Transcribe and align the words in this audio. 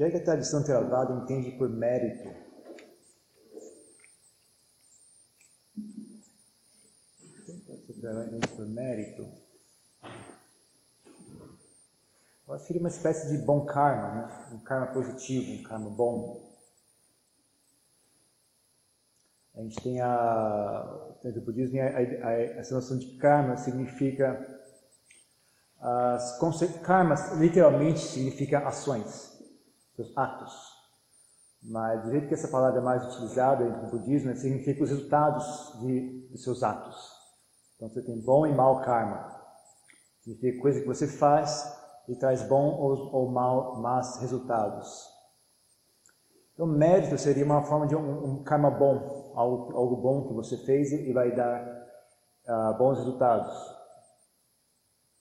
que 0.00 0.04
é 0.04 0.10
que 0.12 0.16
a 0.16 0.24
tradição 0.24 0.62
Theravada 0.62 1.12
entende 1.12 1.50
por 1.58 1.68
mérito? 1.68 2.30
por 8.56 8.66
mérito? 8.66 9.28
Eu 12.48 12.54
acho 12.54 12.62
que 12.62 12.66
seria 12.68 12.80
uma 12.80 12.88
espécie 12.88 13.28
de 13.28 13.44
bom 13.44 13.66
karma, 13.66 14.14
né? 14.14 14.48
um 14.52 14.60
karma 14.60 14.86
positivo, 14.86 15.60
um 15.60 15.62
karma 15.64 15.90
bom. 15.90 16.48
A 19.54 19.60
gente 19.60 19.82
tem 19.82 20.00
a, 20.00 21.14
dentro 21.22 21.40
do 21.40 21.44
budismo, 21.44 21.78
a, 21.78 22.26
a, 22.28 22.32
essa 22.32 22.74
noção 22.74 22.98
de 22.98 23.18
karma 23.18 23.58
significa 23.58 24.58
as 25.78 26.38
karmas 26.82 27.32
literalmente 27.38 28.00
significa 28.00 28.66
ações, 28.66 29.39
seus 30.00 30.16
atos. 30.16 30.80
Mas 31.62 32.02
do 32.02 32.10
jeito 32.10 32.28
que 32.28 32.34
essa 32.34 32.48
palavra 32.48 32.80
é 32.80 32.82
mais 32.82 33.04
utilizada 33.04 33.64
no 33.64 33.90
budismo, 33.90 34.34
significa 34.34 34.82
os 34.82 34.90
resultados 34.90 35.78
de, 35.80 36.28
de 36.28 36.38
seus 36.38 36.62
atos. 36.62 36.96
Então 37.76 37.88
você 37.88 38.02
tem 38.02 38.18
bom 38.20 38.46
e 38.46 38.54
mau 38.54 38.80
karma. 38.80 39.38
Significa 40.22 40.60
coisa 40.62 40.80
que 40.80 40.86
você 40.86 41.06
faz 41.06 41.78
e 42.08 42.16
traz 42.16 42.42
bom 42.48 42.76
ou, 42.78 43.14
ou 43.14 43.30
mal, 43.30 43.80
más 43.80 44.20
resultados. 44.20 45.06
Então 46.54 46.66
mérito 46.66 47.16
seria 47.18 47.44
uma 47.44 47.62
forma 47.62 47.86
de 47.86 47.94
um, 47.94 48.24
um 48.24 48.42
karma 48.42 48.70
bom, 48.70 49.32
algo, 49.34 49.76
algo, 49.76 49.96
bom 49.96 50.28
que 50.28 50.34
você 50.34 50.56
fez 50.58 50.92
e 50.92 51.12
vai 51.12 51.34
dar 51.34 51.62
uh, 52.48 52.76
bons 52.76 52.98
resultados. 52.98 53.80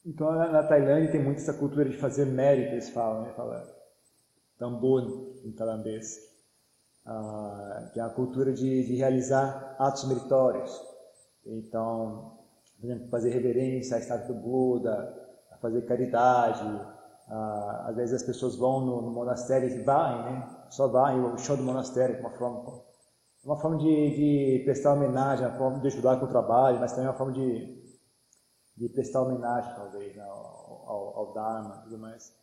Então, 0.05 0.31
na 0.31 0.63
Tailândia 0.63 1.11
tem 1.11 1.21
muito 1.23 1.39
essa 1.39 1.53
cultura 1.53 1.87
de 1.87 1.97
fazer 1.97 2.25
mérito, 2.25 2.71
eles 2.71 2.89
falam, 2.89 3.23
né? 3.23 3.33
Fala 3.33 3.78
tambun 4.59 5.33
em 5.43 5.51
tailandês. 5.51 6.19
Ah, 7.05 7.89
que 7.91 7.99
é 7.99 8.03
a 8.03 8.09
cultura 8.09 8.53
de, 8.53 8.85
de, 8.85 8.95
realizar 8.95 9.75
atos 9.79 10.07
meritórios. 10.07 10.79
Então, 11.45 12.37
por 12.79 12.85
exemplo, 12.85 13.09
fazer 13.09 13.31
reverência 13.31 13.95
à 13.95 13.99
estátua 13.99 14.27
do 14.27 14.35
Buda, 14.35 15.11
fazer 15.59 15.81
caridade. 15.83 16.63
Ah, 17.27 17.85
às 17.87 17.95
vezes 17.95 18.21
as 18.21 18.23
pessoas 18.23 18.55
vão 18.55 18.81
no, 18.81 19.01
no 19.01 19.11
monastério 19.11 19.67
e 19.69 19.81
varrem, 19.81 20.33
né? 20.33 20.47
Só 20.69 20.87
varrem 20.87 21.23
o 21.23 21.37
chão 21.39 21.55
do 21.55 21.63
monastério, 21.63 22.19
uma 22.19 22.29
forma, 22.29 22.83
uma 23.43 23.57
forma 23.57 23.77
de, 23.77 23.85
de 24.59 24.63
prestar 24.65 24.93
homenagem, 24.93 25.47
uma 25.47 25.57
forma 25.57 25.79
de 25.79 25.87
ajudar 25.87 26.19
com 26.19 26.25
o 26.25 26.29
trabalho, 26.29 26.79
mas 26.79 26.91
também 26.91 27.07
uma 27.07 27.17
forma 27.17 27.33
de 27.33 27.79
de 28.79 28.87
prestar 28.87 29.23
homenagem, 29.23 29.75
talvez, 29.75 30.17
ao, 30.17 30.29
ao, 30.87 31.17
ao 31.17 31.33
Dharma 31.33 31.79
e 31.79 31.83
tudo 31.83 31.99
mais. 31.99 32.33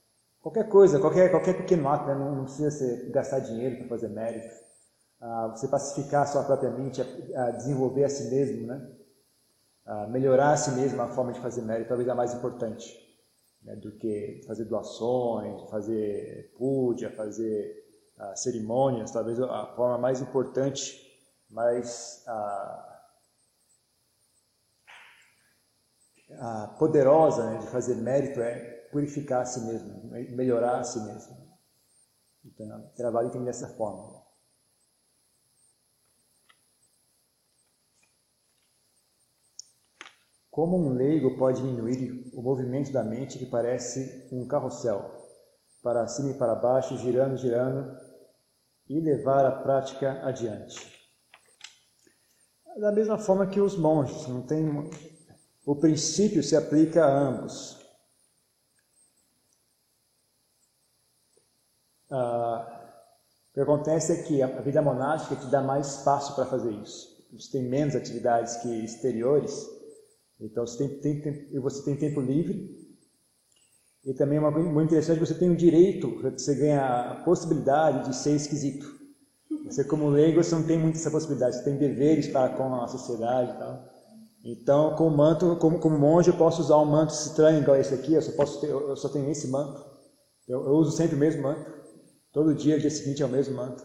Qualquer 0.47 0.69
coisa, 0.69 1.01
qualquer, 1.01 1.29
qualquer 1.29 1.57
pequeno 1.57 1.89
ato, 1.89 2.07
né, 2.07 2.15
não, 2.15 2.33
não, 2.37 2.45
precisa 2.45 2.71
ser, 2.71 3.11
gastar 3.11 3.41
dinheiro 3.41 3.79
para 3.79 3.89
fazer 3.89 4.07
mérito. 4.07 4.55
Ah, 5.21 5.49
você 5.49 5.67
pacificar 5.67 6.23
a 6.23 6.27
sua 6.27 6.45
própria 6.45 6.71
mente, 6.71 7.03
a, 7.03 7.47
a 7.47 7.51
desenvolver 7.51 8.05
a 8.05 8.09
si 8.09 8.31
mesmo, 8.31 8.65
né? 8.65 8.97
Ah, 9.85 10.07
melhorar 10.07 10.53
a 10.53 10.57
si 10.57 10.71
mesmo 10.71 11.03
a 11.03 11.09
forma 11.09 11.33
de 11.33 11.41
fazer 11.41 11.63
mérito, 11.63 11.89
talvez 11.89 12.09
a 12.09 12.15
mais 12.15 12.33
importante 12.33 12.97
né, 13.65 13.75
do 13.75 13.91
que 13.99 14.41
fazer 14.47 14.67
doações, 14.67 15.69
fazer 15.69 16.55
puja, 16.57 17.11
fazer 17.11 17.85
ah, 18.17 18.37
cerimônias, 18.37 19.11
talvez 19.11 19.41
a 19.41 19.67
forma 19.75 19.99
mais 19.99 20.21
importante, 20.21 20.97
mais 21.51 22.23
ah, 22.29 23.03
a 26.39 26.67
poderosa 26.79 27.51
né, 27.51 27.59
de 27.59 27.67
fazer 27.67 27.97
mérito 27.97 28.41
é 28.41 28.76
purificar 28.97 29.43
a 29.43 29.45
si 29.45 29.61
mesmo, 29.61 30.09
melhorar 30.11 30.81
a 30.81 30.83
si 30.83 30.99
mesmo. 31.01 31.37
Então, 32.43 32.81
o 32.81 32.97
trabalho 32.97 33.31
tem 33.31 33.45
dessa 33.45 33.69
forma. 33.69 34.25
Como 40.51 40.79
um 40.79 40.95
leigo 40.95 41.37
pode 41.37 41.61
diminuir 41.61 42.31
o 42.33 42.41
movimento 42.41 42.91
da 42.91 43.05
mente 43.05 43.39
que 43.39 43.45
parece 43.45 44.27
um 44.33 44.49
carrossel, 44.49 45.05
para 45.83 46.09
cima 46.09 46.31
e 46.31 46.39
para 46.39 46.55
baixo, 46.55 46.97
girando, 46.97 47.37
girando, 47.37 47.95
e 48.89 48.99
levar 48.99 49.45
a 49.45 49.61
prática 49.61 50.27
adiante? 50.27 50.91
Da 52.79 52.91
mesma 52.91 53.19
forma 53.19 53.47
que 53.47 53.61
os 53.61 53.77
monges, 53.77 54.27
não 54.27 54.41
tem 54.41 54.67
o 55.67 55.77
princípio 55.77 56.43
se 56.43 56.57
aplica 56.57 57.05
a 57.05 57.11
ambos. 57.11 57.86
Ah, 62.11 62.83
o 63.51 63.55
que 63.55 63.61
acontece 63.61 64.13
é 64.13 64.23
que 64.23 64.43
a 64.43 64.47
vida 64.61 64.83
monástica 64.83 65.37
te 65.37 65.47
dá 65.47 65.63
mais 65.63 65.99
espaço 65.99 66.35
para 66.35 66.47
fazer 66.47 66.73
isso. 66.73 67.17
Você 67.33 67.53
tem 67.53 67.69
menos 67.69 67.97
atividades 67.97 68.57
que 68.57 68.69
exteriores, 68.85 69.67
então 70.41 70.67
você 70.67 70.89
tem, 70.89 71.21
tem, 71.21 71.61
você 71.61 71.83
tem 71.85 71.97
tempo 71.97 72.21
livre. 72.21 72.75
E 74.05 74.15
também 74.15 74.39
uma 74.39 74.53
coisa 74.53 74.69
muito 74.69 74.87
interessante, 74.87 75.19
você 75.19 75.35
tem 75.35 75.51
o 75.51 75.57
direito, 75.57 76.21
você 76.23 76.55
ganha 76.55 77.11
a 77.11 77.15
possibilidade 77.25 78.09
de 78.09 78.15
ser 78.15 78.37
esquisito. 78.37 78.87
Você 79.65 79.83
como 79.83 80.09
leigo, 80.09 80.43
você 80.43 80.55
não 80.55 80.63
tem 80.63 80.79
muita 80.79 80.99
essa 80.99 81.11
possibilidade, 81.11 81.57
você 81.57 81.65
tem 81.65 81.77
deveres 81.77 82.29
para 82.29 82.51
com 82.51 82.73
a 82.75 82.87
sociedade 82.87 83.51
e 83.51 83.59
tal. 83.59 83.97
Então, 84.45 84.95
com 84.95 85.11
manto, 85.11 85.57
como, 85.57 85.81
como 85.81 85.99
monge, 85.99 86.31
eu 86.31 86.37
posso 86.37 86.63
usar 86.63 86.77
um 86.77 86.85
manto 86.85 87.13
estranho 87.13 87.61
igual 87.61 87.77
esse 87.77 87.93
aqui, 87.93 88.15
eu 88.15 88.23
só, 88.23 88.31
posso 88.31 88.61
ter, 88.61 88.71
eu 88.71 88.97
só 88.97 89.09
tenho 89.09 89.29
esse 89.29 89.49
manto. 89.49 89.85
Eu, 90.47 90.65
eu, 90.65 90.75
uso 90.75 90.93
sempre 90.93 91.17
o 91.17 91.19
mesmo 91.19 91.43
manto. 91.43 91.69
Todo 92.37 92.55
dia, 92.55 92.79
dia 92.79 92.91
seguinte, 92.91 93.23
é 93.23 93.25
o 93.25 93.31
mesmo 93.31 93.57
manto. 93.57 93.83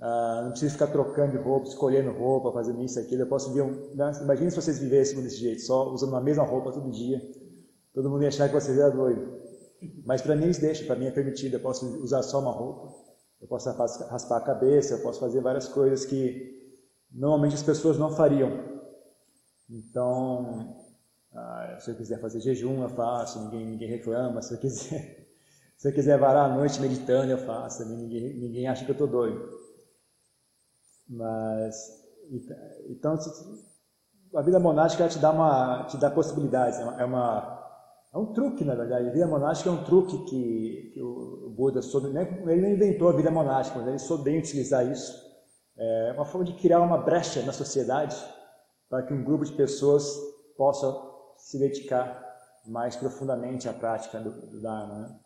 Ah, 0.00 0.42
não 0.44 0.50
preciso 0.52 0.74
ficar 0.74 0.86
trocando 0.86 1.32
de 1.32 1.38
roupa, 1.38 1.66
escolhendo 1.66 2.12
roupa, 2.12 2.52
fazendo 2.52 2.80
isso 2.84 3.00
e 3.00 3.02
aquilo. 3.02 3.22
Eu 3.22 3.26
posso 3.26 3.52
ver 3.52 3.62
um... 3.62 3.90
Imagina 4.22 4.48
se 4.48 4.54
vocês 4.54 4.78
vivessem 4.78 5.20
desse 5.20 5.38
jeito, 5.38 5.60
só 5.62 5.90
usando 5.92 6.14
a 6.14 6.20
mesma 6.20 6.44
roupa 6.44 6.70
todo 6.70 6.88
dia. 6.92 7.20
Todo 7.92 8.08
mundo 8.08 8.22
ia 8.22 8.28
achar 8.28 8.46
que 8.46 8.54
vocês 8.54 8.78
eram 8.78 8.96
doidos. 8.96 9.28
Mas 10.04 10.22
para 10.22 10.36
mim 10.36 10.44
eles 10.44 10.58
deixam, 10.58 10.86
para 10.86 10.94
mim 10.94 11.06
é 11.06 11.10
permitido. 11.10 11.54
Eu 11.54 11.60
posso 11.60 11.84
usar 12.00 12.22
só 12.22 12.38
uma 12.38 12.52
roupa, 12.52 12.94
eu 13.40 13.48
posso 13.48 13.68
raspar 13.68 14.36
a 14.36 14.40
cabeça, 14.40 14.94
eu 14.94 15.00
posso 15.00 15.18
fazer 15.18 15.40
várias 15.40 15.66
coisas 15.66 16.04
que 16.06 16.78
normalmente 17.10 17.56
as 17.56 17.62
pessoas 17.64 17.98
não 17.98 18.12
fariam. 18.12 18.52
Então, 19.68 20.76
ah, 21.34 21.76
se 21.80 21.90
eu 21.90 21.96
quiser 21.96 22.20
fazer 22.20 22.38
jejum, 22.38 22.84
eu 22.84 22.88
faço, 22.90 23.40
ninguém, 23.40 23.66
ninguém 23.66 23.88
reclama. 23.88 24.40
Se 24.42 24.54
eu 24.54 24.58
quiser, 24.58 25.19
se 25.80 25.88
eu 25.88 25.94
quiser 25.94 26.18
varar 26.18 26.50
a 26.50 26.54
noite 26.54 26.78
meditando, 26.78 27.32
eu 27.32 27.38
faço, 27.38 27.88
ninguém, 27.88 28.38
ninguém 28.38 28.68
acha 28.68 28.84
que 28.84 28.90
eu 28.90 28.92
estou 28.92 29.08
doido. 29.08 29.48
Mas, 31.08 31.74
então, 32.90 33.18
a 34.36 34.42
vida 34.42 34.60
monástica 34.60 35.08
te 35.08 35.18
dá, 35.18 35.30
uma, 35.30 35.84
te 35.84 35.96
dá 35.96 36.10
possibilidades, 36.10 36.78
é, 36.78 36.84
uma, 36.84 37.00
é, 37.00 37.04
uma, 37.06 37.80
é 38.12 38.18
um 38.18 38.26
truque, 38.34 38.62
na 38.62 38.74
verdade. 38.74 39.08
A 39.08 39.10
vida 39.10 39.26
monástica 39.26 39.70
é 39.70 39.72
um 39.72 39.82
truque 39.82 40.18
que, 40.26 40.90
que 40.92 41.02
o 41.02 41.48
Buda 41.56 41.80
soube, 41.80 42.08
ele 42.08 42.60
não 42.60 42.68
inventou 42.68 43.08
a 43.08 43.16
vida 43.16 43.30
monástica, 43.30 43.78
mas 43.78 43.88
ele 43.88 43.98
soube 44.00 44.24
bem 44.24 44.38
utilizar 44.38 44.86
isso. 44.86 45.18
É 45.78 46.12
uma 46.12 46.26
forma 46.26 46.44
de 46.44 46.52
criar 46.60 46.82
uma 46.82 46.98
brecha 46.98 47.40
na 47.40 47.54
sociedade 47.54 48.22
para 48.86 49.02
que 49.02 49.14
um 49.14 49.24
grupo 49.24 49.46
de 49.46 49.52
pessoas 49.54 50.14
possa 50.58 50.94
se 51.38 51.58
dedicar 51.58 52.22
mais 52.66 52.96
profundamente 52.96 53.66
à 53.66 53.72
prática 53.72 54.20
do, 54.20 54.30
do 54.30 54.60
Dharma. 54.60 54.98
Né? 54.98 55.20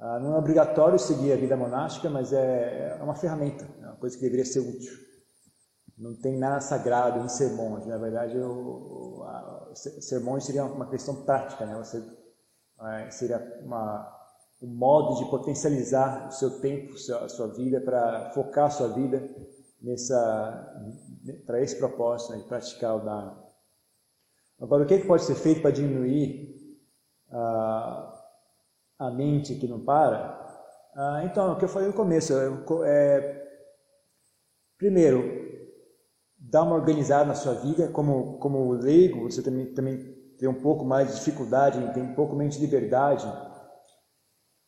Ah, 0.00 0.18
não 0.18 0.34
é 0.34 0.38
obrigatório 0.38 0.98
seguir 0.98 1.30
a 1.30 1.36
vida 1.36 1.54
monástica, 1.54 2.08
mas 2.08 2.32
é, 2.32 2.96
é 2.98 3.02
uma 3.02 3.14
ferramenta, 3.14 3.68
é 3.82 3.86
uma 3.86 3.96
coisa 3.96 4.16
que 4.16 4.22
deveria 4.22 4.46
ser 4.46 4.60
útil. 4.60 4.96
Não 5.98 6.14
tem 6.14 6.38
nada 6.38 6.58
sagrado 6.62 7.22
em 7.22 7.28
ser 7.28 7.52
monge. 7.52 7.86
Na 7.86 7.98
verdade, 7.98 8.38
o, 8.38 9.22
a, 9.24 9.72
ser 9.74 10.20
monge 10.20 10.46
seria 10.46 10.64
uma 10.64 10.88
questão 10.88 11.22
prática. 11.26 11.66
Né? 11.66 11.76
Você, 11.76 12.02
é, 12.82 13.10
seria 13.10 13.60
uma, 13.62 14.10
um 14.62 14.68
modo 14.68 15.22
de 15.22 15.30
potencializar 15.30 16.28
o 16.28 16.32
seu 16.32 16.60
tempo, 16.60 16.94
a 16.94 17.28
sua 17.28 17.48
vida, 17.48 17.78
para 17.82 18.30
focar 18.30 18.68
a 18.68 18.70
sua 18.70 18.88
vida 18.88 19.28
nessa, 19.82 20.82
para 21.44 21.60
esse 21.60 21.76
propósito, 21.76 22.32
né, 22.32 22.38
de 22.38 22.44
praticar 22.44 22.96
o 22.96 23.04
Dharma. 23.04 23.44
Agora, 24.58 24.84
o 24.84 24.86
que, 24.86 24.94
é 24.94 24.98
que 25.00 25.06
pode 25.06 25.24
ser 25.24 25.34
feito 25.34 25.60
para 25.60 25.70
diminuir 25.70 26.78
uh, 27.28 28.19
a 29.00 29.10
mente 29.10 29.54
que 29.54 29.66
não 29.66 29.80
para? 29.80 30.38
Uh, 30.94 31.24
então, 31.24 31.52
o 31.52 31.56
que 31.56 31.64
eu 31.64 31.68
falei 31.68 31.88
no 31.88 31.94
começo, 31.94 32.34
é, 32.84 33.42
primeiro, 34.76 35.24
dar 36.38 36.62
uma 36.64 36.74
organizada 36.74 37.24
na 37.24 37.34
sua 37.34 37.54
vida, 37.54 37.88
como, 37.88 38.38
como 38.38 38.72
leigo, 38.72 39.30
você 39.30 39.42
também, 39.42 39.72
também 39.72 39.96
tem 40.38 40.48
um 40.48 40.60
pouco 40.60 40.84
mais 40.84 41.08
de 41.08 41.14
dificuldade, 41.14 41.94
tem 41.94 42.02
um 42.02 42.14
pouco 42.14 42.36
menos 42.36 42.56
de 42.56 42.60
liberdade. 42.60 43.26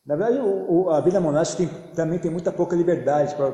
Na 0.05 0.15
verdade, 0.15 0.39
o, 0.39 0.85
o, 0.85 0.89
a 0.89 0.99
vida 0.99 1.19
monástica 1.19 1.63
tem, 1.63 1.93
também 1.93 2.19
tem 2.19 2.31
muita 2.31 2.51
pouca 2.51 2.75
liberdade 2.75 3.35
para 3.35 3.51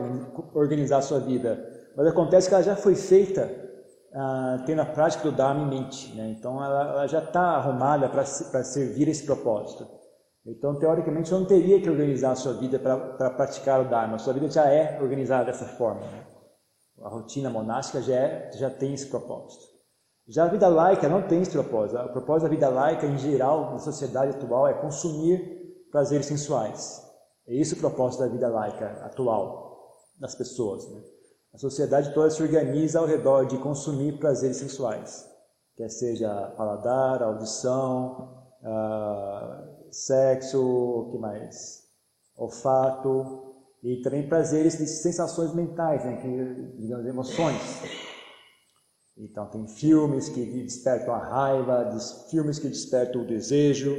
organizar 0.53 0.99
a 0.99 1.01
sua 1.01 1.19
vida. 1.19 1.61
Mas 1.95 2.07
acontece 2.07 2.47
que 2.47 2.53
ela 2.53 2.63
já 2.63 2.75
foi 2.75 2.95
feita 2.95 3.49
ah, 4.13 4.63
tendo 4.65 4.81
a 4.81 4.85
prática 4.85 5.23
do 5.23 5.35
Dharma 5.35 5.63
em 5.63 5.81
mente. 5.81 6.15
Né? 6.15 6.35
Então 6.37 6.63
ela, 6.63 6.89
ela 6.89 7.07
já 7.07 7.19
está 7.19 7.41
arrumada 7.41 8.07
para 8.07 8.23
servir 8.63 9.07
esse 9.07 9.25
propósito. 9.25 9.98
Então, 10.45 10.77
teoricamente, 10.79 11.29
você 11.29 11.35
não 11.35 11.45
teria 11.45 11.81
que 11.81 11.89
organizar 11.89 12.31
a 12.31 12.35
sua 12.35 12.53
vida 12.53 12.79
para 12.79 13.29
praticar 13.31 13.81
o 13.81 13.89
Dharma. 13.89 14.15
A 14.15 14.19
sua 14.19 14.33
vida 14.33 14.49
já 14.49 14.67
é 14.67 14.99
organizada 15.01 15.45
dessa 15.45 15.65
forma. 15.65 16.01
Né? 16.01 16.25
A 17.01 17.09
rotina 17.09 17.49
monástica 17.49 18.01
já, 18.01 18.15
é, 18.15 18.51
já 18.53 18.69
tem 18.69 18.93
esse 18.93 19.07
propósito. 19.07 19.63
Já 20.27 20.45
a 20.45 20.47
vida 20.47 20.67
laica 20.67 21.09
não 21.09 21.27
tem 21.27 21.41
esse 21.41 21.51
propósito. 21.51 21.99
O 21.99 22.13
propósito 22.13 22.43
da 22.43 22.49
vida 22.49 22.69
laica, 22.69 23.05
em 23.05 23.17
geral, 23.17 23.71
na 23.71 23.79
sociedade 23.79 24.35
atual, 24.35 24.67
é 24.67 24.73
consumir 24.73 25.87
prazeres 25.91 26.27
sensuais. 26.27 27.03
É 27.47 27.55
esse 27.55 27.73
o 27.73 27.77
propósito 27.77 28.21
da 28.21 28.27
vida 28.27 28.47
laica 28.47 28.85
atual 29.03 29.95
das 30.19 30.35
pessoas. 30.35 30.87
Né? 30.89 31.01
A 31.53 31.57
sociedade 31.57 32.13
toda 32.13 32.29
se 32.29 32.43
organiza 32.43 32.99
ao 32.99 33.07
redor 33.07 33.45
de 33.45 33.57
consumir 33.57 34.19
prazeres 34.19 34.57
sensuais, 34.57 35.27
quer 35.75 35.89
seja 35.89 36.53
paladar, 36.55 37.23
audição, 37.23 38.45
uh, 38.61 39.78
sexo, 39.91 41.09
que 41.11 41.17
mais? 41.17 41.83
Olfato 42.37 43.49
e 43.83 44.01
também 44.01 44.27
prazeres 44.27 44.77
de 44.77 44.87
sensações 44.87 45.53
mentais, 45.53 46.03
né? 46.03 46.17
que, 46.17 46.81
digamos, 46.81 47.05
emoções. 47.05 47.61
Então 49.17 49.45
tem 49.47 49.67
filmes 49.67 50.29
que 50.29 50.45
despertam 50.63 51.13
a 51.13 51.19
raiva, 51.19 51.97
filmes 52.29 52.57
que 52.57 52.69
despertam 52.69 53.21
o 53.21 53.27
desejo, 53.27 53.93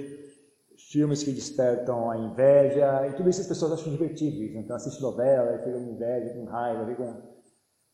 filmes 0.90 1.22
que 1.22 1.31
despertam 1.31 2.10
a 2.10 2.16
inveja, 2.16 3.06
e 3.06 3.12
tudo 3.12 3.28
isso 3.28 3.43
as 3.43 3.46
pessoas 3.46 3.72
acham 3.72 3.93
divertido. 3.93 4.58
Então 4.58 4.76
assiste 4.76 5.00
novela, 5.02 5.58
ficam 5.58 5.84
com 5.84 5.93
inveja, 5.93 6.34
com 6.34 6.44
raiva, 6.44 6.86
ficam 6.86 7.22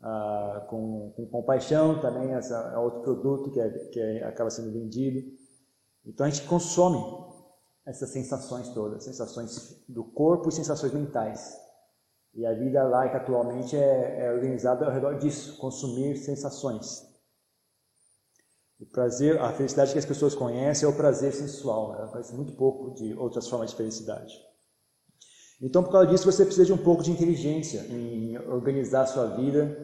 ah, 0.01 0.67
com, 0.69 1.13
com 1.17 1.27
compaixão 1.27 2.01
também, 2.01 2.33
é 2.33 2.79
outro 2.79 3.01
produto 3.03 3.51
que, 3.51 3.61
é, 3.61 3.71
que 3.71 3.99
é, 3.99 4.25
acaba 4.25 4.51
sendo 4.51 4.73
vendido. 4.73 5.27
Então 6.05 6.27
a 6.27 6.31
gente 6.31 6.47
consome 6.47 6.99
essas 7.87 8.11
sensações 8.11 8.69
todas, 8.71 9.05
sensações 9.05 9.83
do 9.89 10.05
corpo 10.05 10.49
e 10.49 10.53
sensações 10.53 10.93
mentais. 10.93 11.57
E 12.35 12.45
a 12.45 12.53
vida 12.53 12.83
laica 12.83 13.19
atualmente 13.19 13.77
é, 13.77 14.27
é 14.27 14.33
organizada 14.33 14.85
ao 14.85 14.93
redor 14.93 15.19
disso, 15.19 15.57
consumir 15.57 16.17
sensações. 16.17 17.07
O 18.79 18.85
prazer, 18.85 19.41
a 19.41 19.53
felicidade 19.53 19.93
que 19.93 19.99
as 19.99 20.05
pessoas 20.05 20.35
conhecem 20.35 20.87
é 20.87 20.91
o 20.91 20.97
prazer 20.97 21.33
sensual, 21.33 21.95
ela 21.95 22.09
conhece 22.09 22.35
muito 22.35 22.53
pouco 22.53 22.95
de 22.95 23.15
outras 23.15 23.49
formas 23.49 23.71
de 23.71 23.77
felicidade. 23.77 24.35
Então, 25.63 25.83
por 25.83 25.91
causa 25.91 26.09
disso, 26.09 26.31
você 26.31 26.45
precisa 26.45 26.67
de 26.67 26.73
um 26.73 26.77
pouco 26.77 27.03
de 27.03 27.11
inteligência 27.11 27.81
em 27.89 28.37
organizar 28.51 29.03
a 29.03 29.07
sua 29.07 29.29
vida 29.29 29.75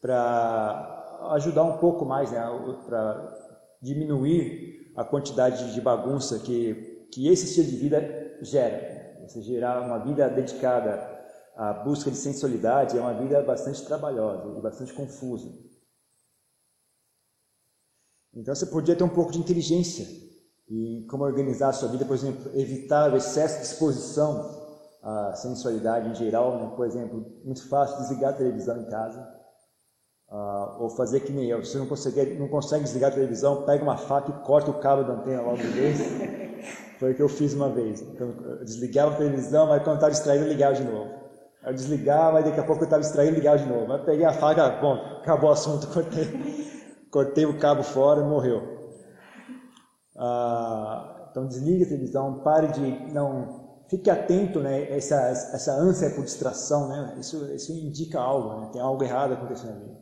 para 0.00 1.30
ajudar 1.34 1.62
um 1.62 1.78
pouco 1.78 2.04
mais, 2.04 2.32
né, 2.32 2.42
para 2.86 3.78
diminuir 3.80 4.92
a 4.96 5.04
quantidade 5.04 5.72
de 5.72 5.80
bagunça 5.80 6.40
que, 6.40 6.93
que 7.14 7.28
esse 7.28 7.46
estilo 7.46 7.68
de 7.68 7.76
vida 7.76 8.38
gera. 8.42 9.22
Você 9.26 9.40
gerar 9.40 9.80
uma 9.80 9.98
vida 9.98 10.28
dedicada 10.28 11.12
à 11.56 11.72
busca 11.72 12.10
de 12.10 12.16
sensualidade 12.16 12.98
é 12.98 13.00
uma 13.00 13.14
vida 13.14 13.40
bastante 13.42 13.84
trabalhosa 13.86 14.58
e 14.58 14.60
bastante 14.60 14.92
confusa. 14.92 15.48
Então 18.34 18.54
você 18.54 18.66
podia 18.66 18.96
ter 18.96 19.04
um 19.04 19.08
pouco 19.08 19.30
de 19.30 19.38
inteligência 19.38 20.06
em 20.68 21.06
como 21.06 21.22
organizar 21.24 21.68
a 21.68 21.72
sua 21.72 21.88
vida, 21.88 22.04
por 22.04 22.16
exemplo, 22.16 22.50
evitar 22.58 23.12
o 23.12 23.16
excesso 23.16 23.60
de 23.60 23.66
exposição 23.66 24.64
a 25.04 25.34
sensualidade 25.34 26.08
em 26.08 26.14
geral, 26.14 26.58
né? 26.58 26.72
por 26.74 26.86
exemplo, 26.86 27.26
muito 27.44 27.68
fácil 27.68 27.98
desligar 27.98 28.30
a 28.30 28.36
televisão 28.36 28.80
em 28.80 28.86
casa, 28.86 29.20
uh, 30.30 30.82
ou 30.82 30.88
fazer 30.88 31.20
que 31.20 31.30
nem 31.30 31.50
eu, 31.50 31.62
se 31.62 31.72
você 31.72 31.78
não 31.78 31.86
consegue, 31.86 32.38
não 32.38 32.48
consegue 32.48 32.84
desligar 32.84 33.12
a 33.12 33.14
televisão, 33.14 33.66
pega 33.66 33.84
uma 33.84 33.98
faca 33.98 34.30
e 34.30 34.44
corta 34.46 34.70
o 34.70 34.80
cabo 34.80 35.04
da 35.04 35.12
antena 35.12 35.42
logo 35.42 35.58
de 35.58 35.66
vez. 35.66 36.43
Foi 37.04 37.12
o 37.12 37.14
que 37.14 37.22
eu 37.22 37.28
fiz 37.28 37.52
uma 37.52 37.68
vez. 37.68 38.00
Então, 38.00 38.34
eu 38.46 38.64
desligava 38.64 39.12
a 39.12 39.18
televisão, 39.18 39.66
mas 39.66 39.82
quando 39.82 39.96
estava 39.96 40.10
distraído 40.10 40.46
eu 40.46 40.48
ligava 40.48 40.74
de 40.74 40.84
novo. 40.84 41.10
Eu 41.62 41.74
desligava, 41.74 42.32
mas 42.32 42.46
daqui 42.46 42.58
a 42.58 42.64
pouco 42.64 42.80
eu 42.80 42.84
estava 42.86 43.02
distraído 43.02 43.34
ligava 43.34 43.58
de 43.58 43.66
novo. 43.66 43.92
Aí 43.92 44.02
peguei 44.06 44.24
a 44.24 44.32
faca, 44.32 44.70
bom, 44.80 44.94
acabou 45.20 45.50
o 45.50 45.52
assunto, 45.52 45.86
cortei, 45.92 46.24
cortei 47.10 47.44
o 47.44 47.58
cabo 47.58 47.82
fora 47.82 48.22
e 48.22 48.24
morreu. 48.24 48.62
Uh, 50.16 51.28
então 51.30 51.46
desligue 51.46 51.84
a 51.84 51.88
televisão, 51.88 52.42
pare 52.42 52.68
de 52.68 53.12
não 53.12 53.82
fique 53.90 54.08
atento, 54.08 54.60
né? 54.60 54.90
Essa, 54.90 55.16
essa 55.28 55.72
ânsia 55.72 56.08
por 56.08 56.24
distração, 56.24 56.88
né? 56.88 57.18
Isso, 57.20 57.52
isso 57.52 57.70
indica 57.70 58.18
algo, 58.18 58.62
né? 58.62 58.70
Tem 58.72 58.80
algo 58.80 59.04
errado 59.04 59.34
acontecendo 59.34 59.76
ali. 59.76 59.94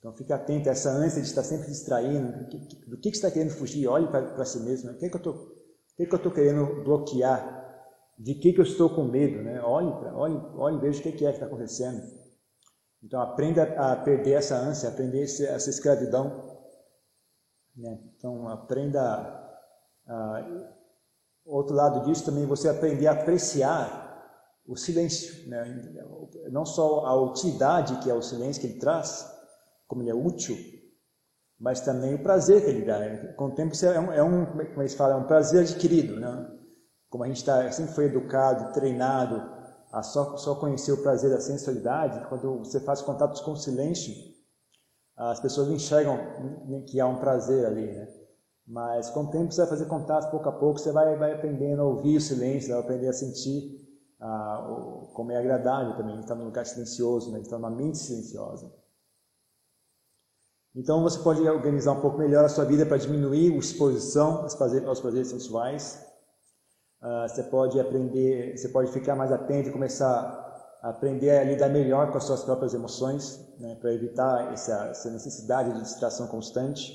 Então 0.00 0.12
fique 0.14 0.34
atento 0.34 0.68
a 0.68 0.72
essa 0.72 0.90
ânsia 0.90 1.22
de 1.22 1.28
estar 1.28 1.42
sempre 1.42 1.68
distraindo. 1.68 2.30
Do 2.40 2.46
que, 2.46 2.58
do 2.90 2.98
que, 2.98 3.08
você 3.08 3.16
está 3.16 3.30
querendo 3.30 3.52
fugir? 3.52 3.88
Olhe 3.88 4.06
para 4.08 4.44
si 4.44 4.60
mesmo. 4.60 4.90
Né? 4.90 4.96
O 4.96 4.98
que, 4.98 5.06
é 5.06 5.08
que 5.08 5.16
eu 5.16 5.18
estou 5.18 5.55
que 5.96 6.30
querendo 6.30 6.84
bloquear? 6.84 7.54
De 8.18 8.34
que, 8.34 8.52
que 8.52 8.60
eu 8.60 8.64
estou 8.64 8.90
com 8.90 9.04
medo? 9.04 9.42
Né? 9.42 9.60
Olhe, 9.62 9.92
olhe, 10.14 10.36
olhe 10.56 10.80
veja 10.80 11.00
o 11.00 11.02
que, 11.02 11.12
que 11.12 11.26
é 11.26 11.30
que 11.30 11.36
está 11.36 11.46
acontecendo. 11.46 12.02
Então 13.02 13.20
aprenda 13.20 13.62
a 13.78 13.96
perder 13.96 14.32
essa 14.32 14.56
ânsia, 14.56 14.88
aprender 14.88 15.22
essa 15.22 15.70
escravidão. 15.70 16.58
Né? 17.76 17.98
Então 18.16 18.48
aprenda 18.48 19.00
a 20.06 20.66
outro 21.44 21.74
lado 21.74 22.04
disso 22.04 22.24
também 22.24 22.44
você 22.46 22.68
aprender 22.68 23.06
a 23.06 23.12
apreciar 23.12 24.04
o 24.66 24.76
silêncio, 24.76 25.48
né? 25.48 25.64
não 26.50 26.66
só 26.66 27.06
a 27.06 27.14
utilidade 27.14 28.00
que 28.00 28.10
é 28.10 28.14
o 28.14 28.22
silêncio 28.22 28.60
que 28.60 28.66
ele 28.66 28.80
traz, 28.80 29.32
como 29.86 30.02
ele 30.02 30.10
é 30.10 30.14
útil, 30.14 30.56
mas 31.58 31.80
também 31.80 32.14
o 32.14 32.22
prazer 32.22 32.62
que 32.62 32.70
ele 32.70 32.84
dá. 32.84 32.98
Né? 32.98 33.32
Com 33.36 33.46
o 33.46 33.54
tempo 33.54 33.72
isso 33.72 33.86
é 33.86 33.98
um, 33.98 34.12
é 34.12 34.22
um 34.22 34.46
como 34.46 34.82
eles 34.82 34.94
falam, 34.94 35.18
é 35.18 35.20
um 35.20 35.26
prazer 35.26 35.62
adquirido, 35.62 36.20
né? 36.20 36.52
Como 37.08 37.24
a 37.24 37.28
gente 37.28 37.44
tá, 37.44 37.70
sempre 37.72 37.94
foi 37.94 38.06
educado, 38.06 38.72
treinado 38.72 39.42
a 39.92 40.02
só, 40.02 40.36
só 40.36 40.54
conhecer 40.56 40.92
o 40.92 41.02
prazer 41.02 41.30
da 41.30 41.40
sensualidade, 41.40 42.28
quando 42.28 42.58
você 42.58 42.80
faz 42.80 43.00
contatos 43.00 43.40
com 43.40 43.52
o 43.52 43.56
silêncio, 43.56 44.12
as 45.16 45.40
pessoas 45.40 45.68
enxergam 45.68 46.18
que 46.86 47.00
há 47.00 47.06
um 47.06 47.18
prazer 47.18 47.64
ali, 47.64 47.86
né? 47.92 48.06
Mas 48.66 49.08
com 49.10 49.20
o 49.20 49.30
tempo 49.30 49.52
você 49.52 49.60
vai 49.60 49.70
fazer 49.70 49.86
contato 49.86 50.30
pouco 50.30 50.48
a 50.48 50.52
pouco, 50.52 50.78
você 50.78 50.90
vai, 50.90 51.16
vai 51.16 51.32
aprendendo 51.32 51.80
a 51.80 51.84
ouvir 51.84 52.16
o 52.16 52.20
silêncio, 52.20 52.70
vai 52.70 52.80
aprender 52.80 53.08
a 53.08 53.12
sentir 53.12 53.86
ah, 54.20 55.08
como 55.14 55.30
é 55.30 55.36
agradável 55.36 55.96
também 55.96 56.18
estar 56.18 56.34
num 56.34 56.46
lugar 56.46 56.66
silencioso, 56.66 57.32
né? 57.32 57.40
estar 57.40 57.58
numa 57.58 57.70
mente 57.70 57.98
silenciosa. 57.98 58.72
Então 60.76 61.02
você 61.02 61.18
pode 61.20 61.40
organizar 61.40 61.92
um 61.92 62.00
pouco 62.02 62.18
melhor 62.18 62.44
a 62.44 62.50
sua 62.50 62.66
vida 62.66 62.84
para 62.84 62.98
diminuir 62.98 63.54
a 63.54 63.56
exposição 63.56 64.42
aos 64.42 64.54
prazeres, 64.54 65.28
sensuais. 65.28 66.04
Ah, 67.00 67.26
você 67.26 67.42
pode 67.44 67.80
aprender, 67.80 68.54
você 68.54 68.68
pode 68.68 68.92
ficar 68.92 69.16
mais 69.16 69.32
atento 69.32 69.70
e 69.70 69.72
começar 69.72 70.44
a 70.82 70.90
aprender 70.90 71.30
a 71.30 71.44
lidar 71.44 71.70
melhor 71.70 72.12
com 72.12 72.18
as 72.18 72.24
suas 72.24 72.44
próprias 72.44 72.74
emoções, 72.74 73.40
né? 73.58 73.74
para 73.80 73.94
evitar 73.94 74.52
essa, 74.52 74.88
essa 74.88 75.10
necessidade 75.10 75.72
de 75.72 75.80
distração 75.80 76.26
constante. 76.26 76.92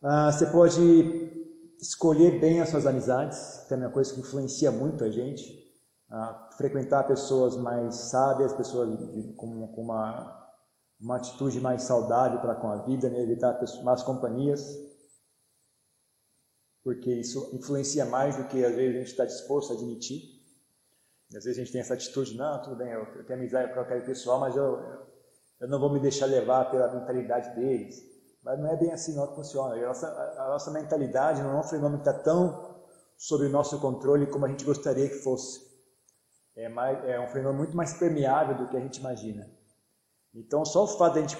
Ah, 0.00 0.30
você 0.30 0.46
pode 0.46 1.56
escolher 1.80 2.38
bem 2.38 2.60
as 2.60 2.68
suas 2.68 2.86
amizades, 2.86 3.64
que 3.66 3.74
é 3.74 3.76
uma 3.76 3.90
coisa 3.90 4.14
que 4.14 4.20
influencia 4.20 4.70
muito 4.70 5.02
a 5.02 5.10
gente. 5.10 5.42
Ah, 6.08 6.50
frequentar 6.56 7.02
pessoas 7.08 7.56
mais 7.56 7.96
sábias, 7.96 8.52
pessoas 8.52 8.96
com, 9.36 9.66
com 9.66 9.82
uma, 9.82 10.45
uma 11.00 11.16
atitude 11.16 11.60
mais 11.60 11.82
saudável 11.82 12.40
para 12.40 12.54
com 12.54 12.68
a 12.68 12.82
vida, 12.84 13.08
né? 13.08 13.20
evitar 13.20 13.58
más 13.82 14.02
companhias, 14.02 14.64
porque 16.82 17.12
isso 17.12 17.50
influencia 17.52 18.04
mais 18.04 18.36
do 18.36 18.44
que 18.44 18.64
às 18.64 18.74
vezes 18.74 18.94
a 18.94 18.98
gente 18.98 19.10
está 19.10 19.24
disposto 19.24 19.72
a 19.72 19.76
admitir. 19.76 20.36
Às 21.34 21.44
vezes 21.44 21.58
a 21.58 21.62
gente 21.62 21.72
tem 21.72 21.80
essa 21.80 21.94
atitude, 21.94 22.36
não, 22.36 22.62
tudo 22.62 22.76
bem, 22.76 22.92
eu 22.92 23.24
tenho 23.24 23.38
amizade 23.38 23.74
com 23.74 23.80
aquele 23.80 24.02
pessoal, 24.02 24.38
mas 24.38 24.54
eu, 24.54 24.80
eu 25.60 25.68
não 25.68 25.80
vou 25.80 25.92
me 25.92 25.98
deixar 25.98 26.26
levar 26.26 26.70
pela 26.70 26.92
mentalidade 26.92 27.54
deles. 27.56 28.00
Mas 28.44 28.60
não 28.60 28.70
é 28.70 28.76
bem 28.76 28.92
assim 28.92 29.16
não 29.16 29.26
que 29.26 29.34
funciona. 29.34 29.74
A 29.74 29.88
nossa, 29.88 30.06
a 30.06 30.48
nossa 30.48 30.70
mentalidade 30.70 31.42
não 31.42 31.56
é 31.56 31.58
um 31.58 31.64
fenômeno 31.64 32.00
que 32.00 32.08
está 32.08 32.22
tão 32.22 32.76
sob 33.18 33.44
o 33.44 33.50
nosso 33.50 33.80
controle 33.80 34.28
como 34.28 34.46
a 34.46 34.48
gente 34.48 34.64
gostaria 34.64 35.08
que 35.08 35.16
fosse. 35.16 35.66
É, 36.54 36.68
mais, 36.68 37.04
é 37.04 37.18
um 37.18 37.26
fenômeno 37.26 37.58
muito 37.58 37.76
mais 37.76 37.94
permeável 37.94 38.56
do 38.56 38.68
que 38.68 38.76
a 38.76 38.80
gente 38.80 39.00
imagina. 39.00 39.55
Então, 40.36 40.66
só 40.66 40.84
o 40.84 40.86
fato 40.86 41.14
de 41.14 41.18
a 41.20 41.22
gente 41.22 41.36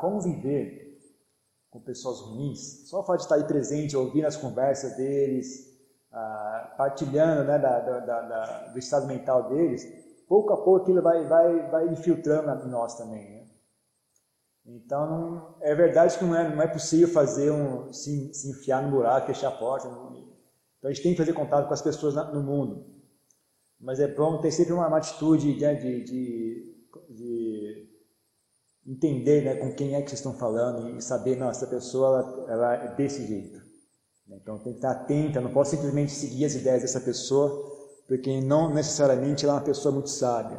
conviver 0.00 1.00
com 1.68 1.80
pessoas 1.80 2.20
ruins, 2.20 2.88
só 2.88 3.00
o 3.00 3.02
fato 3.02 3.18
de 3.18 3.24
estar 3.24 3.34
aí 3.34 3.44
presente, 3.44 3.96
ouvindo 3.96 4.26
as 4.26 4.36
conversas 4.36 4.96
deles, 4.96 5.76
partilhando 6.76 7.44
né, 7.44 7.58
da, 7.58 7.80
da, 7.80 8.00
da, 8.00 8.68
do 8.68 8.78
estado 8.78 9.06
mental 9.06 9.48
deles, 9.48 9.84
pouco 10.28 10.52
a 10.52 10.56
pouco 10.56 10.82
aquilo 10.82 11.02
vai, 11.02 11.26
vai, 11.26 11.68
vai 11.68 11.88
infiltrando 11.88 12.66
em 12.66 12.70
nós 12.70 12.96
também. 12.96 13.30
Né? 13.30 13.46
Então, 14.64 15.06
não, 15.06 15.54
é 15.60 15.74
verdade 15.74 16.16
que 16.16 16.24
não 16.24 16.36
é, 16.36 16.54
não 16.54 16.62
é 16.62 16.68
possível 16.68 17.08
fazer 17.08 17.50
um, 17.50 17.92
se, 17.92 18.32
se 18.32 18.50
enfiar 18.50 18.82
no 18.82 18.90
buraco, 18.90 19.26
fechar 19.26 19.48
a 19.48 19.52
porta. 19.58 19.88
Não, 19.88 20.12
então, 20.78 20.90
a 20.90 20.92
gente 20.92 21.02
tem 21.02 21.12
que 21.12 21.18
fazer 21.18 21.32
contato 21.32 21.66
com 21.66 21.74
as 21.74 21.82
pessoas 21.82 22.14
na, 22.14 22.24
no 22.32 22.42
mundo. 22.42 22.86
Mas 23.80 24.00
é 24.00 24.08
bom 24.08 24.40
ter 24.40 24.52
sempre 24.52 24.72
uma, 24.72 24.86
uma 24.86 24.98
atitude 24.98 25.60
né, 25.60 25.74
de, 25.74 26.04
de, 26.04 26.76
de, 27.10 27.45
entender 28.86 29.44
né, 29.44 29.56
com 29.56 29.74
quem 29.74 29.94
é 29.94 30.02
que 30.02 30.08
vocês 30.08 30.20
estão 30.20 30.34
falando 30.34 30.96
e 30.96 31.02
saber, 31.02 31.36
não, 31.36 31.50
essa 31.50 31.66
pessoa 31.66 32.08
ela, 32.08 32.52
ela 32.52 32.74
é 32.74 32.94
desse 32.94 33.26
jeito. 33.26 33.60
Então 34.28 34.58
tem 34.58 34.72
que 34.72 34.78
estar 34.78 34.90
atenta, 34.90 35.40
não 35.40 35.52
posso 35.52 35.72
simplesmente 35.72 36.12
seguir 36.12 36.44
as 36.44 36.54
ideias 36.54 36.82
dessa 36.82 37.00
pessoa, 37.00 37.50
porque 38.06 38.40
não 38.40 38.72
necessariamente 38.72 39.44
ela 39.44 39.54
é 39.54 39.56
uma 39.58 39.64
pessoa 39.64 39.92
muito 39.92 40.10
sábia. 40.10 40.58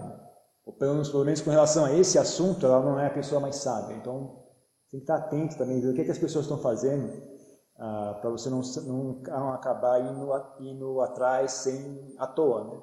Ou 0.65 0.73
pelo 0.73 0.93
menos, 0.93 1.09
pelo 1.09 1.25
menos 1.25 1.41
com 1.41 1.49
relação 1.49 1.85
a 1.85 1.93
esse 1.93 2.17
assunto, 2.17 2.65
ela 2.65 2.81
não 2.81 2.99
é 2.99 3.07
a 3.07 3.13
pessoa 3.13 3.39
mais 3.39 3.55
sábia. 3.57 3.95
Então 3.95 4.43
tem 4.89 4.99
que 4.99 5.03
estar 5.03 5.17
atento 5.17 5.57
também, 5.57 5.79
ver 5.79 5.89
o 5.89 5.93
que, 5.93 6.01
é 6.01 6.05
que 6.05 6.11
as 6.11 6.17
pessoas 6.17 6.45
estão 6.45 6.57
fazendo, 6.59 7.11
ah, 7.77 8.17
para 8.21 8.29
você 8.29 8.49
não, 8.49 8.61
não, 8.85 9.53
acabar 9.53 9.99
indo, 10.01 10.29
indo 10.59 11.01
atrás 11.01 11.51
sem 11.51 12.15
à 12.17 12.25
toa, 12.25 12.63
né? 12.65 12.81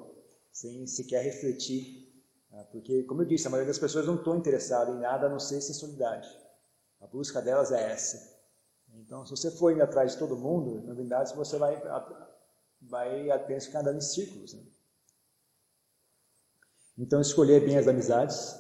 sem 0.52 0.86
sequer 0.86 1.22
refletir. 1.22 2.03
Ah, 2.56 2.64
porque, 2.70 3.02
como 3.02 3.22
eu 3.22 3.26
disse, 3.26 3.46
a 3.46 3.50
maioria 3.50 3.70
das 3.72 3.80
pessoas 3.80 4.06
não 4.06 4.14
estão 4.14 4.36
interessadas 4.36 4.94
em 4.94 5.00
nada 5.00 5.26
a 5.26 5.28
não 5.28 5.40
ser 5.40 5.60
sensualidade. 5.60 6.28
A 7.00 7.06
busca 7.06 7.42
delas 7.42 7.72
é 7.72 7.90
essa. 7.90 8.32
Então, 8.94 9.26
se 9.26 9.32
você 9.32 9.50
for 9.50 9.72
indo 9.72 9.82
atrás 9.82 10.12
de 10.12 10.18
todo 10.18 10.36
mundo, 10.36 10.86
na 10.86 10.94
verdade, 10.94 11.34
você 11.34 11.58
vai, 11.58 11.82
vai 12.80 13.30
apenas 13.30 13.66
ficar 13.66 13.80
andando 13.80 13.96
em 13.96 14.02
círculos. 14.02 14.54
Né? 14.54 14.62
Então, 16.96 17.20
escolher 17.20 17.64
bem 17.64 17.76
as 17.76 17.88
amizades. 17.88 18.56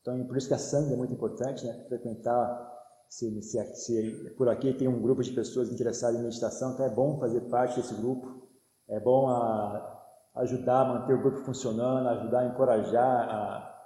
Então, 0.00 0.26
por 0.26 0.36
isso 0.38 0.48
que 0.48 0.54
a 0.54 0.58
sangue 0.58 0.94
é 0.94 0.96
muito 0.96 1.12
importante, 1.12 1.66
né? 1.66 1.84
Frequentar, 1.88 2.74
se, 3.08 3.42
se, 3.42 3.74
se 3.74 4.34
por 4.36 4.48
aqui 4.48 4.72
tem 4.72 4.88
um 4.88 5.02
grupo 5.02 5.22
de 5.22 5.32
pessoas 5.32 5.70
interessadas 5.70 6.18
em 6.18 6.22
meditação, 6.22 6.72
então 6.72 6.86
é 6.86 6.88
bom 6.88 7.18
fazer 7.18 7.42
parte 7.42 7.78
desse 7.78 7.94
grupo. 7.94 8.48
É 8.88 8.98
bom 8.98 9.28
a, 9.28 9.95
ajudar 10.36 10.82
a 10.82 10.84
manter 10.84 11.14
o 11.14 11.20
grupo 11.20 11.38
funcionando, 11.38 12.08
ajudar 12.08 12.40
a 12.40 12.46
encorajar, 12.46 13.28
a, 13.28 13.76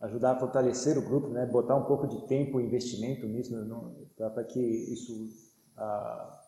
ajudar 0.00 0.32
a 0.32 0.40
fortalecer 0.40 0.96
o 0.96 1.02
grupo, 1.02 1.28
né? 1.28 1.44
botar 1.46 1.76
um 1.76 1.84
pouco 1.84 2.06
de 2.06 2.26
tempo 2.26 2.60
e 2.60 2.64
investimento 2.64 3.26
nisso, 3.26 3.52
para 4.16 4.44
que 4.44 4.60
isso 4.60 5.28
ah, 5.76 6.40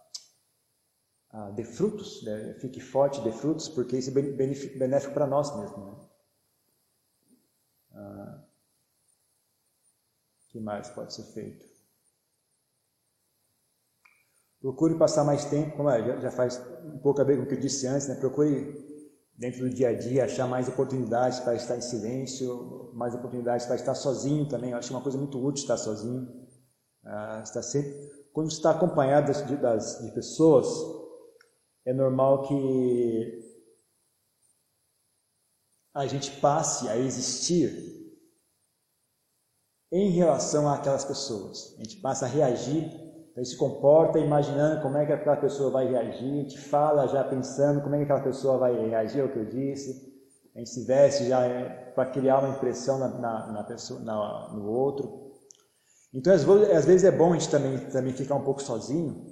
ah, 1.30 1.50
dê 1.50 1.64
frutos, 1.64 2.22
né? 2.22 2.54
fique 2.60 2.80
forte, 2.80 3.20
dê 3.20 3.32
frutos, 3.32 3.68
porque 3.68 3.98
isso 3.98 4.10
é 4.10 4.22
benéfico 4.22 5.12
para 5.12 5.26
nós 5.26 5.54
mesmos. 5.56 5.78
Né? 5.78 6.08
Ah, 7.94 8.44
que 10.48 10.60
mais 10.60 10.88
pode 10.88 11.12
ser 11.12 11.24
feito? 11.24 11.70
Procure 14.60 14.96
passar 14.96 15.24
mais 15.24 15.44
tempo, 15.46 15.76
como 15.76 15.90
é, 15.90 16.06
já, 16.06 16.20
já 16.20 16.30
faz 16.30 16.58
um 16.84 16.98
pouco 16.98 17.20
a 17.20 17.24
ver 17.24 17.36
com 17.36 17.42
o 17.42 17.46
que 17.46 17.54
eu 17.54 17.60
disse 17.60 17.86
antes, 17.86 18.08
né? 18.08 18.14
procure 18.14 18.91
dentro 19.36 19.60
do 19.60 19.70
dia 19.70 19.88
a 19.88 19.98
dia, 19.98 20.24
achar 20.24 20.46
mais 20.46 20.68
oportunidades 20.68 21.40
para 21.40 21.54
estar 21.54 21.76
em 21.76 21.80
silêncio, 21.80 22.90
mais 22.94 23.14
oportunidades 23.14 23.66
para 23.66 23.76
estar 23.76 23.94
sozinho 23.94 24.48
também. 24.48 24.70
Eu 24.70 24.78
acho 24.78 24.92
uma 24.92 25.02
coisa 25.02 25.18
muito 25.18 25.38
útil 25.38 25.62
estar 25.62 25.76
sozinho. 25.76 26.28
Ah, 27.04 27.40
estar 27.44 27.62
sempre, 27.62 27.92
quando 28.32 28.50
está 28.50 28.70
acompanhado 28.70 29.32
de, 29.46 29.56
das, 29.56 30.00
de 30.04 30.12
pessoas, 30.12 30.68
é 31.84 31.92
normal 31.92 32.46
que 32.46 33.42
a 35.94 36.06
gente 36.06 36.30
passe 36.40 36.88
a 36.88 36.96
existir 36.96 37.92
em 39.90 40.10
relação 40.10 40.68
àquelas 40.68 41.04
pessoas. 41.04 41.74
A 41.78 41.82
gente 41.82 41.96
passa 41.96 42.24
a 42.24 42.28
reagir 42.28 43.11
então, 43.32 43.44
se 43.44 43.56
comporta 43.56 44.18
imaginando 44.18 44.82
como 44.82 44.98
é 44.98 45.06
que 45.06 45.12
aquela 45.12 45.36
pessoa 45.36 45.70
vai 45.70 45.88
reagir, 45.88 46.46
te 46.46 46.58
fala 46.58 47.08
já 47.08 47.24
pensando 47.24 47.80
como 47.80 47.94
é 47.94 47.98
que 47.98 48.04
aquela 48.04 48.20
pessoa 48.20 48.58
vai 48.58 48.88
reagir 48.88 49.22
ao 49.22 49.28
que 49.30 49.38
eu 49.38 49.46
disse, 49.46 50.12
a 50.54 50.58
gente 50.58 50.68
se 50.68 50.84
veste 50.84 51.28
já 51.28 51.42
é, 51.46 51.92
para 51.94 52.10
criar 52.10 52.40
uma 52.40 52.50
impressão 52.50 52.98
na, 52.98 53.08
na, 53.08 53.52
na 53.52 53.64
pessoa, 53.64 54.00
na, 54.00 54.50
no 54.52 54.70
outro. 54.70 55.32
Então, 56.12 56.32
às, 56.34 56.46
às, 56.46 56.84
vezes 56.84 57.04
é 57.04 57.10
bom 57.10 57.32
a 57.32 57.38
gente 57.38 57.50
também, 57.50 57.78
também 57.88 58.12
ficar 58.12 58.34
um 58.34 58.44
pouco 58.44 58.62
sozinho 58.62 59.24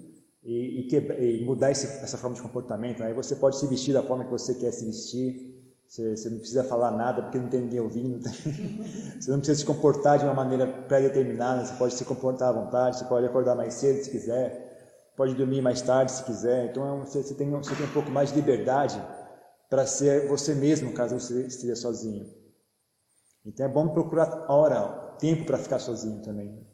e, 0.42 0.88
e, 0.90 1.40
e 1.42 1.45
mudar 1.45 1.71
esse, 1.71 1.87
essa 2.02 2.16
forma 2.16 2.35
de 2.35 2.40
comportamento. 2.40 3.02
Aí 3.02 3.12
você 3.12 3.37
pode 3.37 3.59
se 3.59 3.66
vestir 3.66 3.92
da 3.92 4.02
forma 4.02 4.25
que 4.25 4.30
você 4.30 4.54
quer 4.54 4.73
se 4.73 4.87
vestir, 4.87 5.50
você, 5.90 6.16
você, 6.16 6.30
não 6.30 6.38
precisa 6.38 6.62
falar 6.62 6.92
nada 6.92 7.20
porque 7.20 7.37
não 7.37 7.49
tem 7.49 7.62
ninguém 7.62 7.80
ouvindo. 7.80 8.23
você 8.23 9.28
não 9.28 9.38
precisa 9.38 9.59
se 9.59 9.64
comportar 9.64 10.20
de 10.20 10.25
uma 10.25 10.32
maneira 10.32 10.64
pré-determinada. 10.64 11.66
Você 11.66 11.75
pode 11.75 11.94
se 11.94 12.04
comportar 12.04 12.50
à 12.50 12.52
vontade. 12.52 12.97
Você 12.97 13.04
pode 13.06 13.26
acordar 13.26 13.56
mais 13.56 13.75
cedo 13.75 14.00
se 14.04 14.09
quiser. 14.09 15.12
Pode 15.16 15.35
dormir 15.35 15.61
mais 15.61 15.82
tarde 15.82 16.12
se 16.12 16.23
quiser. 16.23 16.70
Então 16.70 17.00
você, 17.00 17.25
você, 17.25 17.35
tem, 17.35 17.50
você 17.50 17.75
tem 17.75 17.87
um 17.87 17.92
pouco 17.92 18.09
mais 18.09 18.28
de 18.28 18.37
liberdade 18.37 19.02
para 19.68 19.85
ser 19.85 20.28
você 20.28 20.54
mesmo, 20.54 20.92
caso 20.92 21.18
você 21.18 21.47
esteja 21.47 21.75
sozinho. 21.75 22.32
Então 23.44 23.66
é 23.66 23.68
bom 23.68 23.88
procurar 23.88 24.49
hora, 24.49 25.16
tempo 25.18 25.44
para 25.44 25.59
ficar 25.59 25.80
sozinho 25.80 26.23
também. 26.23 26.64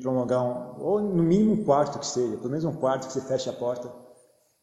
Para 0.00 0.10
um 0.10 0.20
lugar, 0.20 0.40
um, 0.40 0.82
ou 0.84 1.00
no 1.00 1.22
mínimo 1.22 1.54
um 1.54 1.64
quarto 1.64 1.98
que 1.98 2.06
seja, 2.06 2.36
pelo 2.36 2.50
menos 2.50 2.64
um 2.64 2.76
quarto 2.76 3.08
que 3.08 3.12
você 3.12 3.20
feche 3.22 3.50
a 3.50 3.52
porta 3.52 4.05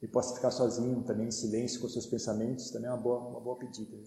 e 0.04 0.08
possa 0.08 0.36
ficar 0.36 0.52
sozinho 0.52 1.02
também, 1.04 1.28
em 1.28 1.32
silêncio 1.32 1.80
com 1.80 1.88
seus 1.88 2.06
pensamentos, 2.06 2.70
também 2.72 2.90
é 2.90 2.94
uma 2.94 3.02
boa, 3.02 3.20
uma 3.20 3.40
boa 3.40 3.58
pedida. 3.58 3.98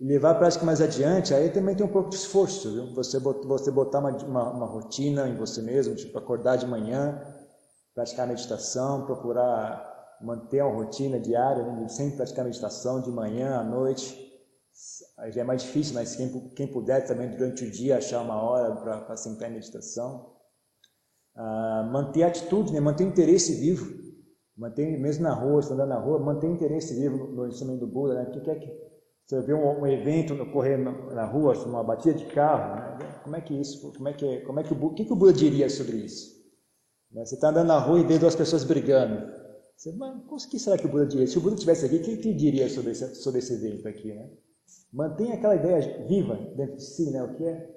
E 0.00 0.04
levar 0.06 0.30
a 0.30 0.34
prática 0.34 0.64
mais 0.64 0.80
adiante, 0.80 1.34
aí 1.34 1.50
também 1.50 1.76
tem 1.76 1.84
um 1.84 1.92
pouco 1.92 2.08
de 2.08 2.16
esforço, 2.16 2.72
viu? 2.72 2.94
Você, 2.94 3.18
você 3.18 3.70
botar 3.70 3.98
uma, 3.98 4.10
uma, 4.24 4.50
uma 4.50 4.66
rotina 4.66 5.28
em 5.28 5.36
você 5.36 5.60
mesmo, 5.60 5.94
tipo 5.94 6.16
acordar 6.18 6.56
de 6.56 6.66
manhã, 6.66 7.20
praticar 7.94 8.26
meditação, 8.26 9.04
procurar 9.04 10.16
manter 10.22 10.62
uma 10.62 10.74
rotina 10.74 11.20
diária, 11.20 11.62
né? 11.62 11.86
sempre 11.88 12.16
praticar 12.16 12.46
meditação 12.46 12.98
de 13.02 13.10
manhã 13.10 13.58
à 13.58 13.62
noite. 13.62 14.16
Aí 15.18 15.30
já 15.32 15.42
é 15.42 15.44
mais 15.44 15.62
difícil, 15.62 15.92
mas 15.92 16.16
quem, 16.16 16.48
quem 16.54 16.66
puder 16.66 17.06
também 17.06 17.28
durante 17.28 17.62
o 17.62 17.70
dia 17.70 17.98
achar 17.98 18.22
uma 18.22 18.40
hora 18.40 18.74
para 18.74 19.16
sentar 19.18 19.50
em 19.50 19.54
meditação 19.54 20.31
ah, 21.34 21.88
manter 21.90 22.24
a 22.24 22.28
atitude, 22.28 22.72
né? 22.72 22.80
manter 22.80 23.04
o 23.04 23.08
interesse 23.08 23.54
vivo, 23.54 23.86
manter, 24.56 24.98
mesmo 24.98 25.22
na 25.22 25.32
rua, 25.32 25.60
andando 25.64 25.88
na 25.88 25.98
rua, 25.98 26.18
manter 26.18 26.46
o 26.46 26.52
interesse 26.52 26.94
vivo 26.94 27.26
no, 27.28 27.48
ensinamento 27.48 27.86
do 27.86 27.92
Buda. 27.92 28.14
Né? 28.14 28.24
O 28.24 28.40
que 28.40 28.50
é 28.50 28.54
que 28.54 28.92
você 29.26 29.40
vê 29.40 29.54
um, 29.54 29.80
um 29.80 29.86
evento 29.86 30.34
ocorrendo 30.34 30.84
na, 30.84 31.14
na, 31.14 31.24
rua, 31.24 31.54
uma 31.64 31.82
batida 31.82 32.14
de 32.14 32.26
carro, 32.26 32.98
né? 32.98 33.20
como 33.22 33.36
é 33.36 33.40
que 33.40 33.58
isso, 33.58 33.92
como 33.92 34.08
é 34.08 34.12
que, 34.12 34.40
como 34.40 34.60
é 34.60 34.62
que 34.62 34.74
o, 34.74 34.90
que, 34.94 35.04
que 35.04 35.12
o 35.12 35.16
Buda 35.16 35.32
diria 35.32 35.70
sobre 35.70 35.96
isso? 35.96 36.42
Né? 37.10 37.24
Você 37.24 37.34
está 37.34 37.48
andando 37.48 37.68
na 37.68 37.78
rua 37.78 38.00
e 38.00 38.04
vê 38.04 38.18
duas 38.18 38.36
pessoas 38.36 38.64
brigando. 38.64 39.26
Você, 39.74 39.90
mas 39.92 40.44
o 40.44 40.50
que 40.50 40.58
será 40.58 40.76
que 40.76 40.86
o 40.86 40.90
Buda 40.90 41.06
diria? 41.06 41.26
Se 41.26 41.38
o 41.38 41.40
Buda 41.40 41.54
estivesse 41.54 41.86
aqui, 41.86 41.96
o 41.96 42.02
que 42.02 42.10
ele 42.10 42.34
diria 42.34 42.68
sobre 42.68 42.90
esse, 42.90 43.14
sobre 43.16 43.38
esse 43.38 43.54
evento 43.54 43.88
aqui? 43.88 44.12
Né? 44.12 44.30
Mantém 44.92 45.32
aquela 45.32 45.56
ideia 45.56 46.06
viva 46.06 46.36
dentro 46.56 46.76
de 46.76 46.84
si, 46.84 47.10
né? 47.10 47.22
o 47.22 47.34
que 47.34 47.44
é 47.44 47.70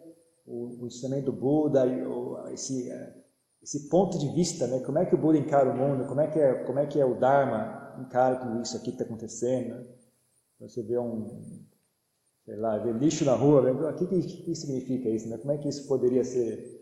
o, 0.45 0.83
o 0.83 0.87
ensinamento 0.87 1.31
do 1.31 1.33
Buda, 1.33 1.85
o, 1.85 2.49
esse, 2.49 2.91
é, 2.91 3.24
esse 3.65 3.89
ponto 3.89 4.19
de 4.19 4.29
vista, 4.29 4.67
né? 4.67 4.79
Como 4.81 4.99
é 4.99 5.05
que 5.07 5.15
o 5.15 5.17
Buda 5.17 5.39
encara 5.39 5.71
o 5.71 5.75
mundo? 5.75 6.05
Como 6.05 6.21
é 6.21 6.27
que 6.27 6.39
é, 6.39 6.53
como 6.65 6.77
é, 6.77 6.85
que 6.85 6.99
é 6.99 7.05
o 7.05 7.19
Dharma 7.19 7.95
encara 7.99 8.35
tudo 8.35 8.61
isso 8.61 8.77
aqui 8.77 8.85
que 8.85 8.91
está 8.91 9.05
acontecendo? 9.05 9.73
Né? 9.73 9.87
Você 10.59 10.83
vê 10.83 10.99
um, 10.99 11.65
sei 12.45 12.57
lá, 12.57 12.77
vê 12.77 12.91
lixo 12.91 13.25
na 13.25 13.33
rua, 13.33 13.71
o 13.71 13.95
que, 13.95 14.05
que, 14.05 14.21
que 14.21 14.55
significa 14.55 15.09
isso? 15.09 15.27
Né? 15.27 15.39
Como 15.39 15.51
é 15.51 15.57
que 15.57 15.67
isso 15.67 15.87
poderia 15.87 16.23
ser? 16.23 16.79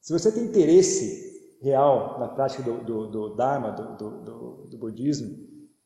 Se 0.00 0.12
você 0.12 0.30
tem 0.30 0.44
interesse 0.44 1.58
real 1.60 2.20
na 2.20 2.28
prática 2.28 2.62
do, 2.62 2.84
do, 2.84 3.06
do 3.08 3.34
Dharma, 3.34 3.72
do, 3.72 3.96
do, 3.96 4.66
do, 4.68 4.78
budismo, 4.78 5.36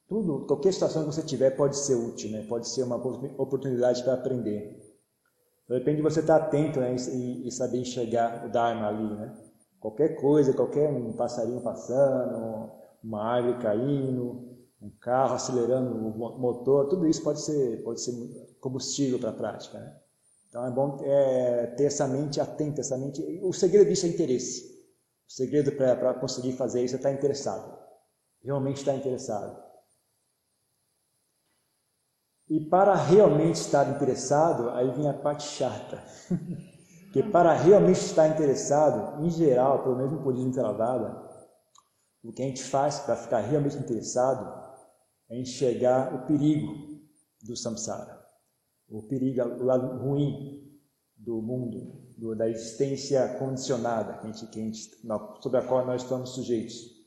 tudo, 0.07 0.45
qualquer 0.45 0.75
situação 0.75 1.09
que 1.09 1.15
você 1.15 1.23
tiver 1.23 1.53
pode 1.53 1.79
ser 1.79 1.95
útil, 1.95 2.31
né? 2.31 2.45
Pode 2.47 2.69
ser 2.69 2.83
uma 2.83 2.97
oportunidade 2.97 4.03
para 4.03 4.13
aprender. 4.13 4.79
Então, 5.65 5.79
depende 5.79 5.97
de 5.97 6.03
você 6.03 6.21
estar 6.21 6.37
atento 6.37 6.79
né? 6.79 6.95
e, 6.95 7.49
e 7.49 7.51
saber 7.51 7.79
enxergar 7.79 8.45
o 8.45 8.51
Dharma 8.51 8.89
ali, 8.89 9.15
né? 9.15 9.50
Qualquer 9.81 10.21
coisa, 10.21 10.53
qualquer 10.53 10.91
um 10.91 11.13
passarinho 11.15 11.63
passando, 11.63 12.71
uma 13.03 13.25
árvore 13.25 13.63
caindo, 13.63 14.51
um 14.81 14.91
carro 14.91 15.35
acelerando 15.35 15.95
o 15.95 16.39
motor, 16.39 16.89
tudo 16.89 17.07
isso 17.07 17.23
pode 17.23 17.41
ser, 17.41 17.83
pode 17.83 18.03
ser 18.03 18.13
combustível 18.61 19.19
para 19.19 19.31
a 19.31 19.35
prática. 19.35 19.79
Né? 19.79 19.97
Então 20.49 20.67
é 20.67 20.71
bom 20.71 20.99
é, 21.03 21.67
ter 21.77 21.85
essa 21.85 22.07
mente 22.07 22.41
atenta, 22.41 22.81
essa 22.81 22.99
mente. 22.99 23.23
O 23.43 23.53
segredo 23.53 23.89
disso 23.89 24.05
é 24.05 24.11
interesse. 24.11 24.71
O 25.27 25.33
segredo 25.33 25.73
para 25.73 26.13
conseguir 26.15 26.53
fazer 26.53 26.85
isso 26.85 26.97
é 26.97 26.99
estar 26.99 27.13
interessado. 27.13 27.79
Realmente 28.43 28.79
estar 28.79 28.95
interessado. 28.95 29.63
E 32.49 32.59
para 32.59 32.97
realmente 32.97 33.57
estar 33.57 33.89
interessado, 33.89 34.71
aí 34.71 34.91
vem 34.91 35.09
a 35.09 35.15
parte 35.15 35.45
chata. 35.45 36.03
que 37.13 37.23
para 37.23 37.53
realmente 37.53 38.01
estar 38.01 38.29
interessado, 38.29 39.25
em 39.25 39.31
geral, 39.31 39.83
pelo 39.83 39.97
menos 39.97 40.13
no 40.13 40.21
budismo 40.21 40.53
Theravada, 40.53 41.29
o 42.23 42.33
que 42.33 42.43
a 42.43 42.47
gente 42.47 42.63
faz 42.63 43.01
para 43.01 43.17
ficar 43.17 43.41
realmente 43.41 43.77
interessado 43.77 44.61
é 45.29 45.39
enxergar 45.39 46.15
o 46.15 46.27
perigo 46.27 46.73
do 47.43 47.57
samsara, 47.57 48.21
o 48.89 49.03
perigo, 49.03 49.43
o 49.43 49.65
lado 49.65 49.99
ruim 49.99 50.79
do 51.17 51.41
mundo, 51.41 52.01
do, 52.17 52.35
da 52.37 52.49
existência 52.49 53.27
condicionada 53.39 54.19
que 54.19 54.27
a 54.27 54.33
gente, 54.33 54.47
que 54.47 54.61
a 54.61 54.63
gente, 54.63 54.91
sobre 55.43 55.59
a 55.59 55.67
qual 55.67 55.87
nós 55.87 56.03
estamos 56.03 56.31
sujeitos. 56.31 57.01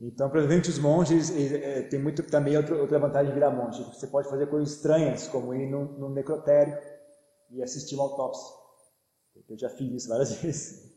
Então, 0.00 0.30
provavelmente 0.30 0.70
os 0.70 0.78
monges 0.78 1.30
é, 1.30 1.82
tem 1.82 2.00
muito 2.00 2.22
também 2.22 2.56
outra, 2.56 2.76
outra 2.76 3.00
vantagem 3.00 3.28
de 3.28 3.34
virar 3.34 3.50
monge. 3.50 3.82
Você 3.82 4.06
pode 4.06 4.28
fazer 4.28 4.46
coisas 4.46 4.76
estranhas, 4.76 5.26
como 5.26 5.52
ir 5.52 5.68
no, 5.68 5.98
no 5.98 6.10
necrotério 6.10 6.78
e 7.50 7.62
assistir 7.62 7.96
uma 7.96 8.04
autópsia. 8.04 8.57
Eu 9.48 9.56
já 9.56 9.68
fiz 9.68 9.92
isso 9.92 10.08
várias 10.08 10.32
vezes. 10.42 10.88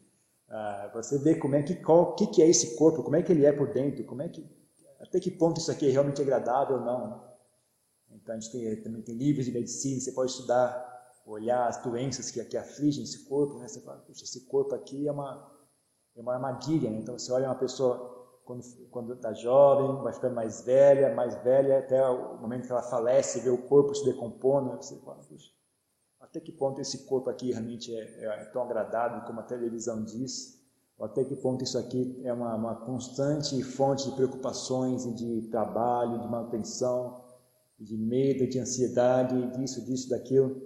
Ah, 0.50 0.92
você 0.94 1.18
vê 1.18 1.36
como 1.36 1.56
é 1.56 1.64
que, 1.64 1.76
qual, 1.76 2.16
que, 2.16 2.28
que 2.28 2.42
é 2.42 2.50
esse 2.50 2.76
corpo, 2.76 3.04
como 3.04 3.16
é 3.16 3.24
que 3.24 3.32
ele 3.32 3.46
é 3.46 3.54
por 3.54 3.72
dentro, 3.72 4.04
como 4.04 4.22
é 4.22 4.28
que, 4.28 4.46
até 5.00 5.20
que 5.20 5.32
ponto 5.32 5.60
isso 5.60 5.72
aqui 5.72 5.88
é 5.88 5.92
realmente 5.92 6.22
agradável 6.22 6.78
ou 6.78 6.82
não. 6.82 7.32
Então 8.12 8.36
a 8.36 8.40
gente 8.40 8.52
tem, 8.52 8.84
também 8.84 9.02
tem 9.02 9.16
livros 9.16 9.46
de 9.46 9.52
medicina, 9.54 10.02
você 10.02 10.12
pode 10.12 10.32
estudar, 10.32 10.90
olhar 11.26 11.68
as 11.68 11.82
doenças 11.82 12.30
que, 12.30 12.44
que 12.44 12.58
afligem 12.58 13.04
esse 13.04 13.24
corpo, 13.26 13.60
né? 13.60 13.68
Você 13.68 13.80
fala, 13.80 14.00
puxa, 14.00 14.26
esse 14.26 14.46
corpo 14.48 14.76
aqui 14.76 15.08
é 15.08 15.12
uma, 15.12 15.50
é 16.18 16.22
uma 16.22 16.34
armadilha, 16.34 16.90
né? 16.90 17.00
Então 17.00 17.18
você 17.18 17.32
olha 17.32 17.48
uma 17.48 17.56
pessoa 17.56 18.20
quando 18.90 19.14
está 19.14 19.32
jovem, 19.32 20.04
vai 20.04 20.12
ficando 20.12 20.36
mais 20.36 20.62
velha, 20.66 21.16
mais 21.16 21.36
velha, 21.44 21.80
até 21.80 22.06
o 22.10 22.38
momento 22.42 22.66
que 22.66 22.72
ela 22.72 22.84
falece, 22.84 23.40
vê 23.40 23.50
o 23.50 23.68
corpo 23.68 23.96
se 23.96 24.04
decompondo, 24.04 24.76
você 24.76 25.00
fala, 25.00 25.24
puxa, 25.24 25.50
até 26.22 26.40
que 26.40 26.52
ponto 26.52 26.80
esse 26.80 27.06
corpo 27.06 27.30
aqui 27.30 27.52
realmente 27.52 27.94
é, 27.94 28.00
é, 28.00 28.26
é 28.26 28.46
tão 28.46 28.64
agradável 28.64 29.22
como 29.22 29.40
a 29.40 29.44
televisão 29.44 30.04
diz? 30.04 30.62
Ou 30.98 31.06
até 31.06 31.24
que 31.24 31.36
ponto 31.36 31.64
isso 31.64 31.78
aqui 31.78 32.22
é 32.24 32.32
uma, 32.32 32.56
uma 32.56 32.76
constante 32.76 33.62
fonte 33.64 34.10
de 34.10 34.16
preocupações 34.16 35.06
e 35.06 35.14
de 35.14 35.48
trabalho, 35.50 36.20
de 36.20 36.28
manutenção, 36.28 37.26
de 37.80 37.98
medo, 37.98 38.48
de 38.48 38.60
ansiedade, 38.60 39.58
disso, 39.58 39.84
disso, 39.84 40.10
daquilo. 40.10 40.62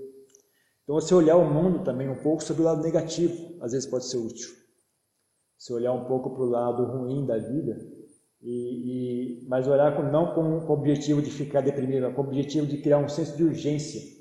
Então, 0.83 0.95
você 0.95 1.15
olhar 1.15 1.37
o 1.37 1.49
mundo 1.49 1.83
também 1.83 2.09
um 2.09 2.21
pouco 2.21 2.43
sobre 2.43 2.61
o 2.61 2.65
lado 2.65 2.83
negativo, 2.83 3.57
às 3.61 3.71
vezes 3.71 3.87
pode 3.87 4.05
ser 4.05 4.17
útil. 4.17 4.53
Se 5.57 5.71
olhar 5.73 5.93
um 5.93 6.05
pouco 6.05 6.29
para 6.31 6.43
o 6.43 6.49
lado 6.49 6.83
ruim 6.83 7.25
da 7.25 7.37
vida, 7.37 7.79
e, 8.41 9.41
e, 9.41 9.47
mas 9.47 9.67
olhar 9.67 9.95
com, 9.95 10.03
não 10.03 10.35
com, 10.35 10.41
o 10.41 10.71
objetivo 10.71 11.21
de 11.21 11.31
ficar 11.31 11.61
deprimido, 11.61 12.03
mas 12.03 12.15
com 12.15 12.21
o 12.21 12.25
objetivo 12.25 12.67
de 12.67 12.77
criar 12.81 12.99
um 12.99 13.09
senso 13.09 13.35
de 13.37 13.43
urgência. 13.43 14.14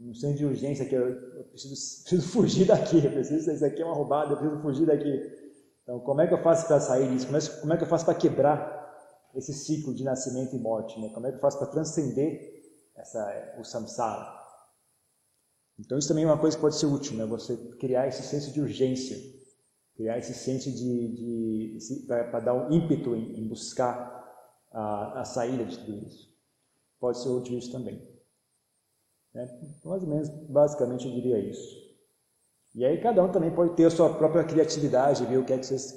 Um 0.00 0.14
senso 0.14 0.36
de 0.36 0.44
urgência 0.44 0.86
que 0.86 0.94
eu, 0.94 1.08
eu 1.08 1.44
preciso, 1.44 1.74
preciso, 2.04 2.28
fugir 2.28 2.66
daqui, 2.66 3.04
eu 3.04 3.10
preciso, 3.10 3.50
isso 3.50 3.64
aqui 3.64 3.82
é 3.82 3.84
uma 3.84 3.94
roubada, 3.94 4.32
eu 4.32 4.36
preciso 4.36 4.62
fugir 4.62 4.86
daqui. 4.86 5.48
Então, 5.82 6.00
como 6.00 6.20
é 6.20 6.26
que 6.26 6.34
eu 6.34 6.42
faço 6.42 6.66
para 6.66 6.80
sair 6.80 7.08
disso? 7.10 7.26
Como 7.26 7.38
é, 7.38 7.40
como 7.60 7.72
é 7.72 7.76
que 7.76 7.84
eu 7.84 7.88
faço 7.88 8.04
para 8.04 8.14
quebrar 8.14 8.76
esse 9.34 9.52
ciclo 9.52 9.94
de 9.94 10.04
nascimento 10.04 10.54
e 10.54 10.58
morte? 10.58 11.00
Né? 11.00 11.10
Como 11.14 11.26
é 11.26 11.30
que 11.30 11.36
eu 11.36 11.40
faço 11.40 11.58
para 11.58 11.68
transcender 11.68 12.62
essa, 12.96 13.56
o 13.58 13.64
samsara? 13.64 14.38
Então, 15.78 15.98
isso 15.98 16.08
também 16.08 16.24
é 16.24 16.26
uma 16.26 16.38
coisa 16.38 16.56
que 16.56 16.60
pode 16.60 16.76
ser 16.76 16.86
útil, 16.86 17.16
né? 17.16 17.24
você 17.24 17.56
criar 17.78 18.06
esse 18.06 18.22
senso 18.22 18.52
de 18.52 18.60
urgência 18.60 19.16
criar 19.98 20.16
esse 20.16 20.32
senso 20.32 20.70
de, 20.70 21.76
de 21.76 22.06
para 22.06 22.38
dar 22.38 22.54
um 22.54 22.72
ímpeto 22.72 23.16
em, 23.16 23.40
em 23.40 23.48
buscar 23.48 24.16
a, 24.70 25.22
a, 25.22 25.24
saída 25.24 25.64
de 25.64 25.76
tudo 25.76 26.06
isso. 26.06 26.32
Pode 27.00 27.20
ser 27.20 27.28
útil 27.28 27.58
isso 27.58 27.72
também. 27.72 28.00
É, 29.38 29.88
mais 29.88 30.02
ou 30.02 30.08
menos, 30.08 30.28
basicamente, 30.48 31.06
eu 31.06 31.12
diria 31.12 31.38
isso. 31.38 31.78
E 32.74 32.84
aí 32.84 33.00
cada 33.00 33.22
um 33.22 33.30
também 33.30 33.54
pode 33.54 33.74
ter 33.76 33.84
a 33.84 33.90
sua 33.90 34.12
própria 34.14 34.44
criatividade, 34.44 35.24
ver 35.26 35.38
o 35.38 35.44
que 35.44 35.52
é 35.52 35.58
que 35.58 35.66
vocês, 35.66 35.92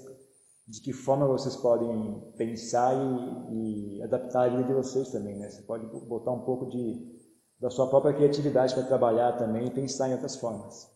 de 0.67 0.81
que 0.81 0.93
forma 0.93 1.27
vocês 1.27 1.55
podem 1.55 2.31
pensar 2.37 2.93
e, 2.95 3.97
e 3.97 4.03
adaptar 4.03 4.43
a 4.43 4.49
vida 4.49 4.63
de 4.63 4.73
vocês 4.73 5.11
também, 5.11 5.37
né? 5.37 5.49
Você 5.49 5.63
pode 5.63 5.85
botar 6.07 6.31
um 6.31 6.45
pouco 6.45 6.67
de 6.69 7.19
da 7.59 7.69
sua 7.69 7.87
própria 7.87 8.13
criatividade 8.13 8.73
para 8.73 8.83
trabalhar 8.83 9.37
também 9.37 9.67
e 9.67 9.71
pensar 9.71 10.09
em 10.09 10.13
outras 10.13 10.35
formas. 10.35 10.89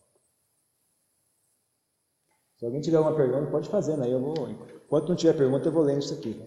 Se 2.56 2.64
alguém 2.64 2.80
tiver 2.80 2.96
alguma 2.96 3.14
pergunta, 3.14 3.50
pode 3.50 3.68
fazer, 3.68 3.96
né? 3.96 4.12
Eu 4.12 4.20
vou, 4.20 4.34
enquanto 4.48 5.08
não 5.08 5.14
tiver 5.14 5.36
pergunta, 5.36 5.68
eu 5.68 5.72
vou 5.72 5.82
lendo 5.82 6.02
isso 6.02 6.14
aqui. 6.14 6.34
Né? 6.34 6.46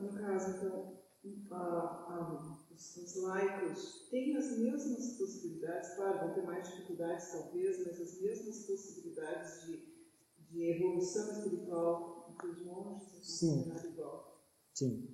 no 0.00 0.12
caso, 0.14 0.50
então, 0.56 0.98
os, 2.74 3.22
laicos 3.22 4.08
têm 4.10 4.36
as 4.36 4.58
mesmas 4.58 5.18
possibilidades, 5.58 5.94
claro, 5.94 6.18
vão 6.18 6.34
ter 6.34 6.42
mais 6.42 6.68
dificuldades 6.68 7.32
talvez, 7.32 7.86
mas 7.86 8.00
as 8.00 8.20
mesmas 8.20 8.58
possibilidades 8.66 9.66
de, 9.66 9.82
de 10.50 10.70
evolução 10.70 11.30
espiritual 11.32 12.34
que 12.40 12.46
os 12.46 12.64
monges? 12.64 13.38
Sim. 13.38 13.72
Igual. 13.84 14.42
Sim. 14.74 15.08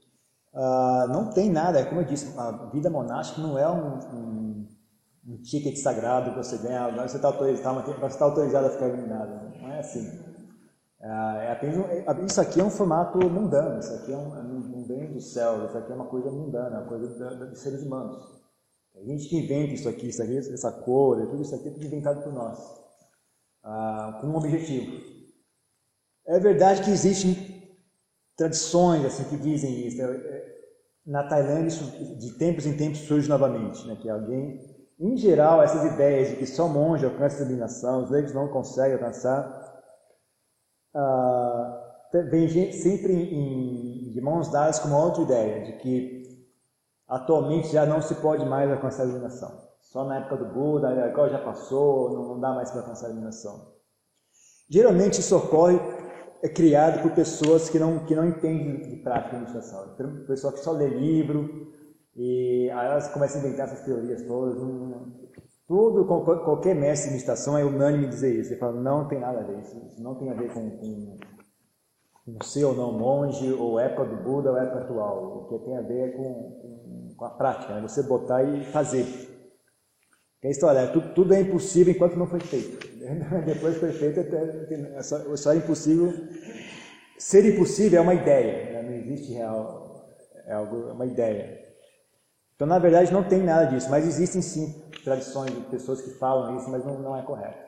Uh, 0.52 1.08
não 1.08 1.30
tem 1.30 1.50
nada, 1.50 1.84
como 1.86 2.00
eu 2.02 2.04
disse, 2.04 2.38
a 2.38 2.66
vida 2.66 2.88
monástica 2.88 3.40
não 3.40 3.58
é 3.58 3.68
um, 3.68 3.98
um 4.14 4.74
um 5.26 5.38
ticket 5.38 5.74
sagrado 5.78 6.32
que 6.32 6.36
você 6.36 6.58
ganha, 6.58 6.82
agora 6.82 7.08
você 7.08 7.16
está 7.16 7.28
autorizado, 7.28 7.80
você 7.98 8.18
tá 8.18 8.24
autorizado 8.26 8.66
a 8.66 8.70
ficar 8.70 8.88
iluminado. 8.88 9.58
Não 9.58 9.72
é 9.72 9.80
assim. 9.80 10.20
É, 11.00 11.46
é 11.46 11.52
apenas, 11.52 11.76
é, 11.78 12.24
isso 12.26 12.40
aqui 12.40 12.60
é 12.60 12.64
um 12.64 12.70
formato 12.70 13.18
mundano, 13.30 13.78
isso 13.78 13.94
aqui 13.94 14.12
é 14.12 14.16
um, 14.16 14.28
não 14.42 14.84
vem 14.84 15.12
do 15.12 15.20
céu, 15.20 15.64
isso 15.64 15.78
aqui 15.78 15.92
é 15.92 15.94
uma 15.94 16.06
coisa 16.06 16.30
mundana, 16.30 16.80
uma 16.80 16.86
coisa 16.86 17.06
dos 17.46 17.58
seres 17.58 17.82
humanos. 17.82 18.43
A 18.94 19.02
gente 19.02 19.28
que 19.28 19.36
inventa 19.36 19.74
isso 19.74 19.88
aqui, 19.88 20.08
isso 20.08 20.22
aqui 20.22 20.36
essa 20.36 20.70
cor, 20.70 21.26
tudo 21.26 21.42
isso 21.42 21.54
aqui 21.54 21.68
é 21.68 21.70
tudo 21.70 21.84
inventado 21.84 22.22
por 22.22 22.32
nós, 22.32 22.58
ah, 23.62 24.18
com 24.20 24.28
um 24.28 24.36
objetivo. 24.36 25.02
É 26.26 26.38
verdade 26.38 26.82
que 26.82 26.90
existem 26.90 27.76
tradições 28.36 29.04
assim 29.04 29.24
que 29.24 29.36
dizem 29.36 29.86
isso. 29.86 30.00
É, 30.00 30.54
na 31.04 31.28
Tailândia, 31.28 31.68
isso 31.68 31.84
de 32.16 32.38
tempos 32.38 32.64
em 32.64 32.76
tempos 32.76 33.00
surge 33.00 33.28
novamente, 33.28 33.86
né, 33.86 33.96
que 34.00 34.08
alguém 34.08 34.74
em 34.98 35.16
geral, 35.16 35.62
essas 35.62 35.92
ideias 35.92 36.28
de 36.28 36.36
que 36.36 36.46
só 36.46 36.68
monge 36.68 37.04
alcança 37.04 37.42
a 37.42 37.46
iluminação, 37.46 38.04
os 38.04 38.10
leigos 38.10 38.32
não 38.32 38.48
conseguem 38.48 38.94
alcançar, 38.94 39.82
uh, 40.94 42.30
vem 42.30 42.72
sempre 42.72 43.12
em, 43.12 44.10
de 44.12 44.20
mãos 44.20 44.52
dadas 44.52 44.78
com 44.78 44.88
uma 44.88 45.04
outra 45.04 45.22
ideia, 45.22 45.64
de 45.64 45.72
que 45.78 46.13
atualmente 47.08 47.68
já 47.68 47.86
não 47.86 48.00
se 48.00 48.14
pode 48.16 48.44
mais 48.44 48.70
alcançar 48.70 49.02
a 49.02 49.06
iluminação. 49.06 49.50
Só 49.80 50.04
na 50.04 50.18
época 50.18 50.38
do 50.38 50.46
Buda, 50.46 50.88
agora 51.04 51.30
já 51.30 51.38
passou, 51.38 52.10
não, 52.12 52.40
dá 52.40 52.52
mais 52.52 52.70
para 52.70 52.80
alcançar 52.80 53.06
a 53.06 53.10
iluminação. 53.10 53.74
Geralmente 54.68 55.20
isso 55.20 55.36
ocorre, 55.36 55.78
é 56.42 56.48
criado 56.48 57.02
por 57.02 57.12
pessoas 57.12 57.70
que 57.70 57.78
não, 57.78 58.04
que 58.04 58.14
não 58.14 58.26
entendem 58.26 58.80
de 58.80 58.96
prática 58.96 59.36
de 59.36 59.42
meditação. 59.42 59.94
Pessoa 60.26 60.52
que 60.52 60.60
só 60.60 60.72
lê 60.72 60.88
livro, 60.88 61.72
e 62.16 62.70
aí 62.70 62.86
elas 62.86 63.08
começam 63.08 63.40
a 63.40 63.44
inventar 63.44 63.66
essas 63.66 63.84
teorias 63.84 64.22
todas. 64.22 64.56
Tudo, 65.66 66.04
qualquer 66.04 66.74
mestre 66.74 67.08
de 67.08 67.14
meditação 67.14 67.56
é 67.56 67.64
unânime 67.64 68.08
dizer 68.08 68.34
isso. 68.38 68.52
Ele 68.52 68.60
fala, 68.60 68.80
não 68.80 69.08
tem 69.08 69.20
nada 69.20 69.40
a 69.40 69.42
ver, 69.42 69.60
isso 69.60 70.02
não 70.02 70.14
tem 70.14 70.30
a 70.30 70.34
ver 70.34 70.52
com, 70.52 70.70
com, 70.70 71.18
com 72.24 72.44
ser 72.44 72.64
ou 72.64 72.74
não 72.74 72.92
monge, 72.92 73.52
ou 73.52 73.78
época 73.80 74.04
do 74.04 74.22
Buda, 74.22 74.50
ou 74.50 74.58
época 74.58 74.80
atual. 74.80 75.48
O 75.50 75.58
que 75.58 75.64
tem 75.64 75.76
a 75.76 75.82
ver 75.82 76.08
é 76.08 76.12
com, 76.12 76.34
com, 76.60 76.73
com 77.24 77.26
a 77.26 77.30
prática, 77.30 77.74
né? 77.74 77.80
você 77.80 78.02
botar 78.02 78.42
e 78.42 78.64
fazer. 78.66 79.04
Que 80.40 80.46
é 80.46 80.48
a 80.48 80.50
história, 80.50 80.78
é, 80.80 80.86
tudo, 80.88 81.14
tudo, 81.14 81.34
é 81.34 81.40
impossível 81.40 81.94
enquanto 81.94 82.16
não 82.16 82.26
foi 82.26 82.40
feito. 82.40 82.86
Depois 83.46 83.78
foi 83.78 83.92
feito, 83.92 84.20
é 84.20 85.02
só, 85.02 85.36
só 85.36 85.52
é 85.52 85.56
impossível. 85.56 86.12
Ser 87.18 87.46
impossível 87.46 87.98
é 87.98 88.02
uma 88.02 88.14
ideia, 88.14 88.72
né? 88.72 88.82
não 88.82 88.92
existe 88.92 89.32
real, 89.32 90.06
é 90.46 90.52
algo, 90.52 90.90
é 90.90 90.92
uma 90.92 91.06
ideia. 91.06 91.64
Então, 92.54 92.66
na 92.66 92.78
verdade, 92.78 93.12
não 93.12 93.26
tem 93.26 93.42
nada 93.42 93.66
disso, 93.66 93.90
mas 93.90 94.06
existem 94.06 94.42
sim 94.42 94.82
tradições 95.02 95.52
de 95.52 95.60
pessoas 95.62 96.02
que 96.02 96.10
falam 96.10 96.56
isso, 96.58 96.68
mas 96.70 96.84
não, 96.84 96.98
não 96.98 97.16
é 97.16 97.22
correto. 97.22 97.64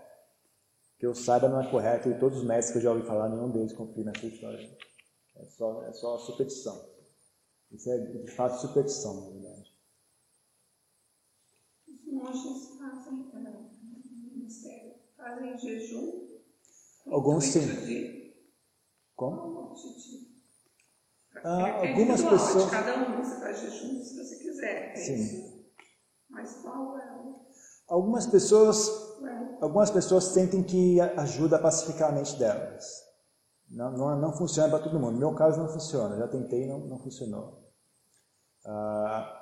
Que 0.98 1.06
eu 1.06 1.14
saiba, 1.14 1.48
não 1.48 1.60
é 1.60 1.70
correto, 1.70 2.08
e 2.08 2.18
todos 2.18 2.38
os 2.38 2.44
mestres 2.44 2.72
que 2.72 2.78
eu 2.78 2.82
já 2.82 2.90
ouvi 2.90 3.06
falar, 3.06 3.28
nenhum 3.28 3.50
deles 3.50 3.72
confia 3.72 4.04
nessa 4.04 4.26
história. 4.26 4.68
É 5.36 5.44
só, 5.46 5.82
é 5.84 5.92
só 5.92 6.18
superstição. 6.18 6.95
Isso 7.76 7.90
é 7.90 7.98
de 7.98 8.30
fato 8.30 8.58
superstição, 8.58 9.20
na 9.20 9.28
verdade. 9.28 9.76
Os 11.86 12.06
monges 12.10 12.68
fazem, 12.78 13.26
fazem 15.14 15.58
jejum. 15.58 16.38
Alguns 17.10 17.44
sim. 17.44 18.32
Como? 19.14 19.76
Ah, 21.44 21.80
algumas 21.82 22.22
pessoas. 22.22 22.70
Cada 22.70 22.96
um 22.98 23.22
você 23.22 23.40
faz 23.40 23.60
jejum 23.60 24.02
se 24.02 24.16
você 24.16 24.36
quiser. 24.36 24.92
É 24.92 24.96
Sim. 24.96 25.66
Mas 26.30 26.54
qual 26.62 26.98
é 26.98 27.12
o. 27.12 27.44
Algumas 27.88 28.26
pessoas, 28.26 28.90
algumas 29.60 29.90
pessoas 29.90 30.24
sentem 30.24 30.62
que 30.62 30.98
ajuda 30.98 31.56
a 31.56 31.60
pacificar 31.62 32.08
a 32.08 32.12
mente 32.12 32.36
delas. 32.38 33.04
Não, 33.68 33.92
não, 33.92 34.18
não 34.18 34.32
funciona 34.32 34.70
para 34.70 34.82
todo 34.82 34.98
mundo. 34.98 35.12
No 35.12 35.18
meu 35.18 35.34
caso 35.34 35.60
não 35.60 35.68
funciona. 35.68 36.16
Já 36.16 36.26
tentei 36.26 36.64
e 36.64 36.66
não, 36.66 36.78
não 36.80 36.98
funcionou. 36.98 37.65
Ah, 38.66 39.32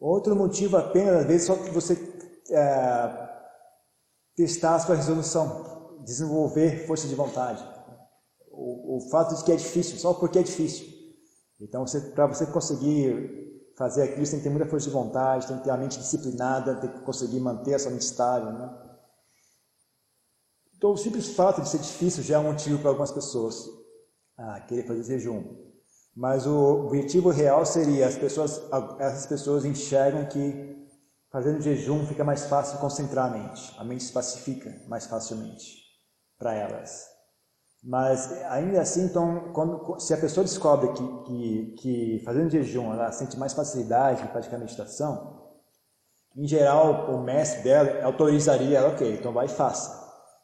outro 0.00 0.34
motivo 0.34 0.76
apenas, 0.78 1.20
às 1.20 1.26
vezes, 1.26 1.46
só 1.46 1.54
que 1.56 1.70
você 1.70 1.94
é, 2.50 3.28
testar 4.34 4.76
a 4.76 4.78
sua 4.78 4.94
resolução, 4.94 5.98
desenvolver 6.04 6.86
força 6.86 7.06
de 7.06 7.14
vontade. 7.14 7.62
O, 8.50 8.96
o 8.96 9.10
fato 9.10 9.36
de 9.36 9.44
que 9.44 9.52
é 9.52 9.56
difícil, 9.56 9.98
só 9.98 10.14
porque 10.14 10.38
é 10.38 10.42
difícil. 10.42 10.86
Então, 11.60 11.84
para 12.14 12.26
você 12.26 12.46
conseguir 12.46 13.72
fazer 13.76 14.04
aquilo, 14.04 14.24
você 14.24 14.32
tem 14.32 14.40
que 14.40 14.44
ter 14.44 14.50
muita 14.50 14.66
força 14.66 14.86
de 14.86 14.92
vontade, 14.92 15.46
tem 15.46 15.58
que 15.58 15.64
ter 15.64 15.70
a 15.70 15.76
mente 15.76 15.98
disciplinada, 15.98 16.76
tem 16.76 16.90
que 16.90 17.00
conseguir 17.00 17.40
manter 17.40 17.74
a 17.74 17.78
sua 17.78 17.90
mente 17.90 18.02
estável. 18.02 18.52
Né? 18.52 18.88
Então, 20.76 20.92
o 20.92 20.96
simples 20.96 21.28
fato 21.34 21.60
de 21.60 21.68
ser 21.68 21.78
difícil 21.78 22.22
já 22.22 22.36
é 22.36 22.38
um 22.38 22.44
motivo 22.44 22.78
para 22.78 22.88
algumas 22.88 23.12
pessoas 23.12 23.68
ah, 24.36 24.60
querer 24.60 24.86
fazer 24.86 25.02
jejum. 25.02 25.67
Mas 26.18 26.48
o 26.48 26.86
objetivo 26.86 27.30
real 27.30 27.64
seria 27.64 28.08
as 28.08 28.18
pessoas, 28.18 28.60
essas 28.98 29.24
pessoas 29.26 29.64
enxergam 29.64 30.26
que 30.26 30.76
fazendo 31.30 31.62
jejum 31.62 32.04
fica 32.06 32.24
mais 32.24 32.46
fácil 32.46 32.80
concentrar 32.80 33.26
a 33.26 33.38
mente. 33.38 33.72
A 33.78 33.84
mente 33.84 34.02
se 34.02 34.12
pacifica 34.12 34.68
mais 34.88 35.06
facilmente 35.06 35.76
para 36.36 36.52
elas. 36.52 37.06
Mas 37.84 38.32
ainda 38.46 38.80
assim, 38.80 39.04
então, 39.04 39.52
quando, 39.52 40.00
se 40.00 40.12
a 40.12 40.16
pessoa 40.16 40.42
descobre 40.42 40.92
que, 40.92 41.22
que, 41.22 41.74
que 41.78 42.22
fazendo 42.24 42.50
jejum 42.50 42.92
ela 42.92 43.12
sente 43.12 43.38
mais 43.38 43.52
facilidade 43.52 44.22
de 44.22 44.28
praticar 44.28 44.58
meditação, 44.58 45.52
em 46.36 46.48
geral 46.48 47.14
o 47.14 47.22
mestre 47.22 47.62
dela 47.62 48.04
autorizaria 48.04 48.78
ela, 48.78 48.88
ok, 48.88 49.14
então 49.14 49.32
vai 49.32 49.46
e 49.46 49.48
faça. 49.48 49.96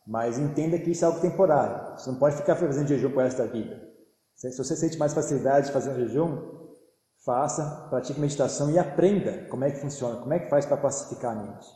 Mas 0.07 0.39
entenda 0.39 0.79
que 0.79 0.93
isso 0.93 1.05
é 1.05 1.09
algo 1.09 1.19
temporário. 1.19 1.99
Você 1.99 2.09
não 2.13 2.19
pode 2.21 2.37
ficar 2.37 2.55
fazendo 2.55 2.87
jejum 2.87 3.11
por 3.11 3.25
resto 3.25 3.39
da 3.39 3.47
vida. 3.47 3.84
Se 4.37 4.57
você 4.57 4.77
sente 4.77 4.99
mais 4.99 5.15
facilidade 5.15 5.71
um 5.71 5.95
jejum, 5.95 6.39
faça, 7.25 7.87
pratique 7.89 8.21
meditação 8.21 8.71
e 8.71 8.79
aprenda 8.79 9.47
como 9.49 9.65
é 9.65 9.71
que 9.71 9.81
funciona, 9.81 10.21
como 10.21 10.33
é 10.35 10.39
que 10.39 10.51
faz 10.51 10.67
para 10.67 10.77
pacificar 10.77 11.37
a 11.37 11.43
mente. 11.43 11.67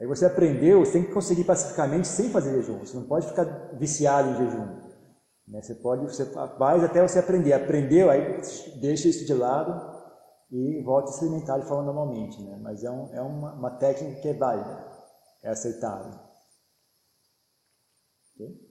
Aí 0.00 0.06
você 0.06 0.24
aprendeu, 0.24 0.80
você 0.80 0.92
tem 0.92 1.04
que 1.04 1.12
conseguir 1.12 1.44
pacificar 1.44 1.86
a 1.86 1.88
mente 1.88 2.08
sem 2.08 2.30
fazer 2.30 2.52
jejum. 2.52 2.78
Você 2.78 2.96
não 2.96 3.04
pode 3.04 3.28
ficar 3.28 3.44
viciado 3.74 4.30
em 4.30 4.36
jejum. 4.36 4.90
Né? 5.46 5.60
Você 5.60 5.74
pode, 5.74 6.04
você 6.04 6.24
faz 6.24 6.82
até 6.82 7.06
você 7.06 7.18
aprender. 7.18 7.52
Aprendeu, 7.52 8.08
aí 8.08 8.40
deixa 8.80 9.08
isso 9.08 9.26
de 9.26 9.34
lado 9.34 10.00
e 10.50 10.82
volta 10.82 11.10
a 11.10 11.12
se 11.12 11.24
alimentar 11.24 11.58
de 11.58 11.66
forma 11.66 11.84
normalmente. 11.84 12.42
Né? 12.42 12.58
Mas 12.62 12.82
é, 12.82 12.90
um, 12.90 13.14
é 13.14 13.20
uma, 13.20 13.52
uma 13.54 13.70
técnica 13.72 14.20
que 14.20 14.28
é 14.28 14.34
válida, 14.34 14.88
é 15.42 15.50
aceitável. 15.50 16.18
Okay? 18.34 18.70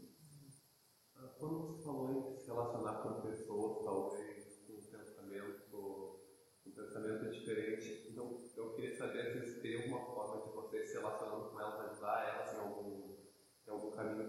Quando 1.37 1.67
você 1.67 1.83
falou 1.83 2.09
em 2.09 2.45
relacionar 2.45 3.01
com 3.01 3.21
pessoas, 3.21 3.83
talvez 3.83 4.57
com 4.67 4.73
um 4.73 4.81
pensamento, 4.91 6.19
um 6.65 6.71
pensamento 6.71 7.31
diferente, 7.31 8.09
então 8.11 8.37
eu 8.57 8.73
queria 8.73 8.97
saber 8.97 9.45
se 9.45 9.61
tem 9.61 9.83
alguma 9.83 10.05
forma 10.05 10.45
de 10.45 10.51
você 10.51 10.85
se 10.85 10.93
relacionando 10.95 11.49
com 11.49 11.59
elas, 11.59 11.91
ajudar 11.91 12.27
elas 12.27 12.53
em 12.53 12.59
algum, 12.59 13.15
em 13.65 13.71
algum 13.71 13.91
caminho 13.91 14.27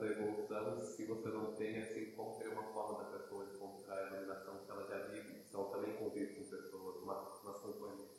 evolução, 0.60 0.96
se 0.96 1.06
você 1.06 1.28
não 1.28 1.54
tem, 1.54 1.82
assim, 1.82 2.12
como 2.16 2.38
ter 2.38 2.48
uma 2.48 2.64
forma 2.72 3.04
da 3.04 3.18
pessoa 3.18 3.44
encontrar 3.44 3.96
a 3.96 4.06
iluminação, 4.08 4.54
se 4.64 4.70
ela 4.70 4.86
já 4.86 5.06
vive, 5.08 5.44
ela 5.52 5.64
também 5.70 5.96
convive 5.96 6.34
com 6.34 6.44
pessoas, 6.44 7.06
nas, 7.06 7.44
nas 7.44 7.58
companhias. 7.58 8.10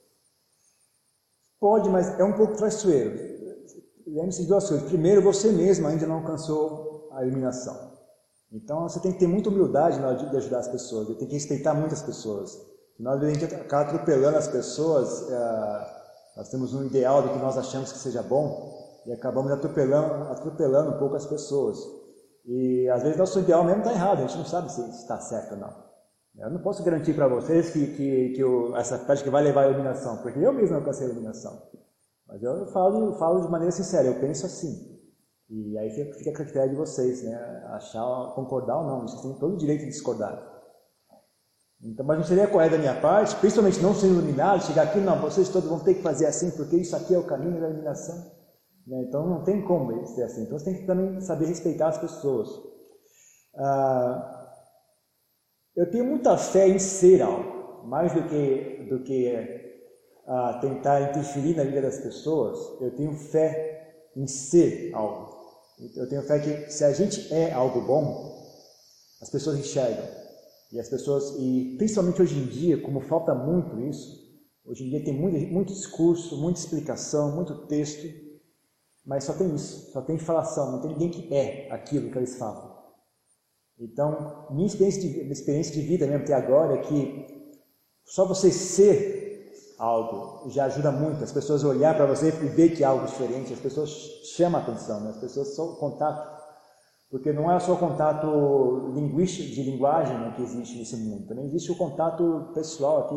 Pode, 1.60 1.90
mas 1.90 2.20
é 2.20 2.24
um 2.24 2.34
pouco 2.34 2.56
traiçoeiro. 2.56 3.12
Lembre-se 4.08 4.42
de 4.42 4.48
duas 4.48 4.68
coisas. 4.68 4.88
Primeiro, 4.88 5.22
você 5.22 5.52
mesmo 5.52 5.88
ainda 5.88 6.08
não 6.08 6.16
alcançou 6.16 7.10
a 7.12 7.24
iluminação. 7.24 7.92
Então 8.52 8.90
você 8.90 9.00
tem 9.00 9.14
que 9.14 9.20
ter 9.20 9.28
muita 9.28 9.50
humildade 9.50 10.00
na 10.00 10.10
hora 10.10 10.18
de 10.18 10.36
ajudar 10.36 10.60
as 10.60 10.68
pessoas, 10.68 11.08
tem 11.18 11.28
que 11.28 11.34
respeitar 11.34 11.74
muitas 11.74 12.02
pessoas. 12.02 12.60
Nós, 13.00 13.24
a 13.24 13.30
gente 13.30 13.46
acaba 13.46 13.90
atropelando 13.90 14.38
as 14.38 14.48
pessoas, 14.48 15.30
é, 15.32 16.02
nós 16.38 16.50
temos 16.50 16.74
um 16.74 16.86
ideal 16.86 17.22
do 17.24 17.30
que 17.30 17.40
nós 17.40 17.58
achamos 17.58 17.92
que 17.92 17.98
seja 17.98 18.22
bom 18.22 19.02
e 19.06 19.14
acabamos 19.14 19.52
atropelando, 19.52 20.32
atropelando 20.32 20.92
um 20.92 21.00
pouco 21.00 21.16
as 21.16 21.26
pessoas. 21.26 22.01
E 22.46 22.90
às 22.90 23.04
vezes 23.04 23.18
nosso 23.18 23.40
ideal 23.40 23.64
mesmo 23.64 23.82
está 23.82 23.94
errado, 23.94 24.20
a 24.20 24.22
gente 24.28 24.38
não 24.38 24.46
sabe 24.46 24.72
se 24.72 24.82
está 24.90 25.20
certo 25.20 25.54
ou 25.54 25.58
não. 25.60 25.92
Eu 26.38 26.50
não 26.50 26.62
posso 26.62 26.84
garantir 26.84 27.14
para 27.14 27.28
vocês 27.28 27.72
que, 27.72 27.88
que, 27.88 28.30
que 28.30 28.44
o, 28.44 28.76
essa 28.76 28.98
prática 28.98 29.30
vai 29.30 29.44
levar 29.44 29.64
à 29.64 29.68
iluminação, 29.68 30.18
porque 30.18 30.40
eu 30.40 30.54
mesmo 30.54 30.76
alcancei 30.76 31.08
a 31.08 31.10
iluminação. 31.10 31.62
Mas 32.28 32.42
eu 32.42 32.66
falo, 32.68 33.14
falo 33.18 33.42
de 33.42 33.52
maneira 33.52 33.72
sincera, 33.72 34.08
eu 34.08 34.20
penso 34.20 34.46
assim. 34.46 34.92
E 35.50 35.78
aí 35.78 35.90
fica 35.90 36.30
a 36.30 36.34
critério 36.34 36.70
de 36.70 36.78
vocês, 36.78 37.24
né? 37.24 37.36
Achar, 37.72 38.34
concordar 38.36 38.78
ou 38.78 38.88
não. 38.88 39.02
Vocês 39.02 39.22
têm 39.22 39.34
todo 39.34 39.56
o 39.56 39.58
direito 39.58 39.82
de 39.82 39.88
discordar. 39.88 40.50
Então, 41.84 42.06
mas 42.06 42.18
não 42.18 42.24
seria 42.24 42.48
correto 42.48 42.74
da 42.74 42.78
minha 42.78 43.02
parte, 43.02 43.36
principalmente 43.36 43.82
não 43.82 43.94
sendo 43.94 44.14
iluminado, 44.14 44.64
chegar 44.64 44.84
aqui, 44.84 45.00
não, 45.00 45.20
vocês 45.20 45.50
todos 45.50 45.68
vão 45.68 45.80
ter 45.80 45.96
que 45.96 46.04
fazer 46.04 46.28
assim, 46.28 46.52
porque 46.52 46.78
isso 46.78 46.96
aqui 46.96 47.14
é 47.14 47.18
o 47.18 47.26
caminho 47.26 47.60
da 47.60 47.70
iluminação. 47.70 48.32
Né? 48.88 49.04
Então, 49.08 49.28
não 49.28 49.44
tem 49.44 49.62
como 49.62 50.06
ser 50.08 50.24
assim. 50.24 50.44
Então, 50.44 50.58
você 50.58 50.66
tem 50.66 50.82
que 50.82 50.88
também 50.88 51.20
saber 51.22 51.46
respeitar 51.46 51.90
as 51.90 51.98
pessoas. 51.98 52.50
Ah, 53.56 54.42
eu 55.76 55.90
tenho 55.90 56.06
muita 56.06 56.38
fé 56.38 56.68
em 56.68 56.80
ser 56.80 57.22
algo, 57.22 57.88
mais 57.88 58.14
do 58.14 58.24
que, 58.28 58.88
do 58.90 59.04
que 59.04 59.72
ah, 60.28 60.60
tentar 60.62 61.10
interferir 61.10 61.56
na 61.56 61.64
vida 61.64 61.82
das 61.82 62.00
pessoas. 62.00 62.82
Eu 62.82 62.96
tenho 62.96 63.14
fé 63.14 64.10
em 64.16 64.28
ser 64.28 64.92
algo. 64.94 65.40
Eu 65.96 66.08
tenho 66.08 66.22
fé 66.24 66.40
que 66.40 66.72
se 66.72 66.84
a 66.84 66.92
gente 66.92 67.34
é 67.34 67.52
algo 67.52 67.82
bom, 67.82 68.32
as 69.22 69.30
pessoas 69.30 69.58
enxergam. 69.58 70.06
E 70.72 70.80
as 70.80 70.88
pessoas, 70.88 71.36
e 71.38 71.76
principalmente 71.78 72.22
hoje 72.22 72.38
em 72.38 72.46
dia, 72.46 72.82
como 72.82 73.02
falta 73.02 73.34
muito 73.36 73.80
isso, 73.82 74.22
hoje 74.66 74.86
em 74.86 74.90
dia 74.90 75.04
tem 75.04 75.14
muito, 75.14 75.38
muito 75.52 75.74
discurso, 75.74 76.38
muita 76.38 76.60
explicação, 76.60 77.36
muito 77.36 77.66
texto, 77.68 78.08
mas 79.06 79.24
só 79.24 79.34
tem 79.34 79.54
isso, 79.56 79.92
só 79.92 80.02
tem 80.02 80.18
falação, 80.18 80.72
não 80.72 80.82
tem 80.82 80.92
ninguém 80.92 81.10
que 81.10 81.34
é 81.34 81.72
aquilo 81.72 82.12
que 82.12 82.18
eles 82.18 82.38
falam. 82.38 82.72
Então, 83.80 84.48
minha 84.52 84.68
experiência 84.68 85.02
de, 85.02 85.18
minha 85.22 85.32
experiência 85.32 85.74
de 85.74 85.82
vida 85.82 86.06
mesmo 86.06 86.24
até 86.24 86.36
agora 86.36 86.76
é 86.76 86.82
que 86.82 87.26
só 88.06 88.28
você 88.28 88.52
ser 88.52 89.22
algo 89.80 90.48
já 90.52 90.66
ajuda 90.66 90.92
muito. 90.92 91.24
As 91.24 91.32
pessoas 91.32 91.64
olhar 91.64 91.96
para 91.96 92.06
você 92.06 92.28
e 92.28 92.48
ver 92.50 92.76
que 92.76 92.84
é 92.84 92.86
algo 92.86 93.08
diferente, 93.08 93.54
as 93.54 93.60
pessoas 93.60 93.90
chamam 94.36 94.60
a 94.60 94.64
atenção, 94.64 95.02
né? 95.02 95.10
as 95.10 95.18
pessoas 95.18 95.56
só 95.56 95.76
contato. 95.76 96.40
Porque 97.10 97.34
não 97.34 97.52
é 97.52 97.60
só 97.60 97.74
o 97.74 97.78
contato 97.78 98.92
linguístico, 98.94 99.50
de 99.50 99.64
linguagem 99.64 100.18
né, 100.18 100.34
que 100.34 100.44
existe 100.44 100.78
nesse 100.78 100.96
mundo, 100.96 101.28
também 101.28 101.46
existe 101.46 101.70
o 101.70 101.78
contato 101.78 102.52
pessoal 102.54 103.00
aqui, 103.00 103.16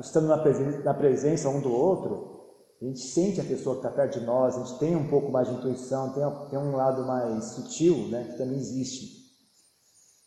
estando 0.00 0.28
na 0.28 0.36
na 0.82 0.94
presença 0.94 1.50
um 1.50 1.60
do 1.60 1.70
outro, 1.70 2.31
a 2.82 2.84
gente 2.84 3.00
sente 3.00 3.40
a 3.40 3.44
pessoa 3.44 3.76
que 3.76 3.86
está 3.86 3.90
perto 3.96 4.18
de 4.18 4.26
nós, 4.26 4.56
a 4.56 4.58
gente 4.58 4.78
tem 4.80 4.96
um 4.96 5.06
pouco 5.06 5.30
mais 5.30 5.46
de 5.46 5.54
intuição, 5.54 6.12
tem, 6.12 6.24
tem 6.50 6.58
um 6.58 6.74
lado 6.74 7.06
mais 7.06 7.44
sutil, 7.44 8.08
né, 8.08 8.24
que 8.24 8.36
também 8.36 8.58
existe. 8.58 9.22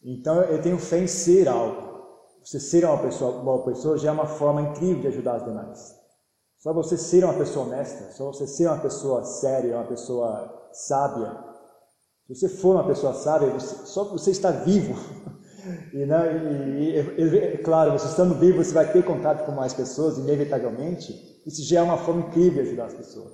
Então 0.01 0.41
eu 0.43 0.61
tenho 0.61 0.77
fé 0.79 0.99
em 0.99 1.07
ser 1.07 1.49
algo. 1.49 1.95
Você 2.41 2.59
ser 2.59 2.85
uma 2.85 2.97
pessoa, 3.01 3.43
boa 3.43 3.65
pessoa 3.65 3.97
já 3.97 4.09
é 4.09 4.11
uma 4.11 4.27
forma 4.27 4.61
incrível 4.61 5.01
de 5.01 5.07
ajudar 5.07 5.37
os 5.37 5.43
demais. 5.45 5.95
Só 6.59 6.73
você 6.73 6.97
ser 6.97 7.25
uma 7.25 7.33
pessoa 7.33 7.65
honesta, 7.65 8.13
só 8.13 8.31
você 8.31 8.47
ser 8.47 8.67
uma 8.67 8.79
pessoa 8.79 9.23
séria, 9.25 9.75
uma 9.75 9.87
pessoa 9.87 10.69
sábia. 10.71 11.37
Se 12.27 12.35
você 12.35 12.47
for 12.47 12.75
uma 12.75 12.87
pessoa 12.87 13.13
sábia, 13.13 13.49
você, 13.49 13.85
só 13.85 14.05
você 14.05 14.31
está 14.31 14.51
vivo. 14.51 14.95
E, 15.91 16.05
né, 16.05 16.19
e, 16.61 16.99
e, 16.99 17.55
e, 17.55 17.57
claro, 17.57 17.93
você 17.93 18.05
estando 18.05 18.35
vivo, 18.35 18.63
você 18.63 18.71
vai 18.71 18.91
ter 18.91 19.03
contato 19.03 19.47
com 19.47 19.51
mais 19.51 19.73
pessoas, 19.73 20.15
inevitavelmente. 20.15 21.35
Isso 21.45 21.63
já 21.63 21.79
é 21.79 21.84
uma 21.84 21.97
forma 21.97 22.21
incrível 22.21 22.63
de 22.63 22.69
ajudar 22.69 22.86
as 22.86 22.93
pessoas. 22.93 23.34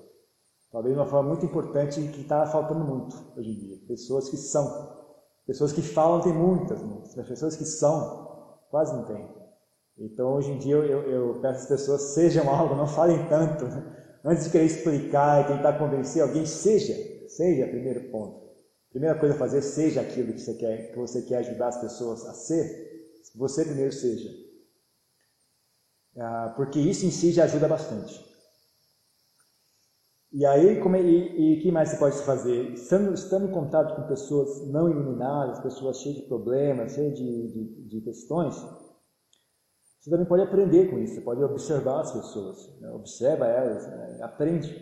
Talvez 0.71 0.95
uma 0.95 1.05
forma 1.05 1.29
muito 1.29 1.45
importante 1.45 2.01
que 2.09 2.21
está 2.21 2.45
faltando 2.47 2.83
muito 2.83 3.15
hoje 3.37 3.51
em 3.51 3.55
dia. 3.55 3.77
Pessoas 3.87 4.29
que 4.29 4.37
são. 4.37 4.99
Pessoas 5.45 5.71
que 5.71 5.81
falam 5.81 6.21
tem 6.21 6.33
muitas, 6.33 6.81
muitas. 6.81 7.15
Mas 7.15 7.27
pessoas 7.27 7.55
que 7.55 7.65
são 7.65 8.31
Quase 8.71 8.95
não 8.95 9.03
tem. 9.03 9.29
Então, 9.99 10.33
hoje 10.33 10.49
em 10.49 10.57
dia, 10.57 10.75
eu, 10.75 11.01
eu, 11.03 11.39
peço 11.41 11.63
às 11.63 11.67
pessoas, 11.67 12.01
sejam 12.13 12.49
algo, 12.49 12.73
não 12.73 12.87
falem 12.87 13.27
tanto. 13.27 13.65
Antes 14.23 14.45
de 14.45 14.49
querer 14.49 14.65
explicar 14.65 15.41
e 15.41 15.53
tentar 15.55 15.77
convencer 15.77 16.23
alguém, 16.23 16.45
seja. 16.45 16.95
Seja 17.27 17.67
primeiro 17.67 18.09
ponto. 18.09 18.49
Primeira 18.89 19.19
coisa 19.19 19.35
a 19.35 19.37
fazer, 19.37 19.61
seja 19.61 20.01
aquilo 20.01 20.33
que 20.33 20.39
você 20.39 20.53
quer, 20.53 20.91
que 20.91 20.97
você 20.97 21.21
quer 21.21 21.37
ajudar 21.37 21.67
as 21.67 21.81
pessoas 21.81 22.25
a 22.25 22.33
ser. 22.33 23.19
Você 23.35 23.65
primeiro 23.65 23.91
seja. 23.91 24.29
Ah, 26.17 26.53
porque 26.55 26.79
isso 26.79 27.05
em 27.05 27.11
si 27.11 27.31
já 27.31 27.45
ajuda 27.45 27.67
bastante. 27.67 28.31
E 30.33 30.45
aí, 30.45 30.79
como 30.79 30.95
é, 30.95 31.01
e 31.01 31.57
o 31.57 31.61
que 31.61 31.71
mais 31.71 31.89
você 31.89 31.97
pode 31.97 32.17
fazer? 32.23 32.71
Estando, 32.71 33.13
estando 33.13 33.49
em 33.49 33.51
contato 33.51 33.95
com 33.95 34.07
pessoas 34.07 34.65
não 34.69 34.89
iluminadas, 34.89 35.59
pessoas 35.59 35.99
cheias 35.99 36.19
de 36.19 36.23
problemas, 36.23 36.93
cheias 36.93 37.17
de, 37.17 37.47
de, 37.51 37.87
de 37.89 38.01
questões, 38.01 38.55
você 39.99 40.09
também 40.09 40.25
pode 40.25 40.41
aprender 40.41 40.89
com 40.89 40.97
isso, 40.97 41.15
você 41.15 41.21
pode 41.21 41.43
observar 41.43 41.99
as 41.99 42.11
pessoas, 42.11 42.79
né? 42.79 42.89
observa 42.91 43.45
elas, 43.45 43.85
né? 43.85 44.19
aprende. 44.23 44.73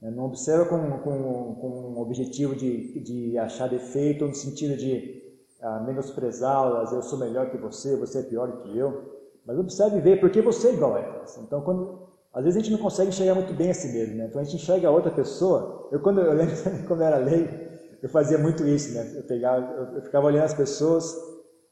Né? 0.00 0.10
Não 0.10 0.24
observa 0.24 0.64
com, 0.64 0.98
com, 0.98 1.54
com 1.54 2.00
objetivo 2.00 2.56
de, 2.56 3.00
de 3.00 3.38
achar 3.38 3.68
defeito, 3.68 4.22
ou 4.22 4.28
no 4.28 4.34
sentido 4.34 4.76
de 4.76 5.22
ah, 5.60 5.80
menosprezá-las, 5.80 6.92
eu 6.92 7.02
sou 7.02 7.18
melhor 7.18 7.50
que 7.50 7.56
você, 7.56 7.94
você 7.96 8.18
é 8.20 8.22
pior 8.22 8.62
que 8.62 8.76
eu. 8.76 9.13
Mas 9.46 9.58
observe 9.58 9.98
e 9.98 10.00
vê, 10.00 10.16
porque 10.16 10.40
você 10.40 10.68
é 10.68 10.72
igual 10.72 10.94
a 10.94 11.00
elas. 11.00 11.36
Então, 11.38 11.60
quando 11.60 12.04
às 12.34 12.42
vezes 12.42 12.56
a 12.56 12.60
gente 12.60 12.72
não 12.72 12.80
consegue 12.80 13.10
enxergar 13.10 13.36
muito 13.36 13.54
bem 13.54 13.70
a 13.70 13.74
si 13.74 13.88
mesmo, 13.92 14.16
né? 14.16 14.26
Então 14.26 14.40
a 14.40 14.44
gente 14.44 14.56
enxerga 14.56 14.88
a 14.88 14.90
outra 14.90 15.12
pessoa. 15.12 15.88
Eu 15.92 16.00
quando 16.00 16.20
eu 16.20 16.32
lembro 16.32 16.52
quando 16.88 17.00
eu 17.00 17.06
era 17.06 17.16
lei, 17.16 17.98
eu 18.02 18.08
fazia 18.08 18.36
muito 18.36 18.66
isso, 18.66 18.92
né? 18.92 19.12
Eu 19.16 19.22
pegava, 19.22 19.92
eu, 19.94 20.02
ficava 20.02 20.26
olhando 20.26 20.44
as 20.44 20.52
pessoas, 20.52 21.14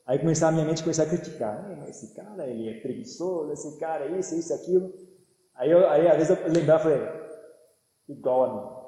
aí 0.07 0.21
começava 0.21 0.53
a 0.53 0.55
minha 0.55 0.65
mente 0.65 0.85
começar 0.85 1.03
a 1.03 1.07
criticar. 1.07 1.69
Esse 1.89 2.15
cara, 2.15 2.47
ele 2.47 2.69
é 2.71 2.81
preguiçoso, 2.81 3.53
esse 3.53 3.77
cara 3.81 4.05
é 4.05 4.19
isso, 4.21 4.37
isso, 4.37 4.55
aquilo. 4.55 4.93
Aí, 5.57 5.69
eu, 5.69 5.89
aí 5.89 6.07
às 6.07 6.17
vezes 6.17 6.31
eu 6.31 6.53
lembrava, 6.53 6.85
falei, 6.85 7.09
igual 8.09 8.45
a 8.45 8.55
mim. 8.55 8.83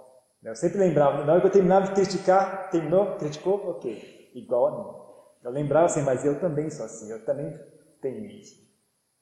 Eu 0.44 0.54
sempre 0.54 0.78
lembrava, 0.78 1.24
na 1.24 1.32
hora 1.32 1.40
que 1.40 1.46
eu 1.48 1.52
terminava 1.52 1.86
de 1.86 1.92
criticar, 1.92 2.70
terminou, 2.70 3.16
criticou, 3.16 3.70
ok, 3.70 4.30
igual 4.32 4.66
a 4.66 4.70
mim. 4.70 5.04
Eu 5.42 5.50
lembrava 5.50 5.86
assim, 5.86 6.02
mas 6.02 6.24
eu 6.24 6.38
também 6.38 6.70
sou 6.70 6.86
assim, 6.86 7.10
eu 7.10 7.24
também 7.24 7.58
tenho 8.00 8.24
isso. 8.26 8.64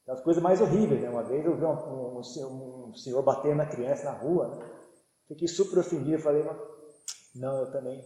As 0.08 0.20
coisas 0.20 0.42
mais 0.42 0.60
horríveis, 0.60 1.00
né? 1.00 1.08
Uma 1.08 1.22
vez 1.22 1.44
eu 1.44 1.56
vi 1.56 1.64
um, 1.64 1.70
um, 1.70 2.88
um 2.88 2.94
senhor 2.94 3.22
batendo 3.22 3.56
na 3.56 3.66
criança 3.66 4.04
na 4.04 4.12
rua, 4.12 4.48
né? 4.48 4.72
fiquei 5.28 5.48
super 5.48 5.78
ofendido, 5.78 6.18
falei, 6.20 6.44
não, 7.34 7.60
eu 7.60 7.70
também, 7.70 8.04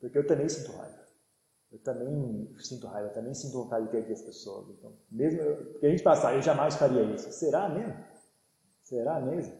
porque 0.00 0.16
eu 0.16 0.26
também 0.26 0.48
sinto 0.48 0.72
raiva. 0.72 1.04
Eu 1.72 1.78
também 1.80 2.54
sinto 2.60 2.86
raiva, 2.86 3.08
eu 3.08 3.12
também 3.12 3.34
sinto 3.34 3.52
vontade 3.52 3.86
de 3.86 3.90
perder 3.90 4.12
as 4.12 4.22
pessoas. 4.22 4.68
Então, 4.70 4.92
mesmo 5.10 5.40
eu, 5.40 5.72
porque 5.72 5.86
a 5.86 5.90
gente 5.90 6.04
passa, 6.04 6.32
eu 6.32 6.40
jamais 6.40 6.76
faria 6.76 7.02
isso. 7.02 7.30
Será 7.32 7.68
mesmo? 7.68 7.94
Será 8.84 9.20
mesmo? 9.20 9.52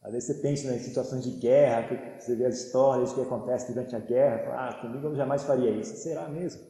Às 0.00 0.12
vezes 0.12 0.28
você 0.28 0.42
pensa 0.42 0.72
em 0.72 0.78
situações 0.78 1.24
de 1.24 1.32
guerra, 1.32 1.88
você 2.18 2.34
vê 2.36 2.46
as 2.46 2.56
histórias 2.56 3.12
que 3.12 3.20
acontecem 3.20 3.74
durante 3.74 3.94
a 3.94 3.98
guerra, 3.98 4.44
fala, 4.44 4.68
ah, 4.68 4.80
comigo 4.80 5.08
eu 5.08 5.16
jamais 5.16 5.42
faria 5.42 5.70
isso. 5.70 5.96
Será 5.96 6.28
mesmo? 6.28 6.69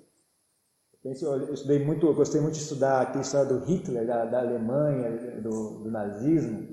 Eu, 1.02 1.12
estudei 1.54 1.82
muito, 1.82 2.06
eu 2.06 2.14
gostei 2.14 2.40
muito 2.42 2.54
de 2.54 2.60
estudar 2.60 3.10
a 3.14 3.20
história 3.20 3.46
do 3.46 3.64
Hitler, 3.64 4.06
da, 4.06 4.26
da 4.26 4.40
Alemanha, 4.40 5.40
do, 5.40 5.84
do, 5.84 5.90
nazismo. 5.90 6.68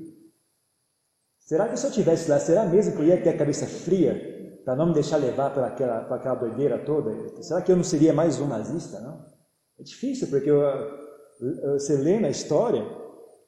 Será 1.40 1.70
que 1.70 1.78
se 1.78 1.88
eu 1.88 1.92
tivesse 1.92 2.30
lá, 2.30 2.38
será 2.38 2.66
mesmo 2.66 2.94
que 2.94 3.02
eu 3.02 3.06
ia 3.06 3.22
ter 3.22 3.30
a 3.30 3.38
cabeça 3.38 3.66
fria 3.66 4.60
para 4.66 4.76
não 4.76 4.88
me 4.88 4.94
deixar 4.94 5.16
levar 5.16 5.54
por 5.54 5.64
aquela, 5.64 6.02
por 6.02 6.16
aquela 6.16 6.36
doideira 6.36 6.78
toda? 6.78 7.42
Será 7.42 7.62
que 7.62 7.72
eu 7.72 7.78
não 7.78 7.86
seria 7.86 8.12
mais 8.12 8.38
um 8.42 8.48
nazista, 8.48 9.00
não? 9.00 9.26
É 9.80 9.84
difícil, 9.84 10.28
porque 10.28 10.50
eu, 10.50 10.62
eu, 10.62 11.80
você 11.80 11.96
lê 11.96 12.20
na 12.20 12.30
história, 12.30 12.86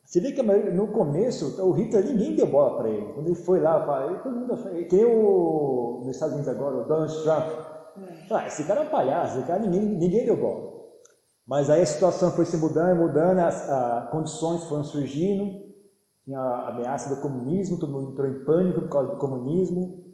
você 0.06 0.22
vê 0.22 0.32
que 0.32 0.42
no 0.42 0.88
começo, 0.94 1.62
o 1.62 1.72
Hitler, 1.74 2.06
ninguém 2.06 2.38
deu 2.38 2.48
bola 2.48 2.78
para 2.78 2.90
ele. 2.90 3.14
Quando 3.14 3.28
ele 3.28 3.36
foi 3.36 3.60
lá, 3.60 4.18
todo 4.24 4.34
mundo, 4.34 4.88
quem 4.90 5.04
o, 5.04 6.04
nos 6.06 6.16
Estados 6.16 6.36
Unidos 6.36 6.50
agora, 6.50 6.78
o 6.78 6.88
Donald 6.88 7.22
Trump, 7.22 7.50
ah, 8.32 8.48
esse 8.48 8.64
cara 8.64 8.82
é 8.82 8.84
um 8.84 8.90
palhaço, 8.90 9.40
esse 9.40 9.48
cara, 9.48 9.60
ninguém, 9.60 9.82
ninguém 9.82 10.26
deu 10.26 10.38
bola. 10.38 10.69
Mas 11.50 11.70
aí 11.70 11.82
a 11.82 11.86
situação 11.86 12.32
foi 12.32 12.46
se 12.46 12.56
mudando, 12.56 13.00
mudando, 13.00 13.40
as, 13.40 13.68
as 13.68 14.10
condições 14.12 14.64
foram 14.66 14.84
surgindo, 14.84 15.60
tinha 16.24 16.40
a 16.40 16.70
ameaça 16.70 17.14
do 17.14 17.22
comunismo, 17.22 17.80
todo 17.80 17.92
mundo 17.92 18.12
entrou 18.12 18.28
em 18.28 18.46
pânico 18.46 18.82
por 18.82 18.90
causa 18.90 19.12
do 19.14 19.18
comunismo, 19.18 20.10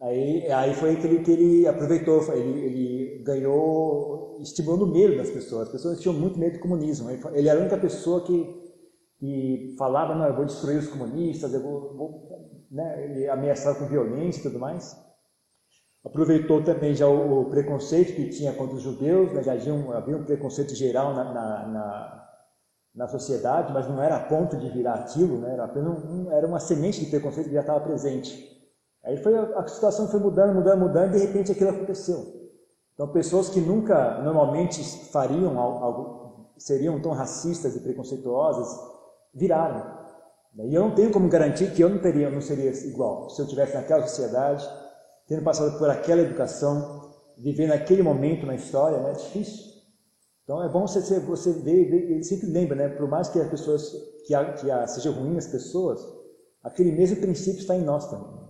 Aí, 0.00 0.46
aí 0.52 0.74
foi 0.74 0.96
que 0.96 1.06
ele, 1.06 1.22
que 1.22 1.30
ele 1.30 1.66
aproveitou, 1.66 2.22
ele, 2.34 2.60
ele 2.60 3.22
ganhou, 3.24 4.38
estimulando 4.40 4.82
o 4.82 4.92
medo 4.92 5.16
das 5.16 5.30
pessoas. 5.30 5.62
As 5.62 5.72
pessoas 5.72 6.00
tinham 6.00 6.14
muito 6.14 6.38
medo 6.38 6.54
do 6.54 6.60
comunismo. 6.60 7.08
Ele 7.32 7.48
era 7.48 7.58
a 7.58 7.62
única 7.62 7.78
pessoa 7.78 8.22
que, 8.22 8.62
que 9.18 9.74
falava, 9.78 10.14
não, 10.14 10.26
eu 10.26 10.36
vou 10.36 10.44
destruir 10.44 10.78
os 10.78 10.88
comunistas, 10.88 11.54
eu 11.54 11.62
vou, 11.62 11.94
vou 11.96 12.66
né, 12.70 13.04
ele 13.04 13.28
ameaçava 13.28 13.78
com 13.78 13.86
violência 13.86 14.40
e 14.40 14.42
tudo 14.42 14.58
mais. 14.58 14.94
Aproveitou 16.06 16.62
também 16.62 16.94
já 16.94 17.08
o, 17.08 17.40
o 17.40 17.50
preconceito 17.50 18.14
que 18.14 18.28
tinha 18.28 18.52
contra 18.52 18.76
os 18.76 18.82
judeus, 18.82 19.32
né, 19.32 19.42
já 19.42 19.54
havia 19.54 19.74
um, 19.74 19.90
havia 19.90 20.16
um 20.16 20.22
preconceito 20.24 20.72
geral 20.72 21.12
na, 21.12 21.24
na, 21.24 21.66
na, 21.66 22.28
na, 22.94 23.08
sociedade, 23.08 23.72
mas 23.72 23.88
não 23.88 24.00
era 24.00 24.14
a 24.14 24.20
ponto 24.20 24.56
de 24.56 24.70
virar 24.70 24.94
aquilo, 24.94 25.38
né, 25.38 25.54
era 25.54 25.64
apenas 25.64 26.04
um, 26.04 26.30
era 26.30 26.46
uma 26.46 26.60
semente 26.60 27.00
de 27.00 27.10
preconceito 27.10 27.48
que 27.48 27.54
já 27.54 27.62
estava 27.62 27.80
presente. 27.80 28.56
Aí 29.04 29.16
foi, 29.16 29.36
a 29.36 29.66
situação 29.66 30.06
foi 30.06 30.20
mudando, 30.20 30.54
mudando, 30.54 30.78
mudando, 30.78 31.16
e 31.16 31.18
de 31.18 31.26
repente 31.26 31.50
aquilo 31.50 31.70
aconteceu. 31.70 32.24
Então, 32.94 33.08
pessoas 33.08 33.48
que 33.48 33.60
nunca 33.60 34.22
normalmente 34.22 34.82
fariam 35.10 35.58
algo, 35.58 36.52
seriam 36.56 37.00
tão 37.02 37.12
racistas 37.12 37.74
e 37.74 37.80
preconceituosas, 37.80 38.68
viraram. 39.34 40.06
E 40.56 40.72
eu 40.72 40.82
não 40.82 40.94
tenho 40.94 41.10
como 41.10 41.28
garantir 41.28 41.72
que 41.72 41.82
eu 41.82 41.88
não 41.88 41.98
teria, 41.98 42.30
não 42.30 42.40
seria 42.40 42.70
igual. 42.86 43.28
Se 43.28 43.42
eu 43.42 43.44
estivesse 43.44 43.74
naquela 43.74 44.06
sociedade, 44.06 44.66
tendo 45.26 45.42
passado 45.42 45.78
por 45.78 45.90
aquela 45.90 46.22
educação, 46.22 47.12
vivendo 47.38 47.72
aquele 47.72 48.02
momento 48.02 48.46
na 48.46 48.54
história, 48.54 48.98
né, 49.00 49.10
é 49.10 49.14
difícil. 49.14 49.64
Então 50.44 50.62
é 50.62 50.68
bom 50.68 50.86
você, 50.86 51.00
você 51.20 51.52
ver, 51.52 51.90
ver 51.90 52.22
sempre 52.22 52.46
lembra, 52.46 52.76
né, 52.76 52.88
por 52.88 53.08
mais 53.08 53.28
que 53.28 53.40
as 53.40 53.50
pessoas, 53.50 53.92
que, 54.26 54.34
a, 54.34 54.52
que 54.54 54.70
a, 54.70 54.86
seja 54.86 55.10
ruim 55.10 55.36
as 55.36 55.46
pessoas, 55.46 56.00
aquele 56.62 56.92
mesmo 56.92 57.20
princípio 57.20 57.60
está 57.60 57.76
em 57.76 57.84
nós 57.84 58.08
também. 58.10 58.46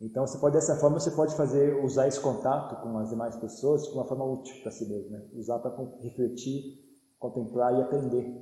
Então, 0.00 0.26
você 0.26 0.38
pode 0.38 0.54
dessa 0.54 0.76
forma 0.76 0.98
você 0.98 1.10
pode 1.10 1.36
fazer 1.36 1.84
usar 1.84 2.08
esse 2.08 2.18
contato 2.18 2.82
com 2.82 2.96
as 2.96 3.10
demais 3.10 3.36
pessoas 3.36 3.82
de 3.82 3.92
uma 3.92 4.06
forma 4.06 4.24
útil 4.24 4.62
para 4.62 4.70
si 4.70 4.88
mesmo, 4.88 5.10
né? 5.10 5.28
usar 5.34 5.58
para 5.58 5.76
refletir, 6.00 6.80
contemplar 7.18 7.78
e 7.78 7.82
aprender, 7.82 8.34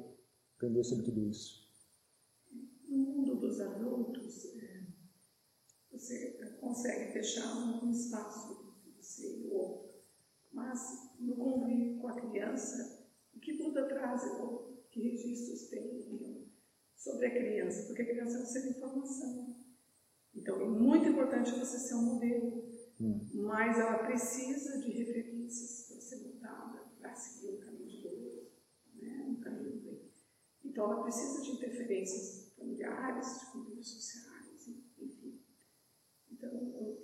aprender 0.57 0.85
sobre 0.85 1.05
tudo 1.05 1.21
isso. 1.27 1.67
No 2.89 2.99
mundo 2.99 3.35
dos 3.41 3.61
adultos, 3.61 4.45
é, 4.55 4.87
você 5.91 6.38
consegue 6.61 7.13
fechar 7.13 7.57
um 7.57 7.91
espaço 7.91 8.53
entre 8.53 8.93
você 8.97 9.41
e 9.41 9.47
o 9.47 9.53
outro, 9.53 9.89
mas 10.53 11.13
no 11.19 11.37
convívio 11.37 11.99
com 12.01 12.09
a 12.09 12.21
criança, 12.21 13.09
o 13.35 13.41
que 13.41 13.55
Buda 13.55 13.87
traz, 13.89 14.23
que 14.91 15.01
registros 15.01 15.69
tem 15.69 16.51
sobre 16.95 17.27
a 17.27 17.31
criança? 17.31 17.87
Porque 17.87 18.03
a 18.03 18.07
criança 18.07 18.39
é 18.39 18.43
um 18.43 18.47
ser 18.47 18.63
de 18.63 18.71
informação 18.71 19.59
então, 20.39 20.61
é 20.61 20.69
muito 20.69 21.09
importante 21.09 21.59
você 21.59 21.79
ser 21.79 21.95
um 21.95 22.15
modelo, 22.15 22.65
hum. 23.01 23.21
mas 23.35 23.79
ela 23.79 23.99
precisa 23.99 24.79
de 24.79 24.91
referências 24.93 25.89
para 25.89 26.01
ser 26.01 26.17
montada, 26.25 26.85
para 27.01 27.15
seguir 27.15 27.57
um 27.57 27.61
caminho 27.61 27.89
de 27.89 28.03
Deus, 28.03 28.49
né? 28.95 29.27
um 29.29 29.41
caminho 29.41 29.73
do 29.73 29.81
bem. 29.81 30.13
Então, 30.65 30.93
ela 30.93 31.03
precisa 31.03 31.43
de 31.43 31.51
interferências 31.51 32.53
familiares, 32.57 33.41
de 33.41 33.47
convívios 33.47 33.89
sociais, 33.89 34.28
enfim. 34.28 34.28
Então, 36.55 36.97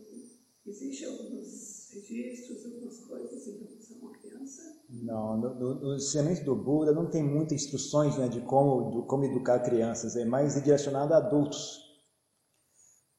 existem 0.67 1.09
alguns 1.09 1.91
registros, 1.93 2.65
algumas 2.65 2.99
coisas 3.01 3.47
em 3.47 3.65
relação 3.65 4.09
à 4.09 4.19
criança? 4.19 4.63
Não, 4.89 5.37
no, 5.37 5.55
no, 5.55 5.75
no 5.81 5.95
ensinamento 5.97 6.45
do 6.45 6.57
Buda 6.57 6.93
não 6.93 7.11
tem 7.11 7.23
muitas 7.23 7.63
instruções 7.63 8.17
né, 8.17 8.29
de 8.29 8.41
como, 8.43 9.07
como 9.07 9.25
educar 9.25 9.61
crianças, 9.61 10.17
é 10.17 10.25
mais 10.25 10.55
direcionado 10.63 11.15
a 11.15 11.19
adultos 11.19 11.85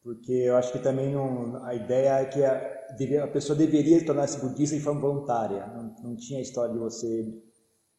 porque 0.06 0.34
eu 0.34 0.56
acho 0.56 0.72
que 0.72 0.78
também 0.78 1.12
não, 1.12 1.66
a 1.66 1.74
ideia 1.74 2.20
é 2.20 2.26
que 2.26 2.44
a, 2.44 3.24
a 3.24 3.28
pessoa 3.28 3.58
deveria 3.58 4.06
tornar-se 4.06 4.40
budista 4.40 4.76
de 4.76 4.82
forma 4.84 5.02
voluntária. 5.02 5.66
Não, 5.66 5.96
não 6.04 6.16
tinha 6.16 6.38
a 6.38 6.44
história 6.44 6.72
de 6.72 6.78
você 6.78 7.44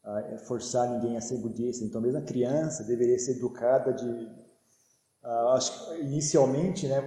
uh, 0.05 0.39
forçar 0.47 0.89
ninguém 0.89 1.17
a 1.17 1.21
ser 1.21 1.39
budista. 1.39 1.85
Então, 1.85 2.01
mesmo 2.01 2.19
a 2.19 2.23
criança 2.23 2.85
deveria 2.85 3.19
ser 3.19 3.39
educada 3.39 3.93
de. 3.93 4.09
Uh, 4.09 5.49
acho 5.57 5.73
que 5.85 6.03
inicialmente, 6.03 6.87
né, 6.87 7.01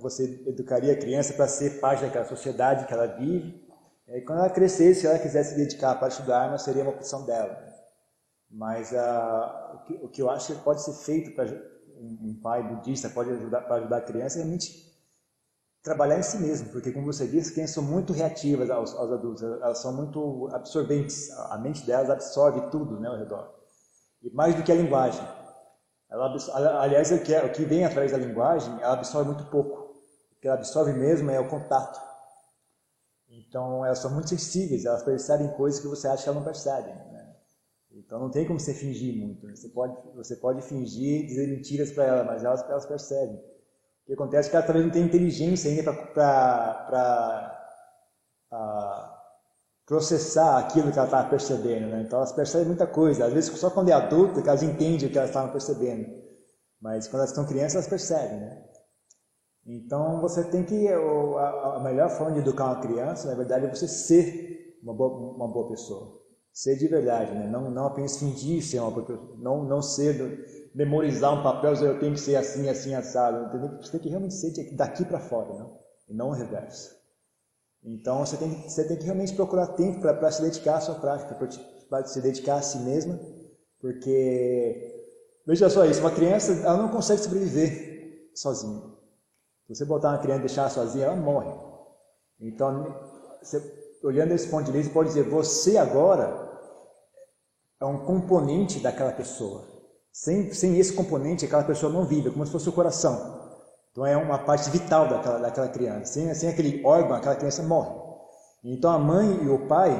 você 0.00 0.42
educaria 0.46 0.92
a 0.92 0.96
criança 0.96 1.34
para 1.34 1.46
ser 1.46 1.80
parte 1.80 2.02
daquela 2.02 2.24
sociedade 2.24 2.86
que 2.86 2.92
ela 2.92 3.06
vive. 3.06 3.62
E 4.08 4.20
quando 4.22 4.38
ela 4.40 4.50
crescesse, 4.50 5.00
se 5.00 5.06
ela 5.06 5.18
quisesse 5.18 5.50
se 5.50 5.56
dedicar 5.56 5.94
parte 5.98 6.22
da 6.22 6.40
arma, 6.40 6.58
seria 6.58 6.82
uma 6.82 6.92
opção 6.92 7.24
dela. 7.24 7.62
Mas 8.50 8.92
uh, 8.92 9.74
o, 9.74 9.78
que, 9.84 9.92
o 10.04 10.08
que 10.08 10.22
eu 10.22 10.30
acho 10.30 10.54
que 10.54 10.62
pode 10.62 10.82
ser 10.82 10.92
feito 10.92 11.34
para 11.34 11.46
um 11.98 12.38
pai 12.42 12.62
budista 12.62 13.08
pode 13.08 13.30
ajudar 13.30 13.62
para 13.62 13.76
ajudar 13.76 13.98
a 13.98 14.02
criança 14.02 14.38
é 14.38 14.42
realmente 14.42 14.84
trabalhar 15.82 16.18
em 16.18 16.22
si 16.22 16.38
mesmo, 16.38 16.70
porque 16.70 16.90
como 16.90 17.04
você 17.04 17.26
disse, 17.26 17.52
crianças 17.52 17.74
são 17.74 17.84
muito 17.84 18.12
reativas 18.12 18.70
aos, 18.70 18.94
aos, 18.94 19.12
adultos, 19.12 19.42
elas 19.42 19.78
são 19.78 19.92
muito 19.92 20.48
absorventes, 20.52 21.30
a 21.30 21.58
mente 21.58 21.84
delas 21.84 22.08
absorve 22.08 22.70
tudo 22.70 22.98
né, 22.98 23.06
ao 23.06 23.18
redor. 23.18 23.52
E 24.22 24.30
mais 24.30 24.54
do 24.54 24.62
que 24.62 24.72
a 24.72 24.74
linguagem. 24.74 25.22
Ela, 26.10 26.32
aliás, 26.80 27.12
o 27.12 27.18
que, 27.18 27.34
é, 27.34 27.44
o 27.44 27.52
que 27.52 27.64
vem 27.64 27.84
através 27.84 28.12
da 28.12 28.18
linguagem, 28.18 28.72
ela 28.80 28.94
absorve 28.94 29.30
muito 29.30 29.44
pouco. 29.50 29.73
Que 30.44 30.48
ela 30.48 30.58
absorve 30.58 30.92
mesmo 30.92 31.30
é 31.30 31.40
o 31.40 31.48
contato. 31.48 31.98
Então, 33.30 33.82
elas 33.82 33.98
são 33.98 34.10
muito 34.10 34.28
sensíveis, 34.28 34.84
elas 34.84 35.02
percebem 35.02 35.48
coisas 35.56 35.80
que 35.80 35.88
você 35.88 36.06
acha 36.06 36.22
que 36.22 36.28
elas 36.28 36.36
não 36.36 36.44
percebem. 36.44 36.94
Então 37.92 38.20
não 38.20 38.30
tem 38.30 38.46
como 38.46 38.60
você 38.60 38.74
fingir 38.74 39.16
muito. 39.16 39.46
Né? 39.46 39.56
Você 39.56 39.70
pode, 39.70 39.96
você 40.14 40.36
pode 40.36 40.60
fingir, 40.60 41.24
dizer 41.26 41.48
mentiras 41.48 41.92
para 41.92 42.04
ela, 42.04 42.24
mas 42.24 42.44
elas, 42.44 42.62
elas 42.68 42.84
percebem. 42.84 43.36
O 43.36 44.06
que 44.06 44.12
acontece 44.12 44.48
é 44.48 44.50
que 44.50 44.56
ela 44.56 44.66
talvez 44.66 44.84
não 44.84 44.92
tem 44.92 45.04
inteligência 45.04 45.70
ainda 45.70 45.94
para 45.94 47.50
processar 49.86 50.58
aquilo 50.58 50.92
que 50.92 50.98
ela 50.98 51.06
está 51.06 51.24
percebendo. 51.24 51.86
Né? 51.86 52.02
Então 52.02 52.18
elas 52.18 52.32
percebem 52.32 52.66
muita 52.66 52.86
coisa. 52.86 53.24
Às 53.24 53.32
vezes 53.32 53.58
só 53.58 53.70
quando 53.70 53.88
é 53.88 53.92
adulta 53.94 54.42
que 54.42 54.48
elas 54.48 54.62
entendem 54.62 55.08
o 55.08 55.10
que 55.10 55.16
elas 55.16 55.30
estavam 55.30 55.52
percebendo. 55.52 56.22
Mas 56.82 57.08
quando 57.08 57.20
elas 57.20 57.30
estão 57.30 57.46
crianças, 57.46 57.76
elas 57.76 57.88
percebem. 57.88 58.40
Né? 58.40 58.73
Então 59.66 60.20
você 60.20 60.44
tem 60.44 60.64
que. 60.64 60.88
A, 60.88 61.76
a 61.76 61.80
melhor 61.80 62.10
forma 62.10 62.32
de 62.32 62.40
educar 62.40 62.66
uma 62.66 62.80
criança, 62.80 63.28
na 63.28 63.34
verdade, 63.34 63.66
é 63.66 63.74
você 63.74 63.88
ser 63.88 64.78
uma 64.82 64.92
boa, 64.92 65.34
uma 65.36 65.48
boa 65.48 65.68
pessoa 65.68 66.24
ser 66.54 66.76
de 66.76 66.86
verdade, 66.86 67.34
né? 67.34 67.48
não, 67.48 67.68
não 67.68 67.86
apenas 67.86 68.16
fingir 68.16 68.62
ser 68.62 68.78
uma 68.78 68.92
pessoa, 68.92 69.36
não, 69.38 69.64
não 69.64 69.82
ser, 69.82 70.70
memorizar 70.72 71.34
um 71.34 71.42
papel, 71.42 71.74
eu 71.74 71.98
tenho 71.98 72.14
que 72.14 72.20
ser 72.20 72.36
assim, 72.36 72.68
assim, 72.68 72.94
assado, 72.94 73.48
entendeu? 73.48 73.76
Você 73.82 73.90
tem 73.90 74.00
que 74.00 74.08
realmente 74.08 74.34
ser 74.34 74.72
daqui 74.76 75.04
para 75.04 75.18
fora, 75.18 75.52
não? 75.52 75.76
e 76.08 76.14
não 76.14 76.28
o 76.28 76.32
reverso. 76.32 76.94
Então 77.82 78.24
você 78.24 78.36
tem, 78.36 78.50
você 78.62 78.84
tem 78.86 78.96
que 78.96 79.04
realmente 79.04 79.34
procurar 79.34 79.66
tempo 79.68 80.00
para 80.00 80.30
se 80.30 80.42
dedicar 80.42 80.76
à 80.76 80.80
sua 80.80 80.94
prática, 80.94 81.36
para 81.88 82.04
se 82.04 82.20
dedicar 82.20 82.56
a 82.56 82.62
si 82.62 82.78
mesma, 82.78 83.18
porque, 83.80 85.10
veja 85.44 85.68
só 85.68 85.84
isso, 85.84 86.00
uma 86.00 86.10
criança 86.12 86.52
ela 86.52 86.78
não 86.78 86.88
consegue 86.88 87.20
sobreviver 87.20 88.30
sozinha. 88.32 88.93
Se 89.66 89.74
você 89.74 89.84
botar 89.84 90.10
uma 90.10 90.18
criança 90.18 90.40
e 90.40 90.46
deixar 90.46 90.70
sozinha, 90.70 91.06
ela 91.06 91.16
morre. 91.16 91.52
Então, 92.40 92.94
você, 93.42 93.62
olhando 94.02 94.32
esse 94.32 94.48
ponto 94.48 94.64
de 94.64 94.72
vista, 94.72 94.92
pode 94.92 95.08
dizer, 95.08 95.28
você 95.28 95.78
agora 95.78 96.52
é 97.80 97.84
um 97.84 98.04
componente 98.04 98.80
daquela 98.80 99.12
pessoa. 99.12 99.64
Sem, 100.12 100.52
sem 100.52 100.78
esse 100.78 100.92
componente, 100.92 101.44
aquela 101.44 101.64
pessoa 101.64 101.92
não 101.92 102.04
vive, 102.04 102.28
é 102.28 102.30
como 102.30 102.44
se 102.44 102.52
fosse 102.52 102.68
o 102.68 102.72
coração. 102.72 103.42
Então 103.90 104.04
é 104.04 104.16
uma 104.16 104.38
parte 104.38 104.68
vital 104.70 105.08
daquela, 105.08 105.38
daquela 105.38 105.68
criança. 105.68 106.12
Sem, 106.12 106.34
sem 106.34 106.48
aquele 106.48 106.84
órgão, 106.84 107.14
aquela 107.14 107.36
criança 107.36 107.62
morre. 107.62 107.94
Então 108.62 108.90
a 108.90 108.98
mãe 108.98 109.44
e 109.44 109.48
o 109.48 109.66
pai 109.66 109.92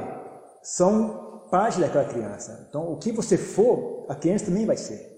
são 0.63 1.43
parte 1.51 1.81
daquela 1.81 2.05
criança. 2.05 2.67
Então 2.69 2.93
o 2.93 2.99
que 2.99 3.13
você 3.13 3.39
for, 3.39 4.07
a 4.09 4.15
criança 4.15 4.47
também 4.47 4.67
vai 4.67 4.77
ser. 4.77 5.14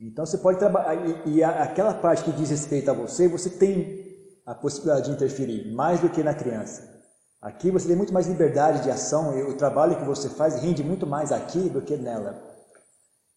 Então 0.00 0.26
você 0.26 0.38
pode 0.38 0.58
trabalhar, 0.58 0.94
e, 1.26 1.36
e 1.36 1.44
aquela 1.44 1.94
parte 1.94 2.24
que 2.24 2.32
diz 2.32 2.50
respeito 2.50 2.90
a 2.90 2.94
você, 2.94 3.26
você 3.28 3.48
tem 3.48 4.04
a 4.44 4.54
possibilidade 4.54 5.06
de 5.06 5.12
interferir, 5.12 5.72
mais 5.72 6.00
do 6.00 6.10
que 6.10 6.22
na 6.22 6.34
criança. 6.34 6.94
Aqui 7.40 7.70
você 7.70 7.88
tem 7.88 7.96
muito 7.96 8.12
mais 8.12 8.26
liberdade 8.26 8.82
de 8.82 8.90
ação 8.90 9.36
e 9.38 9.42
o 9.42 9.56
trabalho 9.56 9.96
que 9.96 10.04
você 10.04 10.28
faz 10.28 10.60
rende 10.60 10.82
muito 10.84 11.06
mais 11.06 11.32
aqui 11.32 11.68
do 11.68 11.80
que 11.80 11.96
nela. 11.96 12.42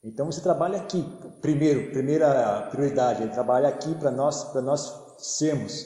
Então 0.04 0.26
você 0.26 0.42
trabalha 0.42 0.78
aqui, 0.80 1.04
primeiro, 1.42 1.92
primeira 1.92 2.68
prioridade, 2.72 3.24
ele 3.24 3.32
trabalha 3.32 3.68
aqui 3.68 3.94
para 3.96 4.12
nós, 4.12 4.46
para 4.46 4.62
nós 4.62 4.94
sermos 5.18 5.86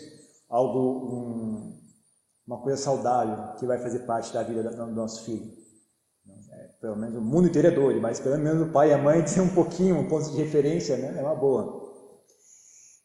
algo, 0.50 0.80
um, 0.80 1.80
uma 2.46 2.62
coisa 2.62 2.78
saudável 2.78 3.56
que 3.58 3.66
vai 3.66 3.80
fazer 3.80 4.00
parte 4.00 4.32
da 4.34 4.44
vida 4.44 4.64
do 4.64 4.88
nosso 4.88 5.24
filho. 5.24 5.63
Pelo 6.84 6.98
menos 6.98 7.16
o 7.16 7.22
mundo 7.22 7.48
inteiro 7.48 7.70
é 7.70 7.72
doido, 7.72 8.02
mas 8.02 8.20
pelo 8.20 8.38
menos 8.38 8.68
o 8.68 8.70
pai 8.70 8.90
e 8.90 8.94
a 8.94 8.98
mãe 8.98 9.24
tem 9.24 9.42
um 9.42 9.48
pouquinho, 9.48 9.96
um 9.96 10.10
ponto 10.10 10.30
de 10.30 10.36
referência, 10.36 10.98
né? 10.98 11.16
É 11.18 11.22
uma 11.22 11.34
boa. 11.34 11.82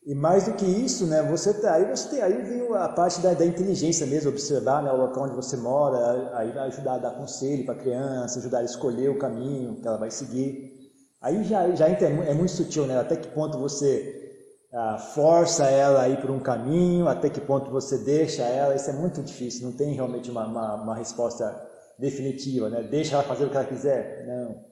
E 0.05 0.17
mais 0.17 0.47
do 0.47 0.55
que 0.55 0.65
isso, 0.65 1.07
né, 1.07 1.23
você 1.23 1.55
tá, 1.55 1.75
aí 1.75 1.85
você 1.85 2.09
tem, 2.09 2.21
aí 2.21 2.43
vem 2.43 2.75
a 2.75 2.89
parte 2.89 3.21
da, 3.21 3.35
da 3.35 3.47
inteligência 3.47 4.05
mesmo, 4.07 4.31
observar 4.31 4.83
né, 4.83 4.91
o 4.91 4.97
local 4.97 5.25
onde 5.25 5.37
você 5.37 5.57
mora, 5.57 6.37
aí 6.37 6.51
vai 6.51 6.67
ajudar 6.69 6.95
a 6.95 6.99
dar 6.99 7.11
conselho 7.11 7.65
para 7.65 7.75
a 7.75 7.79
criança, 7.79 8.39
ajudar 8.39 8.61
a 8.61 8.65
escolher 8.65 9.11
o 9.11 9.19
caminho 9.19 9.81
que 9.81 9.87
ela 9.87 9.99
vai 9.99 10.11
seguir. 10.11 10.73
Aí 11.21 11.45
já, 11.45 11.71
já 11.71 11.87
é 11.89 12.35
muito 12.35 12.51
sutil, 12.51 12.85
né? 12.85 12.99
Até 12.99 13.15
que 13.15 13.29
ponto 13.29 13.59
você 13.59 14.33
ah, 14.73 14.99
força 14.99 15.67
ela 15.67 16.03
a 16.03 16.09
ir 16.09 16.21
por 16.21 16.31
um 16.31 16.41
caminho, 16.41 17.07
até 17.07 17.29
que 17.29 17.41
ponto 17.41 17.71
você 17.71 17.99
deixa 17.99 18.43
ela, 18.43 18.75
isso 18.75 18.91
é 18.91 18.95
muito 18.95 19.23
difícil, 19.23 19.69
não 19.69 19.77
tem 19.77 19.95
realmente 19.95 20.31
uma, 20.31 20.47
uma, 20.47 20.75
uma 20.75 20.95
resposta 20.97 21.69
definitiva, 21.99 22.71
né? 22.71 22.83
Deixa 22.83 23.15
ela 23.15 23.25
fazer 23.25 23.45
o 23.45 23.51
que 23.51 23.57
ela 23.57 23.67
quiser? 23.67 24.27
Não. 24.27 24.65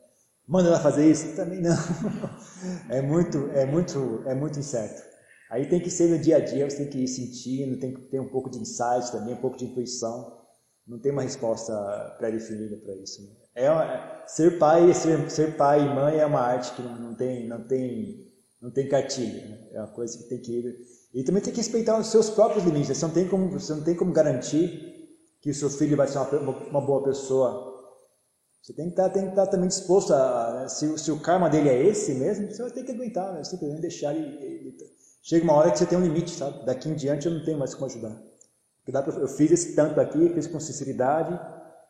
Manda 0.46 0.68
ela 0.68 0.78
fazer 0.78 1.10
isso? 1.10 1.34
Também 1.34 1.60
não. 1.60 1.76
é 2.88 3.02
muito, 3.02 3.50
é 3.52 3.66
muito, 3.66 4.22
é 4.26 4.34
muito 4.34 4.58
incerto. 4.58 5.02
Aí 5.50 5.68
tem 5.68 5.80
que 5.80 5.90
ser 5.90 6.08
no 6.08 6.18
dia 6.18 6.36
a 6.36 6.40
dia, 6.40 6.68
você 6.68 6.78
tem 6.78 6.88
que 6.88 6.98
ir 6.98 7.08
sentindo, 7.08 7.78
tem 7.78 7.94
que 7.94 8.00
ter 8.02 8.20
um 8.20 8.28
pouco 8.28 8.50
de 8.50 8.58
insight 8.58 9.10
também, 9.10 9.34
um 9.34 9.40
pouco 9.40 9.56
de 9.56 9.64
intuição. 9.64 10.36
Não 10.86 10.98
tem 11.00 11.10
uma 11.10 11.22
resposta 11.22 11.74
pré-definida 12.18 12.76
para 12.76 12.94
isso. 12.94 13.22
Né? 13.22 13.28
É, 13.56 13.70
uma, 13.70 14.22
ser 14.26 14.58
pai, 14.58 14.92
ser, 14.94 15.30
ser 15.30 15.56
pai 15.56 15.80
e 15.80 15.94
mãe 15.94 16.18
é 16.18 16.26
uma 16.26 16.40
arte 16.40 16.72
que 16.74 16.82
não, 16.82 17.14
tem, 17.14 17.48
não 17.48 17.66
tem, 17.66 18.32
não 18.60 18.70
tem 18.70 18.88
cartilha. 18.88 19.48
Né? 19.48 19.68
É 19.72 19.80
uma 19.80 19.88
coisa 19.88 20.16
que 20.16 20.24
tem 20.28 20.38
que 20.38 20.52
ir. 20.52 20.76
E 21.12 21.24
também 21.24 21.42
tem 21.42 21.52
que 21.52 21.58
respeitar 21.58 21.98
os 21.98 22.08
seus 22.08 22.30
próprios 22.30 22.64
limites. 22.64 22.96
Você 22.96 23.04
não 23.04 23.14
tem 23.14 23.26
como, 23.26 23.50
você 23.50 23.72
não 23.74 23.82
tem 23.82 23.96
como 23.96 24.12
garantir 24.12 24.85
que 25.40 25.50
o 25.50 25.54
seu 25.54 25.70
filho 25.70 25.96
vai 25.96 26.08
ser 26.08 26.18
uma, 26.18 26.52
uma 26.52 26.80
boa 26.80 27.02
pessoa. 27.02 27.74
Você 28.62 28.72
tem 28.72 28.86
que 28.86 28.92
estar, 28.92 29.10
tem 29.10 29.24
que 29.24 29.30
estar 29.30 29.46
também 29.46 29.68
disposto 29.68 30.12
a, 30.12 30.60
né? 30.60 30.68
se, 30.68 30.98
se, 30.98 31.12
o 31.12 31.20
karma 31.20 31.48
dele 31.48 31.68
é 31.68 31.86
esse 31.86 32.14
mesmo, 32.14 32.50
você 32.50 32.62
vai 32.62 32.72
ter 32.72 32.82
que 32.82 32.92
aguentar, 32.92 33.32
né? 33.32 33.44
simplesmente 33.44 33.82
deixar 33.82 34.14
ele, 34.14 34.44
ele, 34.44 34.76
Chega 35.22 35.44
uma 35.44 35.54
hora 35.54 35.70
que 35.70 35.78
você 35.78 35.86
tem 35.86 35.98
um 35.98 36.02
limite, 36.02 36.30
sabe? 36.30 36.64
Daqui 36.64 36.88
em 36.88 36.94
diante 36.94 37.26
eu 37.26 37.32
não 37.32 37.44
tenho 37.44 37.58
mais 37.58 37.74
como 37.74 37.86
ajudar. 37.86 38.16
Eu 39.18 39.28
fiz 39.28 39.50
esse 39.50 39.74
tanto 39.74 40.00
aqui, 40.00 40.28
fiz 40.30 40.46
com 40.46 40.60
sinceridade, 40.60 41.36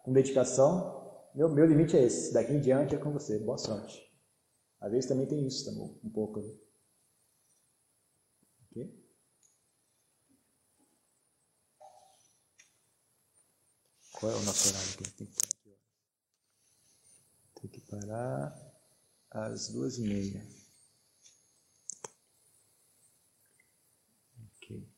com 0.03 0.13
dedicação, 0.13 0.97
meu, 1.37 1.51
meu 1.51 1.67
limite 1.67 1.95
é 1.95 2.03
esse. 2.03 2.33
Daqui 2.33 2.55
em 2.55 2.61
diante 2.61 2.95
é 2.95 2.99
com 2.99 3.13
você. 3.13 3.39
Boa 3.39 3.59
sorte. 3.59 4.11
Às 4.81 4.91
vezes 4.91 5.07
também 5.07 5.27
tem 5.27 5.47
isso 5.47 5.67
também, 5.67 6.01
um 6.03 6.11
pouco. 6.11 6.41
Né? 6.41 6.51
Ok? 8.71 9.07
Qual 14.19 14.33
é 14.33 14.35
o 14.35 14.43
nosso 14.45 14.69
horário 14.71 14.97
que 14.97 15.11
tem 15.11 15.27
que 15.27 15.35
parar? 15.35 15.77
Tem 17.61 17.71
que 17.71 17.81
parar 17.83 18.73
às 19.31 19.69
duas 19.69 19.99
e 19.99 20.03
meia. 20.03 20.43
Ok. 24.57 24.89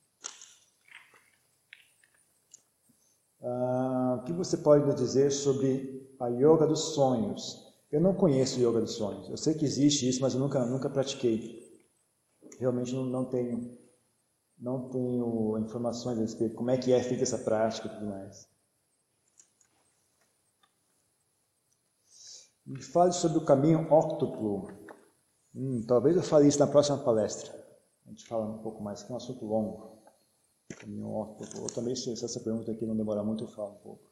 Ah, 3.43 4.19
o 4.21 4.25
que 4.25 4.33
você 4.33 4.57
pode 4.57 4.87
nos 4.87 4.95
dizer 4.95 5.33
sobre 5.33 6.17
a 6.21 6.29
yoga 6.29 6.67
dos 6.67 6.95
sonhos. 6.95 7.67
Eu 7.91 8.01
não 8.01 8.15
conheço 8.15 8.61
yoga 8.61 8.81
dos 8.81 8.93
sonhos. 8.93 9.29
Eu 9.29 9.37
sei 9.37 9.55
que 9.55 9.65
existe 9.65 10.09
isso, 10.09 10.21
mas 10.21 10.35
eu 10.35 10.41
nunca, 10.41 10.65
nunca 10.65 10.89
pratiquei. 10.89 11.67
Realmente 12.61 12.95
não, 12.95 13.05
não 13.05 13.25
tenho 13.25 13.77
não 14.57 14.89
tenho 14.91 15.59
informações 15.59 16.19
a 16.19 16.21
respeito 16.21 16.57
como 16.57 16.71
é 16.71 16.77
que 16.77 16.93
é 16.93 17.03
feita 17.03 17.23
essa 17.23 17.39
prática 17.39 17.89
e 17.89 17.91
tudo 17.91 18.07
mais. 18.07 18.58
Me 22.69 22.83
fale 22.83 23.13
sobre 23.13 23.39
o 23.39 23.45
caminho 23.47 23.91
óctuplo. 23.91 24.69
Hum, 25.55 25.83
talvez 25.87 26.15
eu 26.15 26.23
fale 26.23 26.47
isso 26.47 26.59
na 26.59 26.67
próxima 26.67 26.99
palestra. 26.99 27.51
A 28.07 28.11
gente 28.11 28.27
fala 28.27 28.45
um 28.45 28.59
pouco 28.59 28.83
mais, 28.83 29.03
que 29.03 29.11
é 29.11 29.15
um 29.15 29.17
assunto 29.17 29.47
longo. 29.47 30.03
Caminho 30.79 31.11
óctuplo. 31.11 31.63
Ou 31.63 31.69
também, 31.69 31.97
se 31.97 32.13
essa 32.13 32.41
pergunta 32.41 32.71
aqui 32.71 32.85
não 32.85 32.95
demorar 32.95 33.25
muito, 33.25 33.45
eu 33.45 33.49
falo 33.49 33.71
um 33.71 33.79
pouco. 33.79 34.11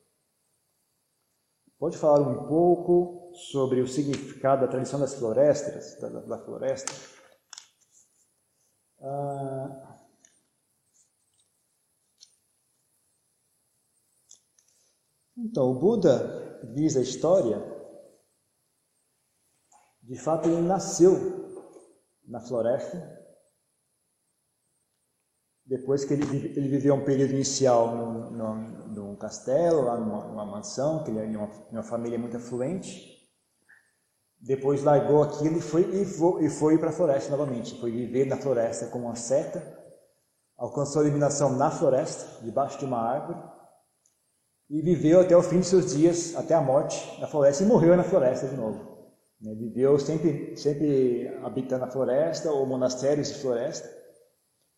Pode 1.79 1.99
falar 1.99 2.27
um 2.27 2.49
pouco 2.49 3.31
sobre 3.35 3.83
o 3.83 3.87
significado 3.87 4.63
da 4.63 4.69
tradição 4.69 4.99
das 4.99 5.13
florestas, 5.13 6.01
da, 6.01 6.09
da 6.09 6.39
floresta? 6.39 6.91
Ah, 9.03 9.99
então, 15.37 15.71
o 15.71 15.79
Buda 15.79 16.59
diz 16.75 16.97
a 16.97 17.03
história, 17.03 17.76
de 20.07 20.17
fato 20.17 20.49
ele 20.49 20.63
nasceu 20.63 21.15
na 22.25 22.41
floresta, 22.41 23.17
depois 25.65 26.05
que 26.05 26.15
ele, 26.15 26.25
ele 26.57 26.69
viveu 26.69 26.95
um 26.95 27.05
período 27.05 27.33
inicial 27.33 27.97
no, 27.97 28.31
no, 28.31 28.55
num 28.89 29.17
castelo, 29.17 29.83
lá 29.83 29.97
numa, 29.97 30.25
numa 30.29 30.47
mansão, 30.47 31.03
que 31.03 31.11
ele 31.11 31.19
era 31.19 31.29
uma, 31.29 31.51
uma, 31.73 31.83
família 31.83 32.17
muito 32.17 32.37
afluente. 32.37 33.17
Depois 34.41 34.85
largou 34.85 35.25
aquilo 35.25 35.59
e 35.59 35.61
foi, 35.61 35.83
e 35.83 36.05
foi, 36.05 36.45
e 36.45 36.51
foi 36.51 36.79
para 36.79 36.91
a 36.91 36.93
floresta 36.93 37.31
novamente. 37.33 37.77
Foi 37.81 37.91
viver 37.91 38.27
na 38.27 38.37
floresta 38.37 38.87
como 38.87 39.07
uma 39.07 39.17
seta. 39.17 39.61
Alcançou 40.57 41.03
a 41.03 41.05
iluminação 41.05 41.57
na 41.57 41.69
floresta, 41.69 42.45
debaixo 42.45 42.79
de 42.79 42.85
uma 42.85 43.01
árvore. 43.01 43.41
E 44.71 44.81
viveu 44.83 45.21
até 45.21 45.37
o 45.37 45.43
fim 45.43 45.59
de 45.59 45.67
seus 45.67 45.93
dias, 45.93 46.37
até 46.37 46.55
a 46.55 46.61
morte 46.61 47.21
na 47.21 47.27
floresta, 47.27 47.65
e 47.65 47.67
morreu 47.67 47.97
na 47.97 48.05
floresta 48.05 48.47
de 48.47 48.57
novo. 48.57 48.96
Né, 49.41 49.55
viveu 49.55 49.99
sempre, 49.99 50.57
sempre 50.57 51.29
habitando 51.43 51.85
a 51.85 51.91
floresta 51.91 52.51
ou 52.51 52.67
monastérios 52.67 53.29
de 53.29 53.35
floresta. 53.35 53.89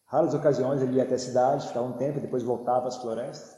Raras 0.06 0.34
ocasiões 0.34 0.82
ele 0.82 0.96
ia 0.96 1.02
até 1.02 1.14
a 1.14 1.18
cidade, 1.18 1.68
ficava 1.68 1.86
um 1.86 1.96
tempo, 1.96 2.20
depois 2.20 2.42
voltava 2.42 2.88
às 2.88 2.96
florestas. 2.96 3.56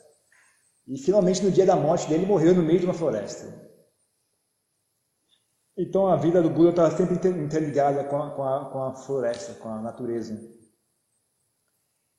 E 0.87 0.99
finalmente, 0.99 1.45
no 1.45 1.51
dia 1.51 1.65
da 1.65 1.77
morte 1.77 2.09
dele, 2.09 2.27
morreu 2.27 2.55
no 2.55 2.63
meio 2.63 2.81
de 2.81 2.85
uma 2.85 2.95
floresta. 2.95 3.71
Então 5.79 6.09
a 6.09 6.17
vida 6.17 6.43
do 6.43 6.51
Buda 6.51 6.71
estava 6.71 6.91
sempre 6.91 7.15
interligada 7.15 8.05
com 8.05 8.23
a, 8.23 8.31
com, 8.35 8.43
a, 8.43 8.71
com 8.71 8.83
a 8.83 8.95
floresta, 8.95 9.55
com 9.55 9.69
a 9.69 9.81
natureza. 9.81 10.35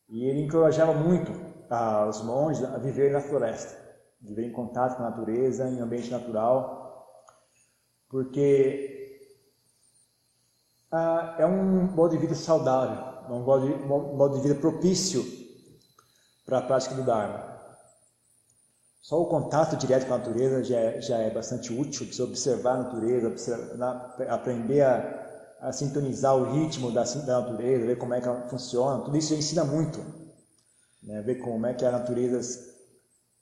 E 0.09 0.25
ele 0.25 0.41
encorajava 0.41 0.93
muito 0.93 1.31
os 2.09 2.21
monges 2.23 2.63
a 2.63 2.77
viver 2.77 3.11
na 3.11 3.21
floresta, 3.21 3.77
viver 4.19 4.45
em 4.45 4.51
contato 4.51 4.97
com 4.97 5.03
a 5.03 5.09
natureza, 5.09 5.69
em 5.69 5.79
ambiente 5.79 6.09
natural, 6.09 6.80
porque 8.11 9.27
ah, 10.91 11.35
é 11.39 11.45
um 11.45 11.83
modo 11.83 12.11
de 12.11 12.17
vida 12.17 12.35
saudável 12.35 13.11
um 13.29 13.43
modo 13.43 13.65
de, 13.65 13.73
um 13.73 14.15
modo 14.15 14.35
de 14.35 14.41
vida 14.41 14.55
propício 14.55 15.25
para 16.45 16.59
a 16.59 16.61
prática 16.61 16.95
do 16.95 17.03
Dharma. 17.03 17.51
Só 19.01 19.19
o 19.19 19.25
contato 19.25 19.75
direto 19.77 20.07
com 20.07 20.13
a 20.13 20.17
natureza 20.17 20.63
já 20.63 20.77
é, 20.77 21.01
já 21.01 21.17
é 21.17 21.29
bastante 21.29 21.73
útil, 21.73 22.05
você 22.05 22.21
observar 22.21 22.75
a 22.75 22.83
natureza, 22.83 23.27
observar, 23.27 24.15
aprender 24.29 24.81
a, 24.81 25.57
a, 25.61 25.71
sintonizar 25.71 26.35
o 26.35 26.51
ritmo 26.51 26.91
da, 26.91 27.03
da, 27.03 27.41
natureza, 27.41 27.85
ver 27.85 27.97
como 27.97 28.13
é 28.13 28.21
que 28.21 28.27
ela 28.27 28.47
funciona, 28.47 29.03
tudo 29.03 29.17
isso 29.17 29.33
ensina 29.33 29.63
muito. 29.63 29.99
Né? 31.01 31.21
Ver 31.21 31.35
como 31.35 31.65
é 31.65 31.73
que 31.73 31.85
a 31.85 31.91
natureza... 31.91 32.69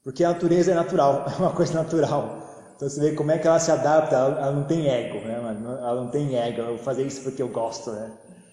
Porque 0.02 0.24
a 0.24 0.30
natureza 0.30 0.72
é 0.72 0.76
natural, 0.76 1.26
é 1.28 1.42
uma 1.42 1.54
coisa 1.54 1.74
natural. 1.74 2.49
Então 2.80 2.88
você 2.88 3.02
vê 3.02 3.12
como 3.12 3.30
é 3.30 3.38
que 3.38 3.46
ela 3.46 3.60
se 3.60 3.70
adapta, 3.70 4.16
ela, 4.16 4.40
ela 4.40 4.52
não 4.54 4.64
tem 4.64 4.88
ego, 4.88 5.20
né? 5.28 5.36
ela 5.36 5.96
não 5.96 6.08
tem 6.08 6.34
ego, 6.34 6.62
eu 6.62 6.68
vou 6.68 6.78
fazer 6.78 7.04
isso 7.04 7.22
porque 7.24 7.42
eu 7.42 7.50
gosto, 7.50 7.92
né? 7.92 8.10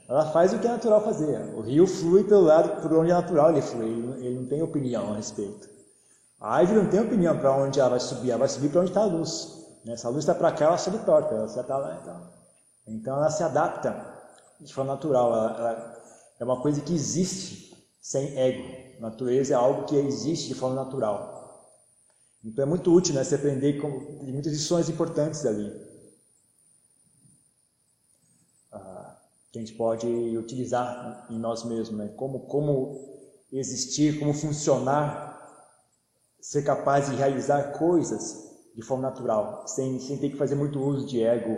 Ela 0.08 0.26
faz 0.32 0.52
o 0.52 0.58
que 0.58 0.66
é 0.66 0.70
natural 0.70 1.00
fazer. 1.00 1.54
O 1.54 1.60
rio 1.60 1.86
flui 1.86 2.24
pelo 2.24 2.42
lado 2.42 2.82
por 2.82 2.92
onde 2.92 3.12
é 3.12 3.14
natural 3.14 3.50
ele 3.52 3.62
flui. 3.62 3.86
Ele 4.18 4.40
não 4.40 4.46
tem 4.46 4.60
opinião 4.60 5.12
a 5.12 5.16
respeito. 5.16 5.68
A 6.40 6.56
árvore 6.56 6.80
não 6.80 6.90
tem 6.90 6.98
opinião 6.98 7.38
para 7.38 7.56
onde 7.56 7.78
ela 7.78 7.90
vai 7.90 8.00
subir. 8.00 8.30
Ela 8.30 8.40
vai 8.40 8.48
subir 8.48 8.68
para 8.68 8.80
onde 8.80 8.90
está 8.90 9.02
a 9.02 9.06
luz. 9.06 9.64
Né? 9.84 9.96
Se 9.96 10.04
a 10.04 10.10
luz 10.10 10.24
está 10.24 10.34
para 10.34 10.50
cá, 10.50 10.64
ela 10.64 10.78
se 10.78 10.90
torta, 10.90 11.32
ela 11.32 11.46
está 11.46 11.76
lá, 11.76 11.98
então. 12.02 12.20
Então 12.88 13.16
ela 13.16 13.30
se 13.30 13.44
adapta 13.44 13.96
de 14.60 14.74
forma 14.74 14.92
natural. 14.92 15.32
Ela, 15.32 15.56
ela 15.56 15.96
é 16.40 16.44
uma 16.44 16.60
coisa 16.60 16.80
que 16.80 16.92
existe 16.92 17.76
sem 18.00 18.36
ego. 18.36 19.00
Natureza 19.00 19.54
é 19.54 19.56
algo 19.56 19.84
que 19.84 19.94
existe 19.96 20.48
de 20.48 20.54
forma 20.54 20.74
natural. 20.74 21.35
Então 22.44 22.64
é 22.64 22.66
muito 22.66 22.92
útil 22.92 23.14
né, 23.14 23.24
se 23.24 23.34
aprender 23.34 23.80
com 23.80 23.88
muitas 23.88 24.52
lições 24.52 24.88
importantes 24.88 25.44
ali. 25.44 25.72
Ah, 28.72 29.16
que 29.52 29.58
a 29.58 29.62
gente 29.62 29.74
pode 29.74 30.06
utilizar 30.06 31.26
em 31.30 31.38
nós 31.38 31.64
mesmos. 31.64 31.98
Né? 31.98 32.08
Como, 32.16 32.40
como 32.40 33.00
existir, 33.52 34.18
como 34.18 34.32
funcionar, 34.32 35.34
ser 36.40 36.62
capaz 36.62 37.10
de 37.10 37.16
realizar 37.16 37.72
coisas 37.78 38.46
de 38.74 38.82
forma 38.82 39.08
natural, 39.08 39.66
sem, 39.66 39.98
sem 39.98 40.18
ter 40.18 40.30
que 40.30 40.36
fazer 40.36 40.54
muito 40.54 40.78
uso 40.78 41.06
de 41.06 41.22
ego 41.22 41.56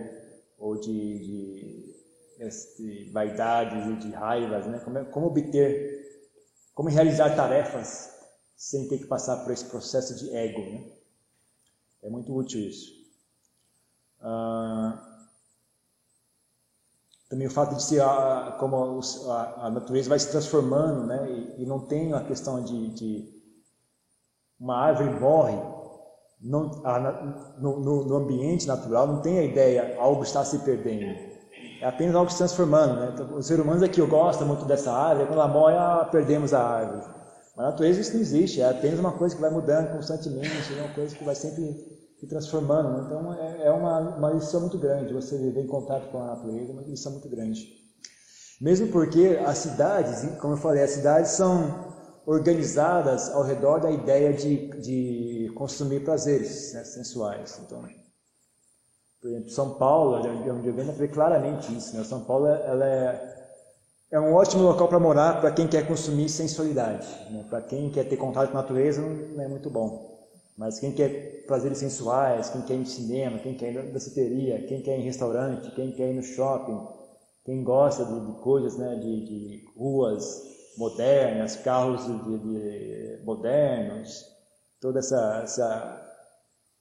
ou 0.56 0.80
de, 0.80 0.86
de, 0.86 1.96
de 2.78 3.10
vaidades 3.12 3.86
e 3.86 3.96
de 3.96 4.10
raivas. 4.12 4.66
Né? 4.66 4.78
Como, 4.78 5.04
como 5.06 5.26
obter, 5.26 6.24
como 6.74 6.88
realizar 6.88 7.34
tarefas 7.36 8.17
sem 8.58 8.88
ter 8.88 8.98
que 8.98 9.06
passar 9.06 9.36
por 9.44 9.52
esse 9.52 9.64
processo 9.66 10.16
de 10.16 10.34
ego. 10.34 10.60
Né? 10.60 10.84
É 12.02 12.10
muito 12.10 12.34
útil 12.34 12.60
isso. 12.60 12.92
Ah, 14.20 15.00
também 17.30 17.46
o 17.46 17.50
fato 17.50 17.76
de 17.76 17.82
ser 17.82 18.02
a, 18.02 18.56
como 18.58 19.00
a, 19.28 19.66
a, 19.66 19.70
natureza 19.70 20.08
vai 20.08 20.18
se 20.18 20.30
transformando, 20.30 21.06
né? 21.06 21.30
E, 21.30 21.62
e 21.62 21.66
não 21.66 21.78
tem 21.78 22.12
a 22.12 22.24
questão 22.24 22.60
de, 22.62 22.88
de, 22.88 23.42
uma 24.58 24.76
árvore 24.76 25.10
morre, 25.20 25.56
a, 26.84 26.98
no, 27.58 28.04
no, 28.04 28.16
ambiente 28.16 28.66
natural 28.66 29.06
não 29.06 29.20
tem 29.20 29.38
a 29.38 29.44
ideia 29.44 29.96
algo 30.00 30.22
está 30.24 30.44
se 30.44 30.58
perdendo. 30.60 31.16
É 31.80 31.86
apenas 31.86 32.16
algo 32.16 32.30
se 32.30 32.38
transformando, 32.38 32.98
né? 32.98 33.10
Então, 33.14 33.36
os 33.36 33.46
seres 33.46 33.62
humanos 33.62 33.84
aqui 33.84 34.00
gostam 34.02 34.48
muito 34.48 34.64
dessa 34.64 34.92
árvore, 34.92 35.28
quando 35.28 35.38
ela 35.38 35.48
morre, 35.48 35.76
ah, 35.76 36.08
perdemos 36.10 36.52
a 36.52 36.60
árvore. 36.60 37.17
Mas 37.58 37.64
na 37.64 37.70
natureza 37.72 38.00
isso 38.00 38.14
não 38.14 38.20
existe, 38.20 38.60
é 38.60 38.70
apenas 38.70 39.00
uma 39.00 39.10
coisa 39.10 39.34
que 39.34 39.40
vai 39.40 39.50
mudando 39.50 39.90
constantemente, 39.90 40.48
é 40.78 40.80
uma 40.80 40.94
coisa 40.94 41.16
que 41.16 41.24
vai 41.24 41.34
sempre 41.34 41.74
se 42.16 42.24
transformando. 42.28 42.90
Né? 42.90 43.02
Então 43.06 43.34
é, 43.34 43.66
é 43.66 43.70
uma, 43.72 44.16
uma 44.16 44.30
lição 44.30 44.60
muito 44.60 44.78
grande, 44.78 45.12
você 45.12 45.36
viver 45.36 45.62
em 45.62 45.66
contato 45.66 46.08
com 46.12 46.22
a 46.22 46.26
natureza, 46.26 46.70
é 46.70 46.72
uma 46.72 46.82
lição 46.82 47.10
muito 47.10 47.28
grande. 47.28 47.66
Mesmo 48.60 48.86
porque 48.92 49.40
as 49.44 49.58
cidades, 49.58 50.38
como 50.38 50.54
eu 50.54 50.56
falei, 50.56 50.84
as 50.84 50.90
cidades 50.90 51.32
são 51.32 51.88
organizadas 52.24 53.28
ao 53.30 53.42
redor 53.42 53.80
da 53.80 53.90
ideia 53.90 54.32
de, 54.32 54.68
de 54.80 55.50
consumir 55.56 56.04
prazeres 56.04 56.74
né, 56.74 56.84
sensuais. 56.84 57.60
Então, 57.66 57.82
por 59.20 59.30
exemplo, 59.30 59.50
São 59.50 59.74
Paulo, 59.74 60.16
onde 60.18 60.68
eu 60.68 60.74
venho, 60.74 60.92
vê 60.92 61.08
claramente 61.08 61.76
isso. 61.76 61.96
Né? 61.96 62.04
São 62.04 62.22
Paulo 62.22 62.46
ela 62.46 62.86
é 62.86 63.37
é 64.10 64.18
um 64.18 64.34
ótimo 64.34 64.62
local 64.62 64.88
para 64.88 64.98
morar 64.98 65.40
para 65.40 65.50
quem 65.50 65.68
quer 65.68 65.86
consumir 65.86 66.28
sensualidade. 66.28 67.06
Né? 67.30 67.44
Para 67.48 67.60
quem 67.60 67.90
quer 67.90 68.04
ter 68.04 68.16
contato 68.16 68.50
com 68.50 68.58
a 68.58 68.62
natureza, 68.62 69.02
não 69.02 69.42
é 69.42 69.48
muito 69.48 69.68
bom. 69.68 70.16
Mas 70.56 70.80
quem 70.80 70.92
quer 70.92 71.44
prazeres 71.46 71.78
sensuais, 71.78 72.50
quem 72.50 72.62
quer 72.62 72.74
ir 72.74 72.78
no 72.78 72.86
cinema, 72.86 73.38
quem 73.38 73.54
quer 73.54 73.70
ir 73.70 73.74
na 73.74 73.82
danceteria, 73.92 74.66
quem 74.66 74.80
quer 74.80 74.96
ir 74.96 75.02
em 75.02 75.04
restaurante, 75.04 75.70
quem 75.72 75.92
quer 75.92 76.10
ir 76.10 76.14
no 76.14 76.22
shopping, 76.22 76.78
quem 77.44 77.62
gosta 77.62 78.04
de, 78.04 78.26
de 78.26 78.32
coisas, 78.40 78.76
né, 78.76 78.96
de, 78.96 79.24
de, 79.24 79.64
ruas 79.76 80.42
modernas, 80.76 81.56
carros 81.56 82.04
de, 82.06 82.38
de 82.38 83.24
modernos, 83.24 84.24
toda 84.80 84.98
essa, 84.98 85.40
essa, 85.44 86.12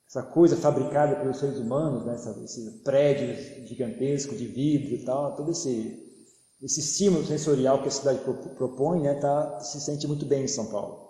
essa, 0.08 0.24
coisa 0.24 0.56
fabricada 0.58 1.16
pelos 1.16 1.38
seres 1.38 1.58
humanos, 1.58 2.06
né, 2.06 2.16
essa, 2.16 2.32
esse 2.44 2.82
prédio 2.84 3.68
gigantesco 3.68 4.36
de 4.36 4.48
vidro 4.48 4.96
e 4.96 5.06
tal, 5.06 5.36
todo 5.36 5.52
esse 5.52 6.07
esse 6.62 6.80
estímulo 6.80 7.26
sensorial 7.26 7.82
que 7.82 7.88
a 7.88 7.92
cidade 7.92 8.20
propõe, 8.58 9.02
né, 9.02 9.16
tá, 9.16 9.60
se 9.60 9.80
sente 9.80 10.08
muito 10.08 10.26
bem 10.26 10.44
em 10.44 10.48
São 10.48 10.68
Paulo. 10.68 11.08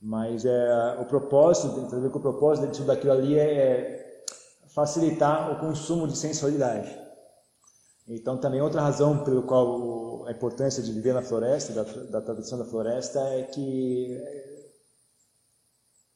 Mas 0.00 0.44
é, 0.44 0.98
o 1.00 1.06
propósito, 1.06 1.88
tem 1.88 2.00
ver 2.00 2.10
com 2.10 2.18
o 2.18 2.22
propósito 2.22 2.70
de 2.70 2.78
tudo 2.78 2.92
aquilo 2.92 3.12
ali 3.12 3.38
é, 3.38 3.42
é 3.42 4.68
facilitar 4.74 5.52
o 5.52 5.60
consumo 5.60 6.06
de 6.06 6.16
sensualidade. 6.16 7.04
Então, 8.06 8.36
também 8.36 8.60
outra 8.60 8.82
razão 8.82 9.24
pelo 9.24 9.44
qual 9.44 10.26
a 10.26 10.30
importância 10.30 10.82
de 10.82 10.92
viver 10.92 11.14
na 11.14 11.22
floresta, 11.22 11.72
da, 11.72 11.82
da 11.82 12.20
tradição 12.20 12.58
da 12.58 12.64
floresta, 12.66 13.18
é 13.20 13.44
que 13.44 14.14
é, 14.14 14.54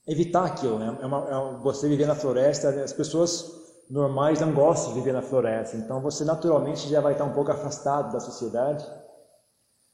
evitar 0.07 0.45
aquilo. 0.45 0.79
Né? 0.79 0.99
É 1.01 1.07
uma, 1.07 1.57
é 1.57 1.59
você 1.63 1.89
viver 1.89 2.07
na 2.07 2.15
floresta, 2.15 2.69
as 2.69 2.93
pessoas 2.93 3.68
normais 3.91 4.41
não 4.41 4.53
gostam 4.53 4.93
de 4.93 5.01
viver 5.01 5.13
na 5.13 5.23
floresta. 5.23 5.77
Então 5.77 6.01
você 6.01 6.25
naturalmente 6.25 6.89
já 6.89 7.01
vai 7.01 7.13
estar 7.13 7.25
um 7.25 7.33
pouco 7.33 7.51
afastado 7.51 8.13
da 8.13 8.21
sociedade, 8.21 8.85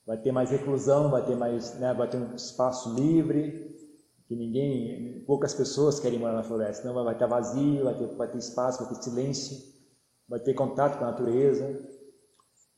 vai 0.06 0.18
ter 0.18 0.32
mais 0.32 0.50
reclusão, 0.50 1.10
vai 1.10 1.24
ter 1.24 1.36
mais, 1.36 1.74
né, 1.78 1.94
vai 1.94 2.08
ter 2.08 2.16
um 2.16 2.34
espaço 2.34 2.92
livre, 2.94 3.74
que 4.26 4.34
ninguém, 4.34 5.22
poucas 5.26 5.54
pessoas 5.54 6.00
querem 6.00 6.18
morar 6.18 6.34
na 6.34 6.42
floresta. 6.42 6.86
Não 6.86 7.04
vai 7.04 7.14
estar 7.14 7.26
vazio, 7.26 7.84
vai 7.84 7.94
ter, 7.94 8.06
vai 8.16 8.28
ter 8.28 8.38
espaço, 8.38 8.84
vai 8.84 8.94
ter 8.94 9.02
silêncio, 9.02 9.56
vai 10.28 10.40
ter 10.40 10.54
contato 10.54 10.98
com 10.98 11.04
a 11.04 11.10
natureza. 11.10 11.78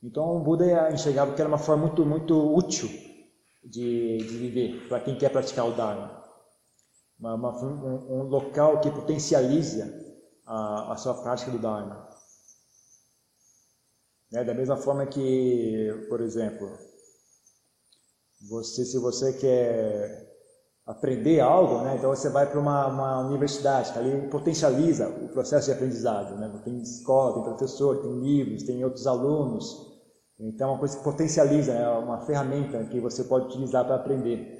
Então 0.03 0.37
o 0.37 0.39
Buda 0.43 0.91
enxergava 0.91 1.33
que 1.33 1.41
era 1.41 1.47
uma 1.47 1.57
forma 1.57 1.87
muito 1.87 2.05
muito 2.05 2.55
útil 2.55 2.87
de, 3.63 4.17
de 4.17 4.37
viver 4.37 4.87
para 4.87 4.99
quem 4.99 5.17
quer 5.17 5.29
praticar 5.29 5.67
o 5.67 5.73
Dharma. 5.73 6.23
Uma, 7.19 7.33
uma, 7.33 7.65
um, 7.65 8.19
um 8.19 8.23
local 8.23 8.79
que 8.79 8.91
potencializa 8.91 10.06
a, 10.47 10.93
a 10.93 10.97
sua 10.97 11.13
prática 11.13 11.51
do 11.51 11.59
Dharma. 11.59 12.07
Né? 14.31 14.43
Da 14.43 14.53
mesma 14.53 14.77
forma 14.77 15.05
que, 15.05 16.05
por 16.09 16.21
exemplo, 16.21 16.71
você, 18.49 18.85
se 18.85 18.97
você 18.97 19.33
quer 19.33 20.25
aprender 20.85 21.41
algo, 21.41 21.83
né? 21.83 21.95
então 21.97 22.09
você 22.09 22.29
vai 22.29 22.49
para 22.49 22.59
uma, 22.59 22.87
uma, 22.87 23.27
universidade, 23.27 23.91
que 23.91 23.99
ali 23.99 24.29
potencializa 24.29 25.09
o 25.09 25.27
processo 25.29 25.65
de 25.65 25.73
aprendizado. 25.73 26.35
Né? 26.35 26.49
Tem 26.63 26.81
escola, 26.81 27.33
tem 27.33 27.43
professor, 27.43 28.01
tem 28.01 28.19
livros, 28.21 28.63
tem 28.63 28.83
outros 28.83 29.05
alunos. 29.05 29.85
Então 30.39 30.69
é 30.69 30.71
uma 30.71 30.79
coisa 30.79 30.97
que 30.97 31.03
potencializa, 31.03 31.73
é 31.73 31.89
uma 31.89 32.21
ferramenta 32.25 32.83
que 32.85 32.99
você 33.01 33.23
pode 33.23 33.47
utilizar 33.47 33.83
para 33.85 33.95
aprender. 33.95 34.55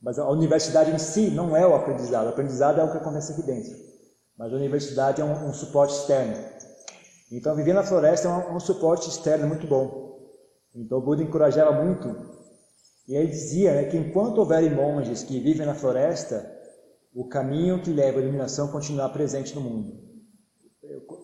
Mas 0.00 0.18
a 0.18 0.28
universidade 0.28 0.90
em 0.90 0.98
si 0.98 1.30
não 1.30 1.56
é 1.56 1.66
o 1.66 1.74
aprendizado, 1.74 2.26
o 2.26 2.30
aprendizado 2.30 2.80
é 2.80 2.84
o 2.84 2.90
que 2.90 2.98
acontece 2.98 3.32
aqui 3.32 3.42
dentro. 3.42 3.91
Mas 4.42 4.52
a 4.52 4.56
universidade 4.56 5.20
é 5.20 5.24
um, 5.24 5.50
um 5.50 5.52
suporte 5.52 5.94
externo. 5.94 6.34
Então, 7.30 7.54
viver 7.54 7.72
na 7.72 7.84
floresta 7.84 8.26
é 8.26 8.30
um, 8.32 8.56
um, 8.56 8.58
suporte 8.58 9.08
externo 9.08 9.46
muito 9.46 9.68
bom. 9.68 10.18
Então, 10.74 10.98
o 10.98 11.00
Buda 11.00 11.22
encorajava 11.22 11.70
muito. 11.70 12.08
E 13.06 13.14
ele 13.14 13.28
dizia 13.28 13.72
né, 13.72 13.84
que 13.84 13.96
enquanto 13.96 14.38
houverem 14.38 14.74
monges 14.74 15.22
que 15.22 15.38
vivem 15.38 15.64
na 15.64 15.74
floresta, 15.74 16.44
o 17.14 17.28
caminho 17.28 17.80
que 17.82 17.92
leva 17.92 18.18
à 18.18 18.20
iluminação 18.20 18.66
continuará 18.66 19.08
presente 19.10 19.54
no 19.54 19.60
mundo. 19.60 19.92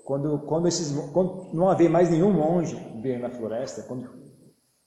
Quando, 0.04 0.38
quando, 0.46 0.68
esses, 0.68 0.92
quando 1.12 1.52
não 1.52 1.68
haver 1.68 1.90
mais 1.90 2.08
nenhum 2.08 2.32
monge 2.32 2.76
vivendo 3.02 3.22
na 3.22 3.30
floresta, 3.30 3.82
quando, 3.82 4.08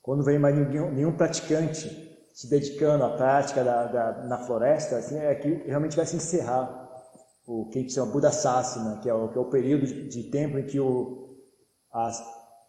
quando 0.01 0.23
vem 0.23 0.39
mais 0.39 0.55
nenhum, 0.55 0.89
nenhum 0.89 1.17
praticante 1.17 1.89
se 2.33 2.49
dedicando 2.49 3.03
à 3.03 3.09
prática 3.09 3.61
da, 3.61 3.87
da, 3.87 4.23
na 4.25 4.37
floresta, 4.37 4.95
assim, 4.95 5.17
é 5.17 5.35
que 5.35 5.49
realmente 5.67 5.97
vai 5.97 6.05
se 6.05 6.15
encerrar 6.15 6.81
o 7.47 7.69
que 7.69 7.79
a 7.79 7.81
gente 7.81 7.93
chama 7.93 8.11
Buda 8.11 8.31
Sasana, 8.31 8.99
que 9.01 9.09
é 9.09 9.13
o, 9.13 9.29
que 9.29 9.37
é 9.37 9.41
o 9.41 9.49
período 9.49 9.85
de, 9.85 10.07
de 10.07 10.23
tempo 10.23 10.57
em 10.57 10.65
que 10.65 10.79
o, 10.79 11.37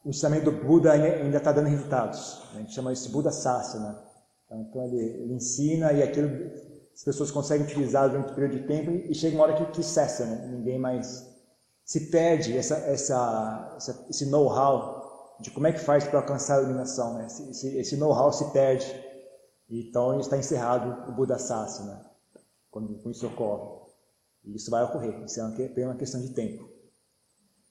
o 0.05 0.09
ensinamento 0.09 0.51
do 0.51 0.65
Buda 0.65 0.93
ainda 0.93 1.37
está 1.37 1.53
dando 1.53 1.69
resultados. 1.69 2.43
A 2.55 2.59
gente 2.59 2.73
chama 2.73 2.93
isso 2.93 3.07
de 3.07 3.13
Buda 3.13 3.31
Sasana. 3.31 4.03
Então 4.51 4.85
ele, 4.85 4.99
ele, 4.99 5.35
ensina 5.35 5.93
e 5.93 6.03
aquilo 6.03 6.29
as 6.95 7.03
pessoas 7.05 7.31
conseguem 7.31 7.67
utilizar 7.67 8.11
durante 8.11 8.33
um 8.33 8.35
período 8.35 8.61
de 8.61 8.67
tempo 8.67 8.91
e 8.91 9.15
chega 9.15 9.35
uma 9.35 9.45
hora 9.45 9.57
que, 9.57 9.65
que 9.73 9.83
cessa, 9.83 10.27
né? 10.27 10.47
ninguém 10.53 10.79
mais 10.79 11.27
se 11.85 12.11
perde 12.11 12.57
essa, 12.57 12.77
essa, 12.77 13.75
essa 13.77 14.07
esse 14.11 14.27
know-how 14.27 15.37
de 15.41 15.51
como 15.51 15.67
é 15.67 15.73
que 15.73 15.81
faz 15.81 16.05
para 16.05 16.21
alcançar 16.21 16.59
a 16.59 16.63
iluminação. 16.63 17.15
Né? 17.15 17.27
Esse, 17.27 17.51
esse, 17.51 17.79
esse 17.79 17.97
know-how 17.97 18.33
se 18.33 18.51
perde. 18.53 18.87
Então 19.71 20.21
está 20.21 20.37
encerrado 20.37 21.11
o 21.11 21.13
Buda 21.13 21.39
Sasana, 21.39 22.05
quando 22.71 23.11
isso 23.11 23.27
ocorre. 23.27 23.82
E 24.45 24.55
isso 24.57 24.71
vai 24.71 24.85
ocorrer, 24.85 25.23
isso 25.25 25.41
é 25.41 25.45
uma, 25.45 25.87
uma 25.87 25.97
questão 25.97 26.21
de 26.21 26.35
tempo. 26.35 26.73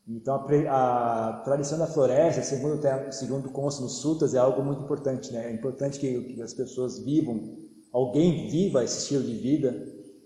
Então, 0.07 0.35
a, 0.35 1.29
a 1.29 1.41
tradição 1.41 1.77
da 1.77 1.87
floresta, 1.87 2.41
segundo, 2.41 2.81
segundo 3.11 3.49
consta 3.49 3.81
nos 3.81 3.99
sutas, 3.99 4.33
é 4.33 4.37
algo 4.37 4.63
muito 4.63 4.83
importante. 4.83 5.31
Né? 5.31 5.51
É 5.51 5.53
importante 5.53 5.99
que, 5.99 6.33
que, 6.33 6.41
as 6.41 6.53
pessoas 6.53 6.99
vivam, 6.99 7.57
alguém 7.93 8.49
viva 8.49 8.83
esse 8.83 8.99
estilo 8.99 9.23
de 9.23 9.35
vida 9.35 9.73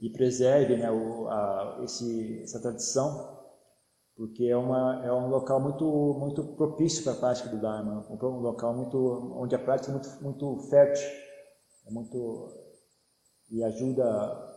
e 0.01 0.09
preserve 0.09 0.77
né, 0.77 0.89
o, 0.91 1.27
a, 1.27 1.81
esse, 1.83 2.41
essa 2.41 2.59
tradição, 2.59 3.35
porque 4.15 4.45
é, 4.45 4.55
uma, 4.55 5.05
é 5.05 5.11
um 5.11 5.27
local 5.27 5.59
muito, 5.59 5.85
muito 6.19 6.43
propício 6.55 7.03
para 7.03 7.13
a 7.13 7.17
prática 7.17 7.49
do 7.49 7.59
Dharma, 7.59 8.05
um 8.09 8.39
local 8.39 8.73
muito, 8.73 8.97
onde 9.35 9.55
a 9.55 9.59
prática 9.59 9.91
é 9.91 9.93
muito, 9.93 10.23
muito 10.23 10.57
fértil, 10.69 11.05
é 11.85 11.91
muito, 11.91 12.47
e 13.51 13.61
ajuda 13.61 14.54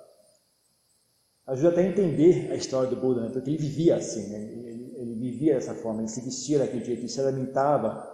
ajuda 1.49 1.71
até 1.71 1.81
a 1.81 1.89
entender 1.89 2.51
a 2.53 2.55
história 2.55 2.89
do 2.89 2.97
Buda, 2.97 3.23
né? 3.23 3.31
porque 3.33 3.51
ele 3.51 3.59
vivia 3.59 3.97
assim, 3.97 4.29
né? 4.29 4.39
ele, 4.39 4.95
ele, 4.97 5.15
vivia 5.15 5.55
dessa 5.55 5.75
forma, 5.75 6.01
ele 6.01 6.09
se 6.09 6.21
vestia 6.21 6.59
daquele 6.59 6.85
jeito, 6.85 7.01
ele 7.01 7.09
se 7.09 7.21
alimentava 7.21 8.07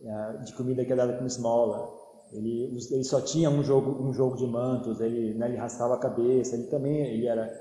uh, 0.00 0.44
de 0.44 0.52
comida 0.54 0.84
que 0.84 0.92
era 0.92 1.06
dada 1.06 1.16
como 1.16 1.26
esmola, 1.26 1.88
ele, 2.32 2.76
ele 2.90 3.04
só 3.04 3.20
tinha 3.20 3.48
um 3.48 3.62
jogo, 3.62 4.02
um 4.02 4.12
jogo 4.12 4.36
de 4.36 4.46
mantos, 4.46 5.00
ele, 5.00 5.34
né, 5.34 5.48
ele 5.48 5.56
raspava 5.56 5.94
a 5.94 5.98
cabeça, 5.98 6.54
ele 6.54 6.64
também 6.64 6.98
ele 6.98 7.26
era... 7.26 7.52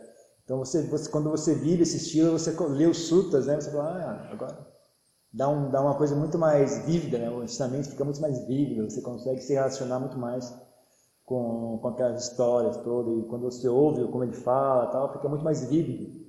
Então, 0.43 0.57
você, 0.59 0.81
você, 0.81 1.09
quando 1.09 1.29
você 1.29 1.55
vive 1.55 1.83
esse 1.83 1.97
estilo, 1.97 2.37
você 2.37 2.51
lê 2.67 2.85
os 2.85 3.07
sutras, 3.07 3.47
né? 3.47 3.55
você 3.55 3.71
fala, 3.71 3.91
ah, 3.91 4.31
agora 4.33 4.73
dá, 5.33 5.47
um, 5.47 5.71
dá 5.71 5.81
uma 5.81 5.95
coisa 5.95 6.15
muito 6.15 6.37
mais 6.37 6.85
vívida, 6.85 7.17
né? 7.17 7.29
o 7.29 7.43
ensinamento 7.43 7.89
fica 7.89 8.03
muito 8.03 8.19
mais 8.19 8.45
vívido, 8.45 8.89
você 8.89 9.01
consegue 9.01 9.39
se 9.41 9.53
relacionar 9.53 9.99
muito 9.99 10.17
mais 10.17 10.53
com, 11.25 11.79
com 11.81 11.87
aquelas 11.87 12.23
histórias 12.23 12.77
todas, 12.77 13.23
e 13.23 13.27
quando 13.27 13.43
você 13.43 13.67
ouve 13.67 14.09
como 14.11 14.23
ele 14.23 14.33
fala, 14.33 14.87
tal, 14.87 15.13
fica 15.13 15.29
muito 15.29 15.43
mais 15.43 15.69
vívido. 15.69 16.23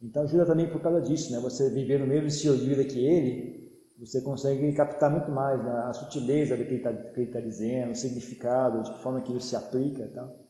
Então 0.00 0.22
ajuda 0.24 0.46
também 0.46 0.70
por 0.70 0.82
causa 0.82 1.00
disso, 1.00 1.30
né? 1.32 1.38
Você 1.40 1.70
viver 1.70 2.00
no 2.00 2.06
mesmo 2.06 2.26
estilo 2.26 2.56
de 2.56 2.66
vida 2.66 2.84
que 2.84 2.98
ele, 2.98 3.62
você 3.98 4.20
consegue 4.20 4.72
captar 4.72 5.10
muito 5.10 5.30
mais 5.30 5.62
né? 5.62 5.70
a 5.70 5.92
sutileza 5.92 6.56
do 6.56 6.64
que 6.64 6.74
ele 6.74 6.78
está 6.78 6.92
tá 6.92 7.40
dizendo, 7.40 7.92
o 7.92 7.94
significado, 7.94 8.82
de 8.82 8.92
que 8.92 9.02
forma 9.02 9.22
que 9.22 9.30
ele 9.30 9.40
se 9.40 9.54
aplica, 9.54 10.08
tal. 10.08 10.42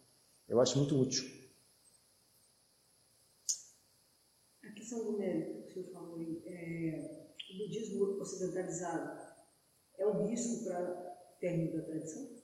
Eu 0.49 0.59
acho 0.59 0.79
muito 0.79 0.99
útil. 0.99 1.25
A 4.65 4.73
questão 4.73 5.05
do 5.05 5.19
mérito 5.19 5.63
que 5.65 5.69
o 5.69 5.73
senhor 5.73 5.93
falou 5.93 6.17
aí, 6.17 6.43
é, 6.47 7.27
o 7.53 7.59
budismo 7.59 8.19
ocidentalizado 8.21 9.21
é 9.99 10.07
um 10.07 10.27
risco 10.27 10.65
para 10.65 11.15
o 11.37 11.39
término 11.39 11.77
da 11.77 11.83
tradição? 11.83 12.42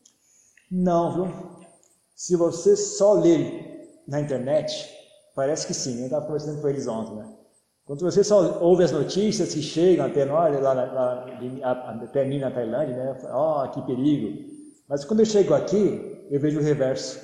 Não, 0.71 1.15
viu? 1.15 1.35
Se 2.15 2.37
você 2.37 2.77
só 2.77 3.15
ler 3.15 4.03
na 4.07 4.21
internet, 4.21 4.89
parece 5.35 5.67
que 5.67 5.75
sim. 5.75 6.01
Eu 6.01 6.05
estava 6.07 6.27
conversando 6.27 6.61
com 6.61 6.69
eles 6.69 6.87
ontem, 6.87 7.17
né? 7.17 7.35
Quando 7.85 8.01
você 8.01 8.23
só 8.23 8.59
ouve 8.61 8.85
as 8.85 8.93
notícias 8.93 9.55
que 9.55 9.63
chegam 9.63 10.05
até 10.05 10.25
nós, 10.25 10.61
lá, 10.61 10.75
lá, 10.75 11.27
até 12.03 12.25
mim 12.25 12.39
na 12.39 12.51
Tailândia, 12.51 12.95
né? 12.95 13.19
Ó, 13.31 13.65
oh, 13.65 13.71
que 13.71 13.81
perigo. 13.83 14.47
Mas 14.87 15.05
quando 15.05 15.21
eu 15.21 15.27
chego 15.27 15.55
aqui, 15.55 16.27
eu 16.31 16.39
vejo 16.39 16.59
o 16.59 16.63
reverso. 16.63 17.19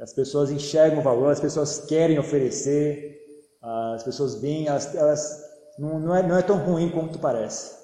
As 0.00 0.12
pessoas 0.12 0.50
enxergam 0.50 0.98
o 0.98 1.02
valor, 1.02 1.30
as 1.30 1.38
pessoas 1.38 1.84
querem 1.84 2.18
oferecer, 2.18 3.20
as 3.62 4.02
pessoas 4.02 4.40
vêm, 4.40 4.66
elas, 4.66 4.94
elas 4.94 5.44
não, 5.78 6.00
não, 6.00 6.14
é, 6.14 6.26
não 6.26 6.36
é 6.36 6.42
tão 6.42 6.56
ruim 6.56 6.90
quanto 6.90 7.18
parece. 7.18 7.78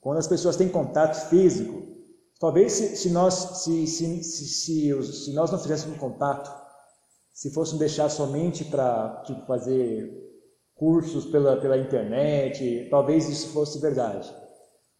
Quando 0.00 0.18
as 0.18 0.28
pessoas 0.28 0.56
têm 0.56 0.68
contato 0.68 1.28
físico, 1.28 1.93
Talvez 2.44 2.72
se, 2.74 2.94
se 2.94 3.08
nós, 3.08 3.32
se, 3.62 3.86
se, 3.86 4.22
se, 4.22 5.32
nós 5.32 5.50
não 5.50 5.58
fizéssemos 5.58 5.96
contato, 5.96 6.54
se 7.32 7.50
fôssemos 7.50 7.78
deixar 7.78 8.10
somente 8.10 8.66
para 8.66 9.22
tipo, 9.24 9.46
fazer 9.46 10.12
cursos 10.74 11.24
pela, 11.24 11.56
pela 11.56 11.78
internet, 11.78 12.86
talvez 12.90 13.30
isso 13.30 13.48
fosse 13.48 13.80
verdade. 13.80 14.30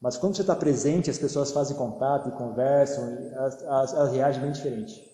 Mas 0.01 0.17
quando 0.17 0.35
você 0.35 0.41
está 0.41 0.57
presente, 0.57 1.11
as 1.11 1.19
pessoas 1.19 1.53
fazem 1.53 1.77
contato 1.77 2.31
e 2.31 2.33
conversam, 2.33 3.13
e 3.13 3.35
elas, 3.35 3.63
elas, 3.93 4.13
reagem 4.13 4.41
bem 4.41 4.53
diferente. 4.53 5.05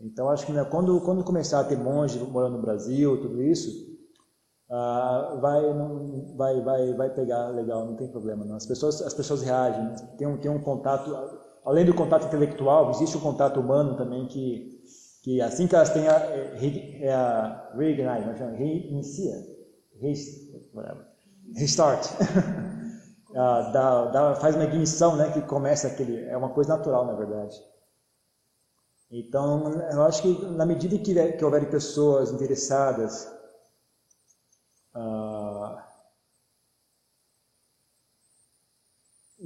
Então 0.00 0.28
acho 0.30 0.44
que 0.44 0.52
né, 0.52 0.64
quando, 0.64 1.00
quando 1.02 1.22
começar 1.22 1.60
a 1.60 1.64
ter 1.64 1.78
monge 1.78 2.18
morando 2.18 2.56
no 2.56 2.62
Brasil, 2.62 3.22
tudo 3.22 3.40
isso, 3.40 3.70
uh, 4.68 5.40
vai, 5.40 5.62
não, 5.72 6.34
vai, 6.36 6.60
vai, 6.60 6.92
vai 6.94 7.10
pegar 7.10 7.50
legal, 7.50 7.86
não 7.86 7.94
tem 7.94 8.08
problema. 8.08 8.44
Não. 8.44 8.56
As, 8.56 8.66
pessoas, 8.66 9.00
as 9.00 9.14
pessoas 9.14 9.42
reagem, 9.42 9.94
tem 10.18 10.26
um, 10.26 10.36
tem 10.38 10.50
um 10.50 10.60
contato 10.60 11.40
além 11.64 11.84
do 11.84 11.94
contato 11.94 12.26
intelectual, 12.26 12.90
existe 12.90 13.16
o 13.16 13.20
contato 13.20 13.60
humano 13.60 13.96
também 13.96 14.26
que, 14.26 14.82
que 15.22 15.40
assim 15.40 15.66
que 15.66 15.74
elas 15.74 15.90
têm 15.90 16.08
a, 16.08 16.14
é 16.14 17.12
a 17.12 17.72
reignite, 17.74 18.26
nós 18.26 18.38
chamamos, 18.38 18.58
reinicia, 18.58 19.34
restart, 21.54 22.06
ah, 23.36 23.70
dá, 23.72 24.04
dá, 24.06 24.34
faz 24.36 24.54
uma 24.54 24.64
ignição, 24.64 25.16
né, 25.16 25.30
que 25.32 25.40
começa 25.42 25.86
aquele, 25.88 26.24
é 26.24 26.36
uma 26.36 26.50
coisa 26.50 26.76
natural 26.76 27.06
na 27.06 27.14
verdade. 27.14 27.56
Então, 29.14 29.70
eu 29.92 30.02
acho 30.04 30.22
que 30.22 30.46
na 30.46 30.64
medida 30.64 30.96
que, 30.96 31.32
que 31.32 31.44
houver 31.44 31.68
pessoas 31.68 32.32
interessadas 32.32 33.30
uh, 34.94 35.31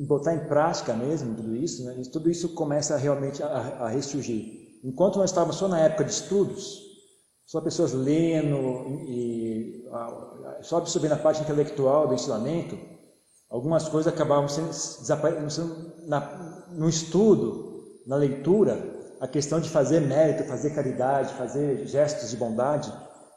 botar 0.05 0.35
em 0.35 0.47
prática 0.47 0.93
mesmo 0.95 1.35
tudo 1.35 1.57
isso, 1.57 1.85
né? 1.85 2.03
tudo 2.13 2.31
isso 2.31 2.51
começa 2.51 2.97
realmente 2.97 3.43
a, 3.43 3.47
a 3.47 3.89
ressurgir. 3.89 4.67
Enquanto 4.85 5.19
nós 5.19 5.31
estávamos 5.31 5.57
só 5.57 5.69
na 5.69 5.81
época 5.81 6.05
de 6.05 6.11
estudos, 6.11 6.83
só 7.47 7.61
pessoas 7.61 7.93
lendo 7.93 9.03
e 9.09 9.85
só 10.63 10.79
absorvendo 10.79 11.13
a 11.13 11.17
parte 11.17 11.41
intelectual 11.41 12.09
do 12.09 12.15
ensinamento, 12.15 12.77
algumas 13.49 13.89
coisas 13.89 14.13
acabavam 14.13 14.49
sendo 14.49 14.69
desaparecendo 14.69 15.93
no 16.73 16.89
estudo, 16.89 17.85
na 18.07 18.17
leitura, 18.17 18.95
a 19.21 19.27
questão 19.27 19.61
de 19.61 19.71
fazer 19.71 20.01
mérito, 20.01 20.45
fazer 20.45 20.71
caridade, 20.75 21.33
fazer 21.35 21.87
gestos 21.87 22.31
de 22.31 22.37
bondade, 22.37 22.93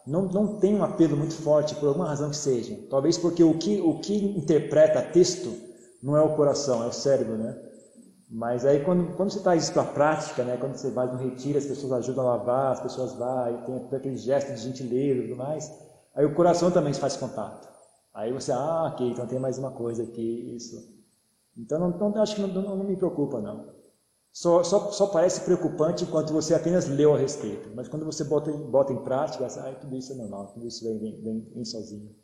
não, 0.05 0.23
não 0.23 0.59
tem 0.59 0.75
um 0.75 0.83
apelo 0.83 1.15
muito 1.15 1.35
forte 1.35 1.75
por 1.75 1.87
alguma 1.87 2.07
razão 2.07 2.31
que 2.31 2.35
seja. 2.35 2.77
Talvez 2.89 3.17
porque 3.17 3.43
o 3.43 3.57
que, 3.57 3.79
o 3.79 3.99
que 3.99 4.15
interpreta 4.15 5.01
texto 5.01 5.68
não 6.01 6.15
é 6.15 6.21
o 6.21 6.35
coração, 6.35 6.83
é 6.83 6.87
o 6.87 6.93
cérebro, 6.93 7.37
né? 7.37 7.57
Mas 8.29 8.63
aí 8.63 8.83
quando, 8.83 9.15
quando 9.15 9.31
você 9.31 9.39
traz 9.39 9.63
isso 9.63 9.73
para 9.73 9.81
a 9.81 9.91
prática, 9.91 10.43
né? 10.43 10.55
Quando 10.57 10.75
você 10.75 10.91
vai 10.91 11.07
no 11.07 11.17
retiro, 11.17 11.57
as 11.57 11.65
pessoas 11.65 11.93
ajudam 11.93 12.27
a 12.27 12.35
lavar, 12.35 12.71
as 12.73 12.79
pessoas 12.79 13.13
vão, 13.13 13.87
tem 13.89 13.97
aquele 13.97 14.17
gesto 14.17 14.53
de 14.53 14.61
gentileza 14.61 15.19
e 15.19 15.27
tudo 15.27 15.37
mais, 15.37 15.71
aí 16.13 16.25
o 16.25 16.35
coração 16.35 16.69
também 16.69 16.93
faz 16.93 17.17
contato. 17.17 17.67
Aí 18.13 18.31
você, 18.31 18.51
ah, 18.51 18.91
ok, 18.93 19.07
então 19.07 19.25
tem 19.25 19.39
mais 19.39 19.57
uma 19.57 19.71
coisa 19.71 20.03
aqui, 20.03 20.55
isso. 20.55 20.75
Então 21.57 21.79
não, 21.79 21.89
não 21.89 22.21
acho 22.21 22.35
que 22.35 22.41
não, 22.41 22.47
não, 22.49 22.77
não, 22.77 22.83
me 22.83 22.95
preocupa 22.95 23.39
não. 23.39 23.77
Só, 24.31 24.63
só, 24.63 24.91
só 24.91 25.07
parece 25.07 25.41
preocupante 25.41 26.03
enquanto 26.03 26.31
você 26.31 26.53
apenas 26.53 26.87
leu 26.87 27.15
a 27.15 27.17
respeito. 27.17 27.69
Mas 27.75 27.87
quando 27.87 28.05
você 28.05 28.23
bota, 28.23 28.51
bota 28.51 28.93
em 28.93 29.03
prática, 29.03 29.49
você, 29.49 29.59
ah, 29.59 29.75
tudo 29.81 29.95
isso 29.95 30.13
é 30.13 30.15
normal, 30.15 30.47
tudo 30.53 30.67
isso 30.67 30.83
vem, 30.83 30.99
vem, 30.99 31.51
vem 31.53 31.65
sozinho. 31.65 32.15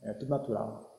É 0.00 0.14
tudo 0.14 0.30
natural. 0.30 0.91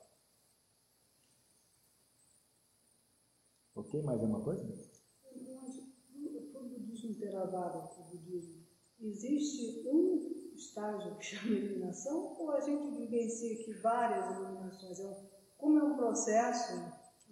Ok? 3.76 4.02
Mais 4.04 4.22
alguma 4.22 4.42
coisa? 4.42 4.62
Eu 4.62 5.60
acho 5.60 5.82
que 6.06 6.58
o 6.58 6.70
budismo 6.70 7.16
Theravada, 7.16 7.90
o 8.00 8.04
budismo, 8.16 8.64
existe 9.00 9.88
um 9.88 10.54
estágio 10.56 11.16
que 11.16 11.26
chama 11.26 11.56
iluminação 11.56 12.36
ou 12.40 12.52
a 12.52 12.62
gente 12.62 12.96
vivencia 12.96 13.54
aqui 13.54 13.74
várias 13.82 14.38
iluminações? 14.38 15.00
É 15.00 15.34
como 15.58 15.80
é 15.80 15.84
um 15.84 15.96
processo 15.96 16.74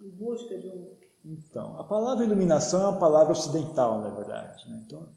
em 0.00 0.10
busca 0.10 0.58
de 0.58 0.68
um... 0.68 0.96
Então, 1.24 1.78
a 1.78 1.84
palavra 1.84 2.24
iluminação 2.24 2.82
é 2.82 2.88
uma 2.88 2.98
palavra 2.98 3.32
ocidental, 3.32 4.00
na 4.00 4.10
verdade. 4.10 4.68
Né? 4.68 4.82
Então, 4.84 5.08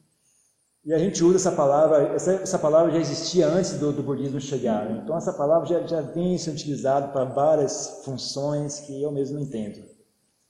e 0.83 0.93
a 0.93 0.99
gente 0.99 1.23
usa 1.23 1.37
essa 1.37 1.51
palavra, 1.51 2.13
essa, 2.13 2.33
essa 2.33 2.59
palavra 2.59 2.91
já 2.91 2.99
existia 2.99 3.47
antes 3.47 3.79
do, 3.79 3.91
do 3.91 4.03
budismo 4.03 4.39
chegar. 4.39 4.87
Né? 4.87 5.01
Então, 5.03 5.17
essa 5.17 5.33
palavra 5.33 5.67
já, 5.67 5.81
já 5.87 6.01
vem 6.01 6.37
sendo 6.37 6.53
utilizada 6.53 7.07
para 7.07 7.25
várias 7.25 8.03
funções 8.05 8.81
que 8.81 9.01
eu 9.01 9.11
mesmo 9.11 9.39
entendo 9.39 9.94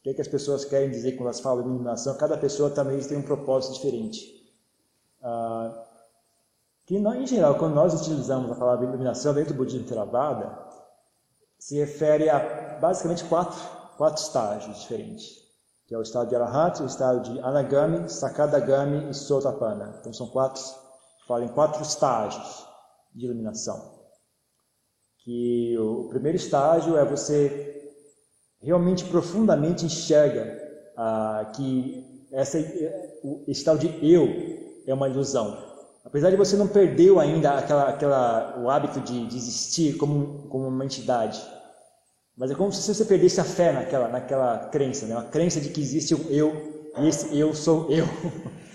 que, 0.06 0.12
é 0.12 0.14
que 0.14 0.22
as 0.22 0.28
pessoas 0.28 0.64
querem 0.64 0.92
dizer 0.92 1.14
quando 1.14 1.24
elas 1.24 1.40
falam 1.40 1.66
iluminação? 1.66 2.16
Cada 2.16 2.38
pessoa 2.38 2.70
também 2.70 3.00
tem 3.00 3.18
um 3.18 3.24
propósito 3.24 3.74
diferente. 3.74 4.54
Ah, 5.20 5.84
que 6.86 7.00
nós, 7.00 7.16
em 7.18 7.26
geral, 7.26 7.58
quando 7.58 7.74
nós 7.74 8.00
utilizamos 8.00 8.52
a 8.52 8.56
palavra 8.56 8.86
iluminação 8.86 9.34
dentro 9.34 9.56
do 9.56 9.58
budismo 9.58 9.88
Theravada, 9.88 10.60
se 11.58 11.80
refere 11.80 12.30
a 12.30 12.78
basicamente 12.80 13.24
quatro, 13.24 13.60
quatro 13.98 14.22
estágios 14.22 14.80
diferentes. 14.82 15.44
Que 15.88 15.96
é 15.96 15.98
o 15.98 16.04
estado 16.04 16.30
de 16.30 16.36
Arahant, 16.36 16.82
o 16.82 16.86
estado 16.86 17.22
de 17.22 17.40
Anagami, 17.40 18.08
Sakadagami 18.08 19.10
e 19.10 19.14
Sotapanna. 19.16 19.98
Então 20.00 20.14
são 20.14 20.28
quatro, 20.28 20.62
falam 21.28 21.48
quatro 21.48 21.82
estágios 21.82 22.64
de 23.12 23.26
iluminação. 23.26 23.96
Que 25.24 25.76
o 25.80 26.08
primeiro 26.10 26.36
estágio 26.36 26.96
é 26.96 27.04
você 27.04 27.75
realmente 28.66 29.06
profundamente 29.06 29.86
enxerga 29.86 30.60
ah, 30.98 31.52
que 31.56 32.26
essa, 32.32 32.58
o 33.24 33.44
estado 33.48 33.80
de 33.80 34.12
eu 34.12 34.28
é 34.88 34.94
uma 34.94 35.08
ilusão. 35.08 35.58
Apesar 36.04 36.32
de 36.32 36.36
você 36.36 36.56
não 36.58 36.68
perdeu 36.68 37.20
ainda 37.20 37.52
aquela, 37.52 37.90
aquela, 37.90 38.60
o 38.60 38.70
hábito 38.70 39.00
de, 39.02 39.28
de 39.28 39.38
existir 39.38 39.98
como, 39.98 40.48
como 40.50 40.68
uma 40.68 40.84
entidade, 40.84 41.42
mas 42.36 42.52
é 42.52 42.56
como 42.56 42.72
se 42.72 42.94
você 42.94 43.06
perdesse 43.06 43.40
a 43.40 43.44
fé 43.44 43.72
naquela, 43.72 44.08
naquela 44.08 44.58
crença, 44.70 45.06
né? 45.06 45.16
uma 45.16 45.24
crença 45.26 45.62
de 45.62 45.70
que 45.70 45.80
existe 45.80 46.14
o 46.14 46.28
eu 46.30 46.92
e 47.00 47.08
esse 47.08 47.38
eu 47.38 47.54
sou 47.54 47.90
eu. 47.90 48.06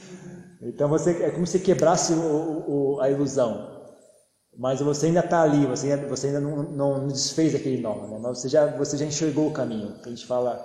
Então 0.63 0.91
você, 0.91 1.23
é 1.23 1.31
como 1.31 1.47
se 1.47 1.59
quebrasse 1.59 2.13
o, 2.13 2.17
o, 2.97 3.01
a 3.01 3.09
ilusão 3.11 3.80
mas 4.61 4.79
você 4.83 5.07
ainda 5.07 5.21
está 5.21 5.41
ali, 5.41 5.65
você 5.65 5.91
ainda, 5.91 6.07
você 6.07 6.27
ainda 6.27 6.39
não, 6.39 6.63
não, 6.65 7.09
desfez 7.09 7.55
aquele 7.55 7.81
nó, 7.81 8.07
né? 8.09 8.19
mas 8.21 8.41
você 8.41 8.49
já, 8.51 8.67
você 8.77 8.99
já 8.99 9.07
enxergou 9.07 9.49
o 9.49 9.55
caminho. 9.55 9.95
A 10.05 10.09
gente 10.11 10.27
fala, 10.27 10.63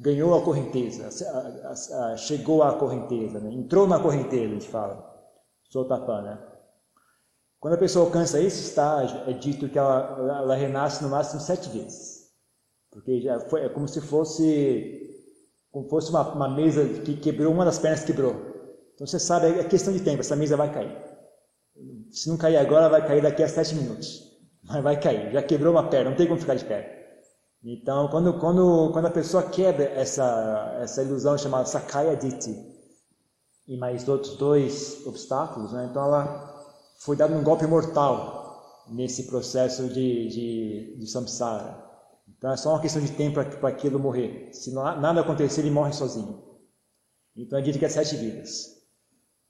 ganhou 0.00 0.34
a 0.34 0.42
correnteza, 0.42 1.10
a, 1.28 1.68
a, 1.68 2.12
a, 2.12 2.16
chegou 2.16 2.62
à 2.62 2.78
correnteza, 2.78 3.38
né? 3.38 3.52
entrou 3.52 3.86
na 3.86 4.00
correnteza, 4.00 4.46
a 4.46 4.58
gente 4.58 4.68
fala, 4.68 5.14
sotapana. 5.70 6.50
Quando 7.60 7.74
a 7.74 7.78
pessoa 7.78 8.06
alcança 8.06 8.40
esse 8.40 8.68
estágio, 8.68 9.20
é 9.26 9.34
dito 9.34 9.68
que 9.68 9.78
ela, 9.78 10.16
ela 10.18 10.56
renasce 10.56 11.02
no 11.02 11.10
máximo 11.10 11.38
sete 11.38 11.68
vezes. 11.68 12.30
Porque 12.90 13.20
já 13.20 13.38
foi, 13.38 13.66
é 13.66 13.68
como 13.68 13.86
se 13.86 14.00
fosse 14.00 15.12
como 15.70 15.90
fosse 15.90 16.08
uma, 16.08 16.26
uma 16.32 16.48
mesa 16.48 16.88
que 17.00 17.14
quebrou, 17.18 17.52
uma 17.52 17.66
das 17.66 17.78
pernas 17.78 18.02
quebrou. 18.02 18.34
Então 18.94 19.06
você 19.06 19.18
sabe, 19.18 19.60
é 19.60 19.64
questão 19.64 19.92
de 19.92 20.00
tempo, 20.00 20.20
essa 20.20 20.34
mesa 20.34 20.56
vai 20.56 20.72
cair. 20.72 21.05
Se 22.12 22.28
não 22.28 22.36
cair 22.36 22.56
agora, 22.56 22.88
vai 22.88 23.06
cair 23.06 23.22
daqui 23.22 23.42
a 23.42 23.48
sete 23.48 23.74
minutos. 23.74 24.24
Mas 24.64 24.82
vai 24.82 24.98
cair, 24.98 25.32
já 25.32 25.42
quebrou 25.42 25.72
uma 25.72 25.88
perna, 25.88 26.10
não 26.10 26.16
tem 26.16 26.26
como 26.26 26.40
ficar 26.40 26.54
de 26.54 26.64
pé. 26.64 26.96
Então, 27.62 28.08
quando, 28.08 28.38
quando, 28.38 28.90
quando 28.92 29.06
a 29.06 29.10
pessoa 29.10 29.42
quebra 29.42 29.84
essa, 29.84 30.78
essa 30.80 31.02
ilusão 31.02 31.36
chamada 31.36 31.66
Sakaya 31.66 32.16
Ditti, 32.16 32.76
e 33.66 33.76
mais 33.76 34.08
outros 34.08 34.36
dois 34.36 35.04
obstáculos, 35.06 35.72
né? 35.72 35.88
então 35.90 36.04
ela 36.04 36.54
foi 37.00 37.16
dada 37.16 37.34
um 37.34 37.42
golpe 37.42 37.66
mortal 37.66 38.84
nesse 38.88 39.24
processo 39.24 39.88
de, 39.88 40.28
de, 40.28 40.96
de 40.98 41.06
samsara. 41.06 41.84
Então 42.28 42.52
é 42.52 42.56
só 42.56 42.70
uma 42.70 42.80
questão 42.80 43.02
de 43.02 43.10
tempo 43.12 43.42
para 43.44 43.68
aquilo 43.68 43.98
morrer. 43.98 44.50
Se 44.52 44.72
não, 44.72 44.82
nada 45.00 45.20
acontecer, 45.20 45.62
ele 45.62 45.70
morre 45.70 45.92
sozinho. 45.92 46.44
Então 47.36 47.58
é 47.58 47.62
dito 47.62 47.78
que 47.78 47.84
é 47.84 47.88
sete 47.88 48.16
vidas. 48.16 48.75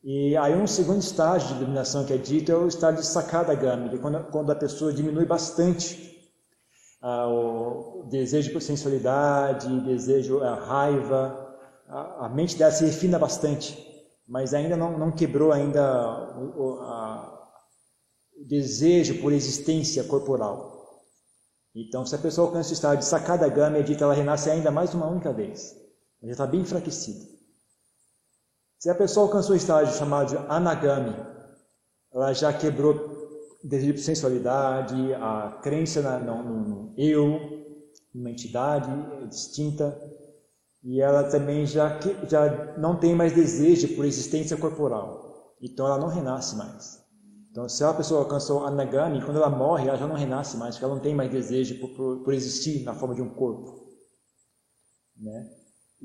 E 0.08 0.36
aí 0.36 0.54
um 0.54 0.68
segundo 0.68 1.00
estágio 1.00 1.48
de 1.48 1.54
iluminação 1.54 2.04
que 2.04 2.12
é 2.12 2.16
dito 2.16 2.52
é 2.52 2.54
o 2.54 2.68
estágio 2.68 3.00
de 3.00 3.06
sakada 3.08 3.52
gami, 3.56 3.90
que 3.90 3.98
quando, 3.98 4.22
quando 4.30 4.52
a 4.52 4.54
pessoa 4.54 4.92
diminui 4.92 5.26
bastante 5.26 6.16
ah, 7.02 7.26
o 7.26 8.06
desejo 8.08 8.52
por 8.52 8.62
sensualidade, 8.62 9.80
desejo, 9.80 10.44
a 10.44 10.54
raiva, 10.54 11.56
a, 11.88 12.26
a, 12.26 12.28
mente 12.28 12.56
dela 12.56 12.70
se 12.70 12.84
refina 12.84 13.18
bastante, 13.18 13.76
mas 14.28 14.54
ainda 14.54 14.76
não, 14.76 14.96
não 14.96 15.10
quebrou 15.10 15.50
ainda 15.50 15.82
o, 16.38 16.78
a, 16.82 17.50
o 18.40 18.44
desejo 18.44 19.20
por 19.20 19.32
existência 19.32 20.04
corporal. 20.04 20.72
Então, 21.74 22.06
se 22.06 22.14
a 22.14 22.18
pessoa 22.18 22.46
alcança 22.46 22.70
o 22.70 22.74
estado 22.74 22.98
de 22.98 23.04
sacada 23.04 23.48
gama, 23.48 23.78
é 23.78 23.82
dito 23.82 24.04
ela 24.04 24.14
renasce 24.14 24.48
ainda 24.48 24.70
mais 24.70 24.94
uma 24.94 25.08
única 25.08 25.32
vez. 25.32 25.72
Ela 26.22 26.28
já 26.28 26.30
está 26.30 26.46
bem 26.46 26.60
enfraquecida. 26.60 27.35
Se 28.86 28.90
a 28.90 28.94
pessoa 28.94 29.26
alcançou 29.26 29.54
o 29.54 29.56
estágio 29.56 29.98
chamado 29.98 30.28
de 30.28 30.36
anagami, 30.48 31.12
ela 32.14 32.32
já 32.32 32.52
quebrou 32.52 32.94
desejo 33.64 33.94
de 33.94 34.00
sensualidade, 34.00 35.12
a 35.14 35.58
crença 35.60 36.00
na, 36.00 36.20
no, 36.20 36.44
no 36.44 36.94
eu, 36.96 37.36
uma 38.14 38.30
entidade 38.30 38.88
distinta, 39.28 40.00
e 40.84 41.00
ela 41.00 41.24
também 41.24 41.66
já, 41.66 41.98
já 42.28 42.78
não 42.78 42.94
tem 42.94 43.12
mais 43.12 43.32
desejo 43.32 43.96
por 43.96 44.04
existência 44.04 44.56
corporal. 44.56 45.56
Então 45.60 45.84
ela 45.84 45.98
não 45.98 46.06
renasce 46.06 46.54
mais. 46.54 47.04
Então, 47.50 47.68
se 47.68 47.82
a 47.82 47.92
pessoa 47.92 48.20
alcançou 48.20 48.64
a 48.66 48.70
Nagami, 48.70 49.20
quando 49.20 49.38
ela 49.38 49.50
morre, 49.50 49.88
ela 49.88 49.98
já 49.98 50.06
não 50.06 50.14
renasce 50.14 50.56
mais, 50.56 50.76
porque 50.76 50.84
ela 50.84 50.94
não 50.94 51.02
tem 51.02 51.12
mais 51.12 51.32
desejo 51.32 51.80
por, 51.80 51.88
por, 51.96 52.22
por 52.22 52.32
existir 52.32 52.84
na 52.84 52.94
forma 52.94 53.16
de 53.16 53.22
um 53.22 53.34
corpo. 53.34 53.84
Né? 55.16 55.55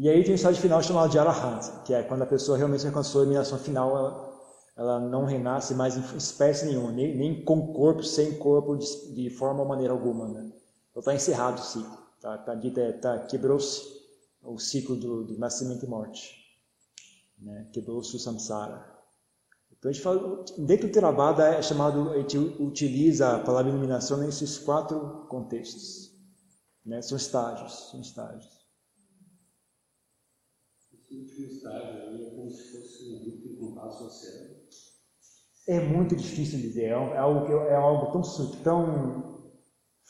E 0.02 0.10
aí 0.10 0.24
tem 0.24 0.34
o 0.34 0.36
estágio 0.36 0.60
final 0.60 0.82
chamado 0.82 1.12
de 1.12 1.20
Arahant, 1.20 1.84
que 1.86 1.93
é 1.93 2.02
quando 2.02 2.24
a 2.24 2.26
pessoa 2.26 2.58
realmente 2.58 2.88
alcançou 2.88 3.22
a 3.22 3.24
iluminação 3.24 3.60
final, 3.60 3.95
ela, 3.95 4.41
ela 4.76 4.99
não 4.99 5.26
renasce 5.26 5.76
mais 5.76 5.95
em 5.95 6.18
espécie 6.18 6.66
nenhuma, 6.66 6.91
nem, 6.91 7.16
nem 7.16 7.45
com 7.45 7.72
corpo, 7.72 8.04
sem 8.04 8.36
corpo, 8.39 8.76
de, 8.76 9.14
de 9.14 9.30
forma 9.30 9.62
ou 9.62 9.68
maneira 9.68 9.93
alguma. 9.93 10.28
Né? 10.28 10.52
Então 10.89 11.02
está 11.02 11.14
encerrado 11.14 11.60
o 11.60 11.64
ciclo, 11.64 11.97
tá, 12.20 12.36
tá, 12.39 12.56
tá, 12.99 13.20
quebrou-se 13.28 13.80
o 14.41 14.58
ciclo 14.58 14.95
do, 14.95 15.24
do 15.24 15.38
nascimento 15.38 15.86
e 15.86 15.88
morte, 15.88 16.36
né? 17.38 17.70
quebrou-se 17.72 18.16
o 18.16 18.20
samsara. 18.20 18.84
Então 19.72 19.91
a 19.91 19.93
gente 19.93 20.02
fala, 20.02 20.43
dentro 20.58 20.88
do 20.88 20.93
Theravada 20.93 21.45
é 21.45 21.62
chamado, 21.62 22.10
a 22.10 22.18
gente 22.18 22.39
utiliza 22.39 23.36
a 23.36 23.39
palavra 23.39 23.70
iluminação 23.70 24.18
nesses 24.18 24.58
quatro 24.58 25.28
contextos. 25.30 26.12
Né? 26.84 27.04
São 27.04 27.16
estágios, 27.16 27.91
são 27.91 28.02
estágios. 28.02 28.61
Último 31.14 31.47
estágio 31.47 32.26
é 32.26 32.36
como 32.36 32.49
se 32.49 32.72
fosse 32.72 33.14
um 33.14 33.20
grupo 33.20 33.47
em 33.47 33.55
contato 33.55 34.05
oceano. 34.05 34.55
É 35.68 35.80
muito 35.80 36.16
difícil 36.16 36.59
dizer, 36.59 36.86
é 36.86 37.18
algo, 37.18 37.53
é 37.53 37.76
algo 37.76 38.12
tão, 38.12 38.22
tão 38.64 39.51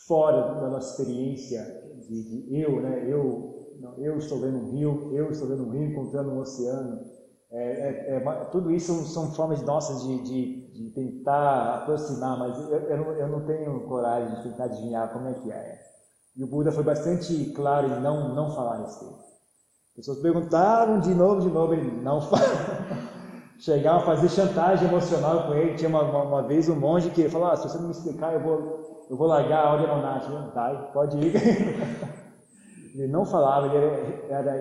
fora 0.08 0.62
da 0.62 0.70
nossa 0.70 0.92
experiência 0.92 1.64
de, 2.08 2.46
de 2.46 2.60
eu, 2.60 2.82
né? 2.82 3.06
Eu, 3.12 3.76
não, 3.80 3.98
eu 3.98 4.18
estou 4.18 4.40
vendo 4.40 4.60
um 4.60 4.72
rio, 4.72 5.10
eu 5.14 5.32
estou 5.32 5.48
vendo 5.48 5.64
um 5.64 5.72
rio 5.72 5.92
encontrando 5.92 6.32
um 6.32 6.40
oceano. 6.40 7.02
É, 7.50 7.64
é, 7.64 8.16
é, 8.16 8.46
tudo 8.46 8.72
isso 8.72 9.06
são 9.08 9.34
formas 9.34 9.62
nossas 9.64 10.04
de, 10.04 10.20
de, 10.20 10.72
de 10.72 10.90
tentar 10.92 11.80
aproximar, 11.80 12.38
mas 12.38 12.58
eu, 12.58 12.80
eu, 12.80 12.98
não, 12.98 13.12
eu, 13.14 13.28
não, 13.28 13.46
tenho 13.46 13.88
coragem 13.88 14.36
de 14.38 14.44
tentar 14.44 14.66
adivinhar 14.66 15.12
como 15.12 15.28
é 15.28 15.34
que 15.34 15.52
é. 15.52 15.82
E 16.36 16.44
o 16.44 16.48
Buda 16.48 16.72
foi 16.72 16.84
bastante 16.84 17.52
claro 17.52 17.88
em 17.88 18.02
não, 18.02 18.34
não 18.34 18.56
falar 18.56 18.84
respeito. 18.84 19.31
Pessoas 20.02 20.18
perguntaram 20.18 21.00
de 21.00 21.14
novo, 21.14 21.42
de 21.42 21.50
novo, 21.50 21.76
ele 21.76 22.02
não 22.02 22.20
fala. 22.28 22.42
Chegaram 23.60 24.00
a 24.00 24.04
fazer 24.04 24.30
chantagem 24.30 24.88
emocional 24.88 25.46
com 25.46 25.54
ele. 25.54 25.76
Tinha 25.76 25.90
uma, 25.90 26.02
uma, 26.02 26.24
uma 26.24 26.42
vez 26.42 26.68
um 26.68 26.76
monge 26.76 27.12
que 27.12 27.30
falou: 27.30 27.50
ah, 27.50 27.56
se 27.56 27.70
você 27.70 27.78
não 27.78 27.86
me 27.86 27.92
explicar, 27.92 28.34
eu 28.34 28.40
vou, 28.40 29.08
eu 29.12 29.16
vou 29.16 29.28
largar 29.28 29.64
a 29.64 29.74
ordem 29.74 29.88
monástica. 29.88 30.52
Vai, 30.56 30.92
pode 30.92 31.18
ir. 31.20 31.36
ele 32.98 33.08
não 33.10 33.24
falava, 33.24 33.68
ele 33.68 33.78
era, 33.78 34.50
era, 34.50 34.52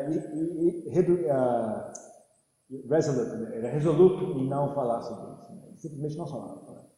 era 1.25 1.93
resolute, 2.91 3.37
né? 3.37 3.57
era 3.57 3.69
resoluto 3.71 4.39
em 4.39 4.47
não 4.47 4.75
falar 4.75 5.01
sobre 5.01 5.33
isso. 5.33 5.53
Né? 5.53 5.73
Simplesmente 5.79 6.19
não 6.19 6.27
falava. 6.27 6.91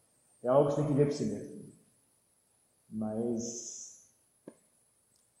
É 0.43 0.49
algo 0.49 0.67
que 0.67 0.75
você 0.75 0.81
tem 0.81 0.91
que 0.91 0.97
ver 0.97 1.05
por 1.05 1.13
si 1.13 1.25
mesmo. 1.27 1.63
Mas 2.89 3.82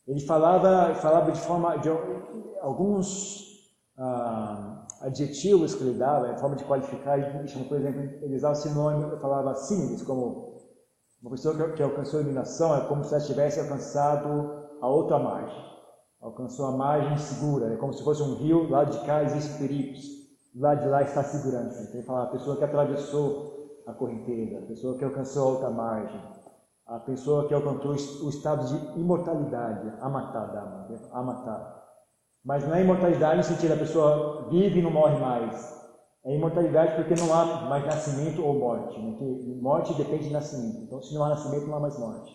ele 0.07 0.19
falava, 0.21 0.93
falava 0.95 1.31
de 1.31 1.39
forma 1.39 1.77
de 1.77 1.89
alguns 2.61 3.71
ah, 3.97 4.85
adjetivos 5.01 5.75
que 5.75 5.83
ele 5.83 5.97
dava, 5.97 6.31
em 6.31 6.37
forma 6.37 6.55
de 6.55 6.63
qualificar, 6.65 7.19
por 7.67 7.77
exemplo, 7.77 8.01
ele 8.21 8.35
usava 8.35 8.55
sinônimo, 8.55 9.17
falava 9.17 9.55
símiles, 9.55 10.01
como 10.03 10.53
uma 11.21 11.31
pessoa 11.31 11.71
que 11.73 11.81
alcançou 11.81 12.19
a 12.19 12.21
iluminação 12.21 12.75
é 12.75 12.81
como 12.87 13.03
se 13.03 13.13
ela 13.13 13.23
tivesse 13.23 13.59
alcançado 13.59 14.67
a 14.81 14.87
outra 14.87 15.17
margem. 15.17 15.63
Alcançou 16.21 16.67
a 16.67 16.71
margem 16.71 17.17
segura, 17.17 17.73
é 17.73 17.77
como 17.77 17.93
se 17.93 18.03
fosse 18.03 18.21
um 18.21 18.35
rio, 18.35 18.69
lá 18.69 18.83
de 18.83 18.99
cá 19.05 19.23
existem 19.23 19.57
perigos 19.57 20.23
lá 20.55 20.75
de 20.75 20.87
lá 20.87 21.01
está 21.01 21.21
a 21.21 21.23
segurança. 21.23 21.81
Então, 21.81 21.95
ele 21.95 22.03
fala 22.03 22.23
a 22.23 22.27
pessoa 22.27 22.57
que 22.57 22.63
atravessou 22.63 23.81
a 23.87 23.93
correnteza, 23.93 24.59
a 24.59 24.67
pessoa 24.67 24.97
que 24.97 25.03
alcançou 25.03 25.43
a 25.43 25.51
alta 25.51 25.69
margem, 25.69 26.21
a 26.85 26.99
pessoa 26.99 27.47
que 27.47 27.53
alcançou 27.53 27.91
o 28.25 28.29
estado 28.29 28.65
de 28.67 28.99
imortalidade, 28.99 29.93
amatada, 30.01 30.87
amatar. 31.11 31.83
Mas 32.43 32.67
não 32.67 32.75
é 32.75 32.81
imortalidade 32.81 33.37
no 33.37 33.43
sentido 33.43 33.69
da 33.69 33.77
pessoa 33.77 34.49
vive 34.49 34.79
e 34.79 34.81
não 34.81 34.91
morre 34.91 35.17
mais. 35.17 35.81
É 36.25 36.35
imortalidade 36.35 36.95
porque 36.95 37.15
não 37.15 37.33
há 37.33 37.61
mais 37.69 37.85
nascimento 37.85 38.43
ou 38.43 38.59
morte. 38.59 38.99
Né? 38.99 39.17
morte 39.61 39.93
depende 39.95 40.27
de 40.27 40.33
nascimento. 40.33 40.83
Então, 40.83 41.01
se 41.01 41.13
não 41.13 41.23
há 41.23 41.29
nascimento, 41.29 41.67
não 41.67 41.77
há 41.77 41.79
mais 41.79 41.97
morte. 41.97 42.33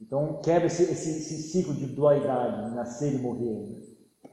Então, 0.00 0.40
quebra 0.42 0.66
esse, 0.66 0.84
esse, 0.84 1.10
esse 1.10 1.50
ciclo 1.50 1.74
de 1.74 1.86
dualidade, 1.86 2.74
nascer 2.74 3.14
e 3.14 3.18
morrer. 3.18 3.68
Né? 3.68 3.80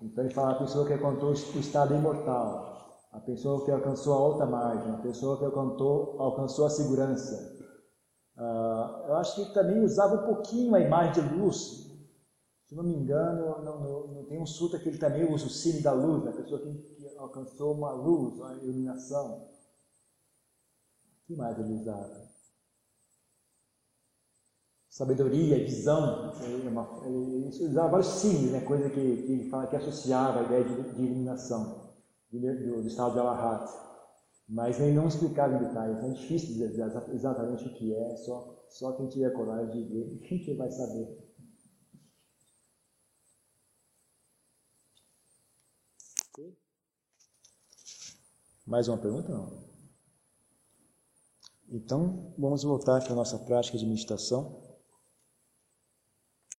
Então, 0.03 0.24
ele 0.24 0.34
fala 0.34 0.51
a 0.51 0.59
pessoa 0.59 0.86
que 0.86 0.93
alcançou 0.93 1.30
o 1.30 1.59
estado 1.59 1.93
imortal 1.93 2.78
a 3.18 3.20
pessoa 3.22 3.65
que 3.65 3.72
alcançou 3.72 4.13
a 4.13 4.18
alta 4.18 4.45
margem, 4.45 4.93
a 4.93 4.97
pessoa 4.97 5.39
que 5.39 5.45
alcançou, 5.45 6.22
alcançou 6.22 6.65
a 6.68 6.70
segurança. 6.70 7.57
Uh, 8.38 9.07
eu 9.07 9.15
acho 9.15 9.35
que 9.35 9.53
também 9.53 9.83
usava 9.83 10.21
um 10.21 10.25
pouquinho 10.25 10.75
a 10.75 10.79
imagem 10.79 11.27
de 11.27 11.33
luz. 11.33 11.88
Se 12.67 12.75
não 12.75 12.83
me 12.83 12.93
engano, 12.93 13.63
não, 13.63 13.79
não, 13.79 14.07
não 14.07 14.25
tem 14.25 14.39
um 14.39 14.45
sutra 14.45 14.77
que 14.77 14.89
ele 14.89 14.97
também 14.97 15.23
usa 15.31 15.47
o 15.47 15.49
cine 15.49 15.81
da 15.81 15.93
luz, 15.93 16.27
a 16.27 16.33
pessoa 16.33 16.61
que, 16.61 16.71
que 16.71 17.17
alcançou 17.17 17.73
uma 17.73 17.91
luz, 17.93 18.35
uma 18.35 18.53
iluminação. 18.55 19.49
Que 21.25 21.35
mais 21.35 21.57
ele 21.57 21.73
usava? 21.73 22.27
Sabedoria, 24.89 25.63
visão. 25.63 26.33
Ele, 26.41 27.47
ele 27.47 27.67
usava 27.69 27.89
vários 27.89 28.07
cines, 28.07 28.51
né? 28.51 28.61
coisa 28.61 28.89
que, 28.89 29.23
que 29.23 29.49
fala 29.49 29.67
que 29.67 29.75
associava 29.75 30.41
a 30.41 30.43
ideia 30.43 30.63
de, 30.63 30.93
de 30.93 31.01
iluminação 31.03 31.88
do, 32.31 32.81
do 32.81 32.88
estado 32.88 33.13
de 33.13 33.19
Alahat, 33.19 33.86
mas 34.47 34.79
nem 34.79 34.93
não 34.93 35.07
explicado 35.07 35.55
em 35.55 35.67
detalhes. 35.67 36.03
É 36.03 36.09
difícil 36.09 36.49
dizer 36.49 36.71
exatamente 37.13 37.67
o 37.67 37.73
que 37.73 37.93
é, 37.93 38.15
só, 38.17 38.63
só 38.69 38.93
quem 38.93 39.07
tiver 39.09 39.31
coragem 39.31 39.71
de 39.71 39.93
ver, 39.93 40.19
quem 40.27 40.39
que 40.39 40.53
vai 40.53 40.71
saber. 40.71 41.27
Mais 48.65 48.87
uma 48.89 48.97
pergunta? 48.97 49.29
Não. 49.29 49.65
Então, 51.69 52.33
vamos 52.37 52.63
voltar 52.63 53.01
para 53.01 53.13
a 53.13 53.15
nossa 53.15 53.39
prática 53.39 53.77
de 53.77 53.85
meditação. 53.85 54.66